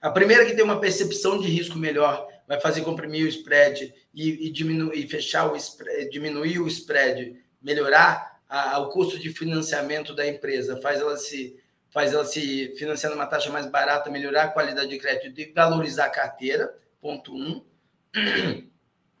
A 0.00 0.10
primeira 0.10 0.42
é 0.42 0.46
que 0.46 0.54
tem 0.54 0.64
uma 0.64 0.80
percepção 0.80 1.40
de 1.40 1.48
risco 1.48 1.78
melhor, 1.78 2.28
vai 2.46 2.60
fazer 2.60 2.82
comprimir 2.82 3.24
o 3.24 3.28
spread 3.28 3.92
e, 4.14 4.46
e 4.46 4.50
diminuir, 4.50 5.06
fechar 5.08 5.50
o 5.52 5.56
spread, 5.56 6.10
diminuir 6.10 6.60
o 6.60 6.68
spread, 6.68 7.40
melhorar 7.62 8.40
a, 8.48 8.78
o 8.78 8.88
custo 8.90 9.18
de 9.18 9.30
financiamento 9.30 10.14
da 10.14 10.26
empresa, 10.26 10.80
faz 10.80 11.00
ela 11.00 11.16
se 11.16 11.58
faz 11.96 12.12
ela 12.12 12.26
se 12.26 12.74
financiar 12.76 13.10
numa 13.10 13.24
taxa 13.24 13.50
mais 13.50 13.64
barata, 13.64 14.10
melhorar 14.10 14.42
a 14.42 14.48
qualidade 14.48 14.90
de 14.90 14.98
crédito 14.98 15.40
e 15.40 15.50
valorizar 15.50 16.04
a 16.04 16.10
carteira, 16.10 16.76
ponto 17.00 17.34
um. 17.34 17.64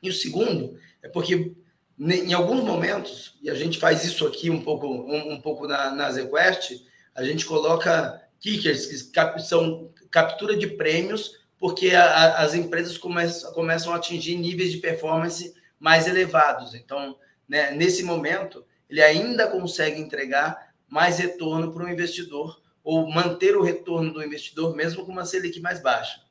E 0.02 0.10
o 0.10 0.12
segundo 0.12 0.78
é 1.02 1.08
porque 1.08 1.54
em 1.98 2.34
alguns 2.34 2.62
momentos, 2.62 3.38
e 3.42 3.48
a 3.48 3.54
gente 3.54 3.78
faz 3.78 4.04
isso 4.04 4.26
aqui 4.26 4.50
um 4.50 4.62
pouco, 4.62 4.86
um, 4.86 5.32
um 5.32 5.40
pouco 5.40 5.66
na, 5.66 5.90
na 5.90 6.12
ZQuest, 6.12 6.86
a 7.14 7.24
gente 7.24 7.46
coloca 7.46 8.22
kickers, 8.38 8.84
que 8.84 9.10
cap, 9.10 9.42
são 9.42 9.90
captura 10.10 10.54
de 10.54 10.66
prêmios, 10.66 11.46
porque 11.58 11.92
a, 11.92 12.04
a, 12.04 12.42
as 12.42 12.52
empresas 12.52 12.98
começam, 12.98 13.54
começam 13.54 13.94
a 13.94 13.96
atingir 13.96 14.36
níveis 14.36 14.70
de 14.70 14.76
performance 14.76 15.54
mais 15.80 16.06
elevados. 16.06 16.74
Então, 16.74 17.16
né, 17.48 17.70
nesse 17.70 18.02
momento, 18.02 18.66
ele 18.90 19.02
ainda 19.02 19.46
consegue 19.46 19.98
entregar 19.98 20.74
mais 20.86 21.18
retorno 21.18 21.72
para 21.72 21.82
o 21.82 21.88
investidor 21.88 22.65
ou 22.86 23.10
manter 23.10 23.56
o 23.56 23.62
retorno 23.62 24.12
do 24.12 24.22
investidor 24.22 24.76
mesmo 24.76 25.04
com 25.04 25.10
uma 25.10 25.24
Selic 25.24 25.58
mais 25.58 25.82
baixa. 25.82 26.22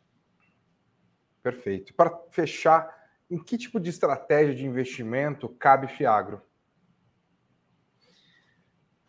Perfeito. 1.43 1.93
Para 1.93 2.18
fechar, 2.32 2.95
em 3.30 3.38
que 3.38 3.58
tipo 3.58 3.78
de 3.78 3.89
estratégia 3.89 4.56
de 4.56 4.66
investimento 4.66 5.49
cabe 5.49 5.89
Fiagro? 5.89 6.41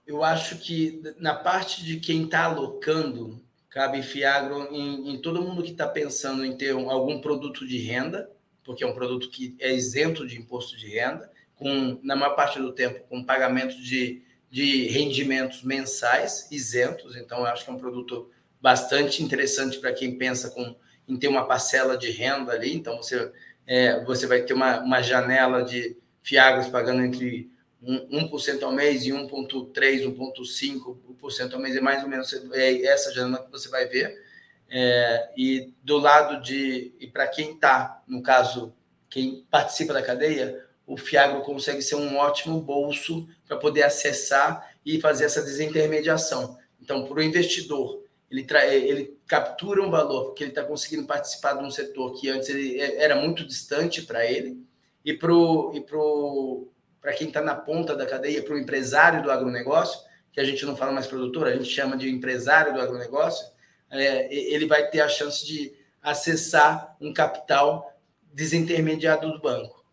Eu 0.05 0.25
acho 0.25 0.59
que 0.59 1.01
na 1.21 1.37
parte 1.37 1.85
de 1.85 2.01
quem 2.01 2.25
está 2.25 2.47
alocando, 2.47 3.41
cabe 3.71 4.03
Fiagro 4.03 4.67
em, 4.75 5.15
em 5.15 5.23
todo 5.23 5.41
mundo 5.41 5.63
que 5.63 5.71
está 5.71 5.87
pensando 5.87 6.45
em 6.45 6.57
ter 6.57 6.75
um, 6.75 6.91
algum 6.91 7.21
produto 7.21 7.65
de 7.65 7.79
renda, 7.79 8.29
porque 8.65 8.83
é 8.83 8.87
um 8.89 8.95
produto 8.95 9.31
que 9.31 9.57
é 9.61 9.73
isento 9.73 10.27
de 10.27 10.37
imposto 10.37 10.77
de 10.77 10.89
renda, 10.89 11.31
com, 11.55 12.01
na 12.03 12.17
maior 12.17 12.35
parte 12.35 12.59
do 12.59 12.73
tempo, 12.73 13.07
com 13.09 13.25
pagamento 13.25 13.81
de 13.81 14.26
de 14.51 14.87
rendimentos 14.89 15.63
mensais 15.63 16.49
isentos. 16.51 17.17
Então, 17.17 17.39
eu 17.41 17.47
acho 17.47 17.65
que 17.65 17.71
é 17.71 17.75
um 17.75 17.79
produto 17.79 18.31
bastante 18.61 19.23
interessante 19.23 19.79
para 19.79 19.93
quem 19.93 20.17
pensa 20.17 20.51
com, 20.51 20.75
em 21.09 21.17
ter 21.17 21.29
uma 21.29 21.47
parcela 21.47 21.97
de 21.97 22.11
renda 22.11 22.53
ali. 22.53 22.75
Então, 22.75 22.97
você, 22.97 23.31
é, 23.67 24.05
você 24.05 24.27
vai 24.27 24.43
ter 24.43 24.55
uma, 24.55 24.81
uma 24.81 25.03
janela 25.03 25.63
de 25.63 25.97
fiagros 26.23 26.69
pagando 26.69 27.03
entre 27.03 27.51
1%, 27.83 28.63
1 28.63 28.65
ao 28.65 28.73
mês 28.73 29.05
e 29.05 29.11
1,3%, 29.11 30.17
1,5% 30.17 31.53
ao 31.53 31.61
mês. 31.61 31.77
É 31.77 31.81
mais 31.81 32.03
ou 32.03 32.09
menos 32.09 32.33
é 32.53 32.85
essa 32.87 33.13
janela 33.13 33.45
que 33.45 33.51
você 33.51 33.69
vai 33.69 33.87
ver. 33.87 34.25
É, 34.69 35.31
e 35.37 35.73
do 35.83 35.99
lado 35.99 36.43
de. 36.43 36.93
E 36.99 37.07
para 37.07 37.29
quem 37.29 37.53
está, 37.53 38.03
no 38.07 38.23
caso, 38.23 38.75
quem 39.09 39.47
participa 39.49 39.93
da 39.93 40.03
cadeia, 40.03 40.67
o 40.87 40.97
Fiagro 40.97 41.43
consegue 41.43 41.83
ser 41.83 41.95
um 41.95 42.17
ótimo 42.17 42.61
bolso 42.61 43.29
para 43.47 43.57
poder 43.57 43.83
acessar 43.83 44.75
e 44.85 45.01
fazer 45.01 45.25
essa 45.25 45.43
desintermediação. 45.43 46.59
Então, 46.81 47.07
para 47.07 47.19
o 47.19 47.23
investidor, 47.23 48.03
ele, 48.31 48.47
ele 48.65 49.19
captura 49.27 49.83
um 49.83 49.91
valor, 49.91 50.27
porque 50.27 50.45
ele 50.45 50.51
está 50.51 50.65
conseguindo 50.65 51.07
participar 51.07 51.55
de 51.55 51.65
um 51.65 51.71
setor 51.71 52.19
que 52.19 52.29
antes 52.29 52.49
é, 52.49 53.03
era 53.03 53.17
muito 53.17 53.47
distante 53.47 54.03
para 54.03 54.25
ele, 54.25 54.65
e 55.05 55.15
para 55.15 55.33
e 55.75 55.81
pro, 55.81 56.69
quem 57.17 57.29
está 57.29 57.41
na 57.41 57.55
ponta 57.55 57.95
da 57.95 58.05
cadeia, 58.05 58.43
para 58.43 58.55
o 58.55 58.59
empresário 58.59 59.23
do 59.23 59.31
agronegócio, 59.31 60.01
que 60.33 60.41
a 60.41 60.45
gente 60.45 60.67
não 60.67 60.77
fala 60.77 60.93
mais 60.93 61.07
produtor, 61.07 61.47
a 61.47 61.57
gente 61.57 61.69
chama 61.69 61.97
de 61.97 62.11
empresário 62.11 62.75
do 62.75 62.81
agronegócio, 62.81 63.47
é, 63.91 64.35
ele 64.35 64.67
vai 64.67 64.89
ter 64.91 65.01
a 65.01 65.09
chance 65.09 65.47
de 65.47 65.73
acessar 66.03 66.97
um 67.01 67.13
capital 67.13 67.97
desintermediado 68.33 69.33
do 69.33 69.41
banco. 69.41 69.85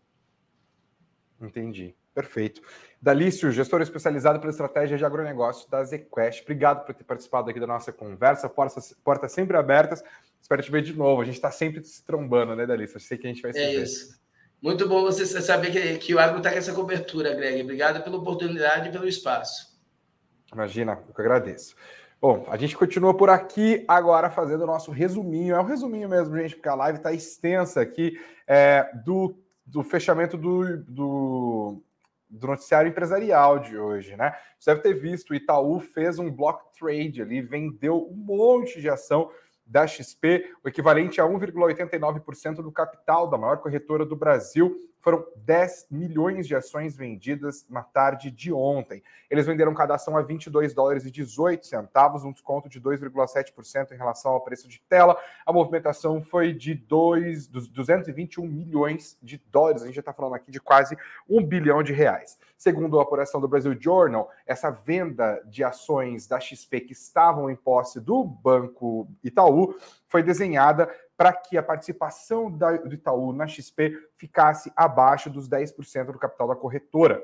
Entendi. 1.40 1.94
Perfeito. 2.14 2.62
Dalício, 3.04 3.52
gestor 3.52 3.82
especializado 3.82 4.40
pela 4.40 4.50
estratégia 4.50 4.96
de 4.96 5.04
agronegócio 5.04 5.68
da 5.68 5.84
ZQuest. 5.84 6.40
Obrigado 6.40 6.86
por 6.86 6.94
ter 6.94 7.04
participado 7.04 7.50
aqui 7.50 7.60
da 7.60 7.66
nossa 7.66 7.92
conversa. 7.92 8.48
Portas, 8.48 8.96
portas 9.04 9.30
sempre 9.30 9.58
abertas. 9.58 10.02
Espero 10.40 10.62
te 10.62 10.70
ver 10.70 10.80
de 10.80 10.94
novo. 10.96 11.20
A 11.20 11.24
gente 11.26 11.34
está 11.34 11.50
sempre 11.50 11.84
se 11.84 12.02
trombando, 12.02 12.56
né, 12.56 12.64
Dalício? 12.64 12.96
Eu 12.96 13.00
sei 13.00 13.18
que 13.18 13.26
a 13.26 13.30
gente 13.30 13.42
vai 13.42 13.52
se 13.52 13.58
É 13.58 13.72
ver. 13.72 13.82
isso. 13.82 14.18
Muito 14.62 14.88
bom 14.88 15.02
você 15.02 15.26
saber 15.26 15.70
que, 15.70 15.98
que 15.98 16.14
o 16.14 16.18
agro 16.18 16.38
está 16.38 16.50
com 16.50 16.56
essa 16.56 16.72
cobertura, 16.72 17.34
Greg. 17.34 17.60
Obrigado 17.60 18.02
pela 18.02 18.16
oportunidade 18.16 18.88
e 18.88 18.92
pelo 18.92 19.06
espaço. 19.06 19.78
Imagina, 20.50 20.98
eu 21.06 21.12
que 21.12 21.20
agradeço. 21.20 21.76
Bom, 22.18 22.46
a 22.48 22.56
gente 22.56 22.74
continua 22.74 23.14
por 23.14 23.28
aqui 23.28 23.84
agora 23.86 24.30
fazendo 24.30 24.62
o 24.62 24.66
nosso 24.66 24.90
resuminho. 24.90 25.54
É 25.54 25.60
um 25.60 25.66
resuminho 25.66 26.08
mesmo, 26.08 26.34
gente, 26.38 26.54
porque 26.54 26.70
a 26.70 26.74
live 26.74 26.96
está 26.96 27.12
extensa 27.12 27.82
aqui 27.82 28.18
é, 28.48 28.88
do 29.04 29.36
do 29.66 29.82
fechamento 29.82 30.36
do, 30.36 30.76
do, 30.84 31.82
do, 32.38 32.46
noticiário 32.46 32.88
empresarial 32.88 33.58
de 33.58 33.76
hoje, 33.76 34.16
né? 34.16 34.34
Você 34.58 34.70
deve 34.70 34.82
ter 34.82 34.94
visto, 34.94 35.30
o 35.30 35.34
Itaú 35.34 35.80
fez 35.80 36.18
um 36.18 36.30
block 36.30 36.62
trade 36.78 37.22
ali, 37.22 37.40
vendeu 37.40 38.08
um 38.10 38.16
monte 38.16 38.80
de 38.80 38.88
ação 38.88 39.30
da 39.66 39.86
XP, 39.86 40.52
o 40.62 40.68
equivalente 40.68 41.20
a 41.20 41.24
1,89% 41.24 42.56
do 42.56 42.70
capital 42.70 43.28
da 43.28 43.38
maior 43.38 43.58
corretora 43.58 44.04
do 44.04 44.14
Brasil, 44.14 44.76
foram 45.04 45.22
10 45.36 45.88
milhões 45.90 46.48
de 46.48 46.56
ações 46.56 46.96
vendidas 46.96 47.66
na 47.68 47.82
tarde 47.82 48.30
de 48.30 48.50
ontem. 48.50 49.02
Eles 49.28 49.44
venderam 49.44 49.74
cada 49.74 49.96
ação 49.96 50.16
a 50.16 50.22
22 50.22 50.72
dólares 50.72 51.04
e 51.04 51.10
18 51.10 51.66
centavos, 51.66 52.24
um 52.24 52.32
desconto 52.32 52.70
de 52.70 52.80
2,7% 52.80 53.92
em 53.92 53.98
relação 53.98 54.32
ao 54.32 54.40
preço 54.40 54.66
de 54.66 54.80
tela. 54.88 55.20
A 55.44 55.52
movimentação 55.52 56.22
foi 56.22 56.54
de 56.54 56.74
2, 56.74 57.48
221 57.48 58.46
milhões 58.46 59.18
de 59.22 59.36
dólares. 59.52 59.82
A 59.82 59.86
gente 59.86 59.96
já 59.96 60.00
está 60.00 60.14
falando 60.14 60.36
aqui 60.36 60.50
de 60.50 60.58
quase 60.58 60.96
um 61.28 61.44
bilhão 61.44 61.82
de 61.82 61.92
reais. 61.92 62.38
Segundo 62.56 62.98
a 62.98 63.02
apuração 63.02 63.42
do 63.42 63.48
Brasil 63.48 63.76
Journal, 63.78 64.30
essa 64.46 64.70
venda 64.70 65.38
de 65.44 65.62
ações 65.62 66.26
da 66.26 66.40
XP 66.40 66.80
que 66.80 66.92
estavam 66.94 67.50
em 67.50 67.56
posse 67.56 68.00
do 68.00 68.24
Banco 68.24 69.06
Itaú 69.22 69.74
foi 70.06 70.22
desenhada 70.22 70.88
para 71.16 71.32
que 71.32 71.56
a 71.56 71.62
participação 71.62 72.50
da, 72.50 72.76
do 72.76 72.94
Itaú 72.94 73.32
na 73.32 73.46
XP 73.46 73.96
ficasse 74.16 74.72
abaixo 74.74 75.30
dos 75.30 75.48
10% 75.48 76.06
do 76.06 76.18
capital 76.18 76.48
da 76.48 76.56
corretora. 76.56 77.22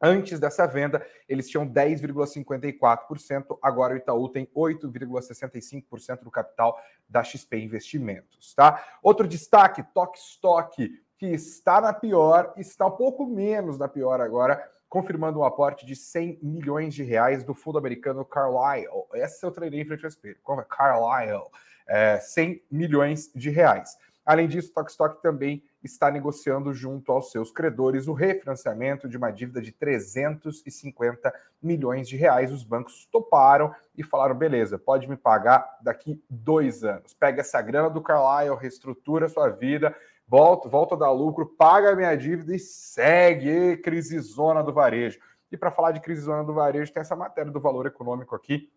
Antes 0.00 0.38
dessa 0.38 0.64
venda, 0.64 1.04
eles 1.28 1.48
tinham 1.48 1.68
10,54%, 1.68 3.58
agora 3.60 3.94
o 3.94 3.96
Itaú 3.96 4.28
tem 4.28 4.46
8,65% 4.46 6.22
do 6.22 6.30
capital 6.30 6.80
da 7.08 7.24
XP 7.24 7.58
Investimentos, 7.58 8.54
tá? 8.54 8.82
Outro 9.02 9.26
destaque, 9.26 9.82
Tok 9.82 10.16
Stock, 10.16 10.88
que 11.18 11.26
está 11.26 11.80
na 11.80 11.92
pior, 11.92 12.54
está 12.56 12.86
um 12.86 12.92
pouco 12.92 13.26
menos 13.26 13.76
na 13.76 13.88
pior 13.88 14.20
agora, 14.20 14.70
confirmando 14.88 15.40
um 15.40 15.44
aporte 15.44 15.84
de 15.84 15.96
100 15.96 16.38
milhões 16.42 16.94
de 16.94 17.02
reais 17.02 17.42
do 17.42 17.52
fundo 17.52 17.76
americano 17.76 18.24
Carlyle. 18.24 18.86
Essa 19.14 19.46
eu 19.46 19.50
treinei 19.50 19.80
em 19.80 19.84
frente 19.84 20.04
ao 20.04 20.08
espelho. 20.08 20.38
Como 20.44 20.60
é? 20.60 20.64
Carlyle 20.64 21.42
é, 21.88 22.18
100 22.18 22.62
milhões 22.70 23.32
de 23.34 23.50
reais. 23.50 23.96
Além 24.28 24.46
disso, 24.46 24.74
Tokstok 24.74 25.22
também 25.22 25.64
está 25.82 26.10
negociando 26.10 26.74
junto 26.74 27.10
aos 27.10 27.30
seus 27.30 27.50
credores 27.50 28.08
o 28.08 28.12
refinanciamento 28.12 29.08
de 29.08 29.16
uma 29.16 29.30
dívida 29.30 29.62
de 29.62 29.72
350 29.72 31.32
milhões 31.62 32.06
de 32.06 32.14
reais. 32.14 32.52
Os 32.52 32.62
bancos 32.62 33.08
toparam 33.10 33.74
e 33.96 34.02
falaram: 34.02 34.36
beleza, 34.36 34.78
pode 34.78 35.08
me 35.08 35.16
pagar 35.16 35.78
daqui 35.80 36.22
dois 36.28 36.84
anos. 36.84 37.14
Pega 37.14 37.40
essa 37.40 37.62
grana 37.62 37.88
do 37.88 38.02
Carlyle, 38.02 38.54
reestrutura 38.54 39.30
sua 39.30 39.48
vida, 39.48 39.96
volta, 40.26 40.68
volta 40.68 40.94
a 40.94 40.98
dar 40.98 41.10
lucro, 41.10 41.46
paga 41.46 41.92
a 41.92 41.96
minha 41.96 42.14
dívida 42.14 42.54
e 42.54 42.58
segue 42.58 43.78
crise 43.78 44.18
zona 44.18 44.62
do 44.62 44.74
varejo. 44.74 45.18
E 45.50 45.56
para 45.56 45.70
falar 45.70 45.92
de 45.92 46.00
crise 46.00 46.20
zona 46.20 46.44
do 46.44 46.52
varejo, 46.52 46.92
tem 46.92 47.00
essa 47.00 47.16
matéria 47.16 47.50
do 47.50 47.60
valor 47.60 47.86
econômico 47.86 48.36
aqui, 48.36 48.70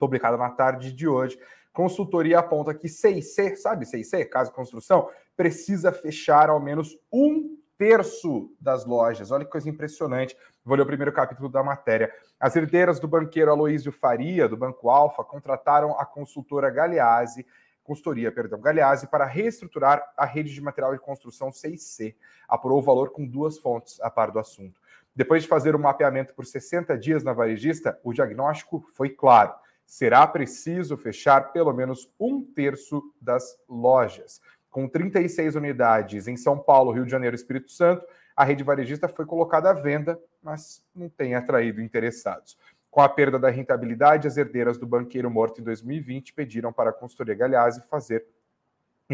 publicada 0.00 0.36
na 0.36 0.50
tarde 0.50 0.92
de 0.92 1.06
hoje 1.06 1.38
Consultoria 1.72 2.40
aponta 2.40 2.74
que 2.74 2.88
CIC, 2.88 3.56
sabe 3.56 3.86
CIC, 3.86 4.24
Casa 4.26 4.50
Construção, 4.50 5.08
precisa 5.36 5.92
fechar 5.92 6.50
ao 6.50 6.60
menos 6.60 6.98
um 7.12 7.56
terço 7.78 8.52
das 8.60 8.84
lojas. 8.84 9.30
Olha 9.30 9.44
que 9.44 9.50
coisa 9.50 9.70
impressionante. 9.70 10.36
Vou 10.62 10.76
ler 10.76 10.82
o 10.82 10.86
primeiro 10.86 11.12
capítulo 11.12 11.48
da 11.48 11.62
matéria. 11.62 12.12
As 12.38 12.54
herdeiras 12.54 13.00
do 13.00 13.08
banqueiro 13.08 13.50
Aloísio 13.50 13.90
Faria, 13.90 14.46
do 14.46 14.56
Banco 14.56 14.90
Alfa, 14.90 15.24
contrataram 15.24 15.98
a 15.98 16.04
consultora 16.04 16.68
Galeazzi, 16.68 17.46
consultoria, 17.82 18.30
perdão, 18.30 18.60
Galeazzi, 18.60 19.06
para 19.06 19.24
reestruturar 19.24 20.12
a 20.16 20.26
rede 20.26 20.52
de 20.52 20.60
material 20.60 20.92
de 20.92 21.00
construção 21.00 21.50
CIC. 21.50 22.14
Apurou 22.46 22.80
o 22.80 22.82
valor 22.82 23.12
com 23.12 23.26
duas 23.26 23.56
fontes 23.56 23.98
a 24.02 24.10
par 24.10 24.30
do 24.30 24.38
assunto. 24.38 24.78
Depois 25.16 25.42
de 25.42 25.48
fazer 25.48 25.74
o 25.74 25.78
mapeamento 25.78 26.34
por 26.34 26.44
60 26.44 26.98
dias 26.98 27.24
na 27.24 27.32
varejista, 27.32 27.98
o 28.04 28.12
diagnóstico 28.12 28.86
foi 28.92 29.08
claro. 29.08 29.54
Será 29.90 30.24
preciso 30.24 30.96
fechar 30.96 31.50
pelo 31.50 31.72
menos 31.72 32.08
um 32.18 32.40
terço 32.40 33.02
das 33.20 33.58
lojas. 33.68 34.40
Com 34.70 34.86
36 34.86 35.56
unidades 35.56 36.28
em 36.28 36.36
São 36.36 36.56
Paulo, 36.56 36.92
Rio 36.92 37.04
de 37.04 37.10
Janeiro 37.10 37.34
e 37.34 37.36
Espírito 37.36 37.72
Santo, 37.72 38.06
a 38.36 38.44
rede 38.44 38.62
varejista 38.62 39.08
foi 39.08 39.26
colocada 39.26 39.68
à 39.68 39.72
venda, 39.72 40.16
mas 40.40 40.80
não 40.94 41.08
tem 41.08 41.34
atraído 41.34 41.82
interessados. 41.82 42.56
Com 42.88 43.00
a 43.00 43.08
perda 43.08 43.36
da 43.36 43.50
rentabilidade, 43.50 44.28
as 44.28 44.36
herdeiras 44.36 44.78
do 44.78 44.86
banqueiro 44.86 45.28
morto 45.28 45.60
em 45.60 45.64
2020 45.64 46.34
pediram 46.34 46.72
para 46.72 46.90
a 46.90 46.92
consultoria 46.92 47.34
Galhazzi 47.34 47.82
fazer 47.90 48.24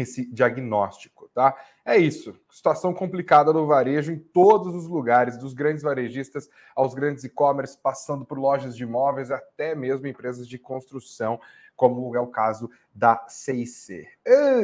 esse 0.01 0.25
diagnóstico, 0.31 1.29
tá? 1.33 1.55
É 1.85 1.97
isso. 1.97 2.35
Situação 2.49 2.93
complicada 2.93 3.51
no 3.51 3.65
varejo 3.65 4.11
em 4.11 4.19
todos 4.19 4.75
os 4.75 4.87
lugares, 4.87 5.37
dos 5.37 5.53
grandes 5.53 5.83
varejistas 5.83 6.49
aos 6.75 6.93
grandes 6.93 7.23
e-commerce, 7.23 7.77
passando 7.77 8.25
por 8.25 8.37
lojas 8.37 8.75
de 8.75 8.83
imóveis, 8.83 9.31
até 9.31 9.73
mesmo 9.73 10.07
empresas 10.07 10.47
de 10.47 10.57
construção, 10.57 11.39
como 11.75 12.15
é 12.15 12.19
o 12.19 12.27
caso 12.27 12.69
da 12.93 13.23
CIC. 13.27 14.07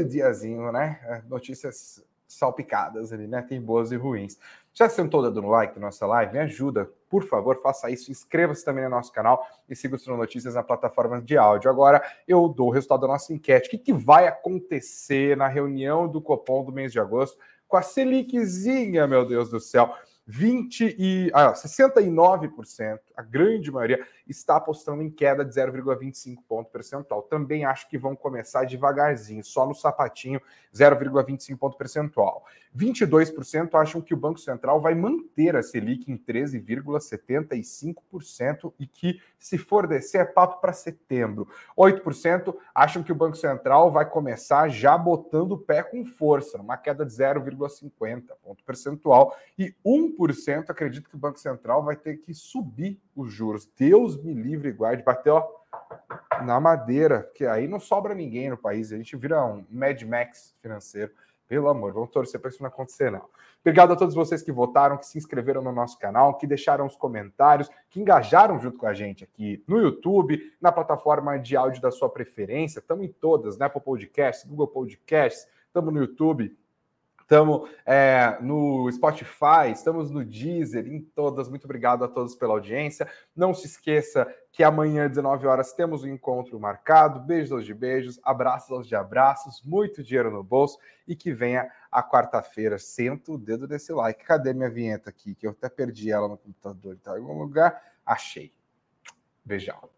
Diazinho, 0.09 0.71
né? 0.71 0.99
É, 1.03 1.21
notícias 1.27 2.03
salpicadas 2.27 3.13
ali, 3.13 3.27
né? 3.27 3.41
Tem 3.41 3.61
boas 3.61 3.91
e 3.91 3.95
ruins. 3.95 4.37
Já 4.73 4.89
sentou 4.89 5.21
o 5.21 5.23
dedo 5.23 5.41
no 5.41 5.49
like 5.49 5.75
da 5.75 5.81
nossa 5.81 6.05
live? 6.07 6.33
Me 6.33 6.39
ajuda, 6.39 6.91
por 7.13 7.25
favor, 7.25 7.61
faça 7.61 7.91
isso. 7.91 8.09
Inscreva-se 8.09 8.65
também 8.65 8.85
no 8.85 8.89
nosso 8.89 9.11
canal 9.11 9.45
e 9.69 9.75
siga 9.75 9.95
o 9.95 10.17
Notícias 10.17 10.55
na 10.55 10.63
plataforma 10.63 11.21
de 11.21 11.37
áudio. 11.37 11.69
Agora 11.69 12.01
eu 12.27 12.47
dou 12.47 12.69
o 12.69 12.71
resultado 12.71 13.01
da 13.01 13.07
nossa 13.07 13.31
enquete. 13.31 13.67
O 13.67 13.69
que, 13.69 13.77
que 13.77 13.93
vai 13.93 14.25
acontecer 14.25 15.37
na 15.37 15.47
reunião 15.47 16.07
do 16.07 16.19
Copom 16.19 16.65
do 16.65 16.71
mês 16.71 16.91
de 16.91 16.99
agosto 16.99 17.37
com 17.67 17.77
a 17.77 17.83
Seliczinha, 17.83 19.05
meu 19.05 19.27
Deus 19.27 19.47
do 19.47 19.59
céu? 19.59 19.93
20 20.25 20.95
e 20.97 21.29
ah, 21.33 21.51
69%, 21.51 22.99
a 23.15 23.21
grande 23.21 23.69
maioria, 23.69 24.07
está 24.27 24.55
apostando 24.55 25.03
em 25.03 25.09
queda 25.09 25.43
de 25.43 25.53
0,25 25.53 26.37
ponto 26.47 26.71
percentual. 26.71 27.23
Também 27.23 27.65
acho 27.65 27.89
que 27.89 27.97
vão 27.97 28.15
começar 28.15 28.63
devagarzinho, 28.63 29.43
só 29.43 29.67
no 29.67 29.75
sapatinho, 29.75 30.39
0,25 30.73 31.57
ponto 31.57 31.77
percentual. 31.77 32.45
22% 32.75 33.75
acham 33.75 34.01
que 34.01 34.13
o 34.13 34.17
Banco 34.17 34.39
Central 34.39 34.79
vai 34.79 34.95
manter 34.95 35.57
a 35.57 35.61
Selic 35.61 36.09
em 36.09 36.17
13,75% 36.17 38.73
e 38.79 38.87
que, 38.87 39.19
se 39.37 39.57
for 39.57 39.85
descer, 39.85 40.21
é 40.21 40.25
papo 40.25 40.61
para 40.61 40.71
setembro. 40.71 41.49
8% 41.77 42.55
acham 42.73 43.03
que 43.03 43.11
o 43.11 43.15
Banco 43.15 43.35
Central 43.35 43.91
vai 43.91 44.09
começar 44.09 44.69
já 44.69 44.97
botando 44.97 45.51
o 45.51 45.57
pé 45.57 45.83
com 45.83 46.05
força, 46.05 46.57
uma 46.57 46.77
queda 46.77 47.05
de 47.05 47.11
0,50 47.13 48.23
ponto 48.41 48.63
percentual. 48.63 49.35
E 49.59 49.75
1% 49.85 50.12
acredita 50.69 51.09
que 51.09 51.15
o 51.15 51.19
Banco 51.19 51.39
Central 51.39 51.83
vai 51.83 51.95
ter 51.95 52.17
que 52.17 52.33
subir 52.33 53.01
os 53.15 53.31
juros. 53.31 53.69
Deus 53.77 54.21
me 54.21 54.33
livre 54.33 54.69
e 54.69 54.71
guarde, 54.71 55.03
bateu 55.03 55.35
ó, 55.35 56.43
na 56.43 56.59
madeira, 56.59 57.29
que 57.35 57.45
aí 57.45 57.67
não 57.67 57.79
sobra 57.79 58.13
ninguém 58.13 58.49
no 58.49 58.57
país, 58.57 58.91
a 58.91 58.97
gente 58.97 59.15
vira 59.15 59.43
um 59.45 59.65
Mad 59.69 60.01
Max 60.03 60.55
financeiro. 60.61 61.11
Pelo 61.47 61.69
amor, 61.69 61.93
vamos 61.93 62.09
torcer 62.09 62.39
para 62.39 62.49
isso 62.49 62.63
não 62.63 62.67
acontecer, 62.69 63.11
não. 63.11 63.25
Obrigado 63.61 63.93
a 63.93 63.95
todos 63.95 64.15
vocês 64.15 64.41
que 64.41 64.51
votaram, 64.51 64.97
que 64.97 65.05
se 65.05 65.17
inscreveram 65.17 65.61
no 65.61 65.71
nosso 65.71 65.99
canal, 65.99 66.37
que 66.37 66.47
deixaram 66.47 66.85
os 66.85 66.95
comentários, 66.95 67.69
que 67.89 68.01
engajaram 68.01 68.59
junto 68.59 68.77
com 68.77 68.87
a 68.87 68.93
gente 68.93 69.23
aqui 69.23 69.63
no 69.67 69.77
YouTube, 69.77 70.51
na 70.59 70.71
plataforma 70.71 71.37
de 71.37 71.55
áudio 71.55 71.81
da 71.81 71.91
sua 71.91 72.09
preferência. 72.09 72.79
Estamos 72.79 73.05
em 73.05 73.11
todas, 73.11 73.57
né? 73.57 73.67
Apple 73.67 73.81
Podcasts, 73.81 74.49
Google 74.49 74.67
Podcasts, 74.67 75.47
estamos 75.67 75.93
no 75.93 75.99
YouTube, 75.99 76.57
Estamos 77.33 77.67
é, 77.83 78.37
no 78.41 78.87
Spotify, 78.91 79.71
estamos 79.71 80.11
no 80.11 80.23
Deezer, 80.23 80.85
em 80.85 81.01
todas. 81.01 81.49
Muito 81.49 81.65
obrigado 81.65 82.05
a 82.05 82.07
todos 82.07 82.35
pela 82.35 82.53
audiência. 82.53 83.09
Não 83.35 83.55
se 83.55 83.65
esqueça 83.65 84.31
que 84.51 84.63
amanhã, 84.63 85.05
às 85.05 85.09
19 85.09 85.47
horas, 85.47 85.73
temos 85.73 86.03
um 86.03 86.07
encontro 86.09 86.59
marcado. 86.59 87.19
Beijos 87.19 87.51
aos 87.51 87.65
de 87.65 87.73
beijos, 87.73 88.19
abraços 88.21 88.69
aos 88.69 88.87
de 88.87 88.95
abraços, 88.95 89.63
muito 89.63 90.03
dinheiro 90.03 90.29
no 90.29 90.43
bolso 90.43 90.77
e 91.07 91.15
que 91.15 91.33
venha 91.33 91.67
a 91.91 92.03
quarta-feira. 92.03 92.77
Senta 92.77 93.31
o 93.31 93.37
dedo 93.39 93.67
nesse 93.67 93.91
like. 93.91 94.23
Cadê 94.23 94.53
minha 94.53 94.69
vinheta 94.69 95.09
aqui? 95.09 95.33
Que 95.33 95.47
eu 95.47 95.51
até 95.51 95.69
perdi 95.69 96.11
ela 96.11 96.27
no 96.27 96.37
computador. 96.37 96.95
Tá 97.01 97.17
em 97.17 97.21
algum 97.21 97.39
lugar? 97.39 97.81
Achei. 98.05 98.53
Beijão. 99.43 99.92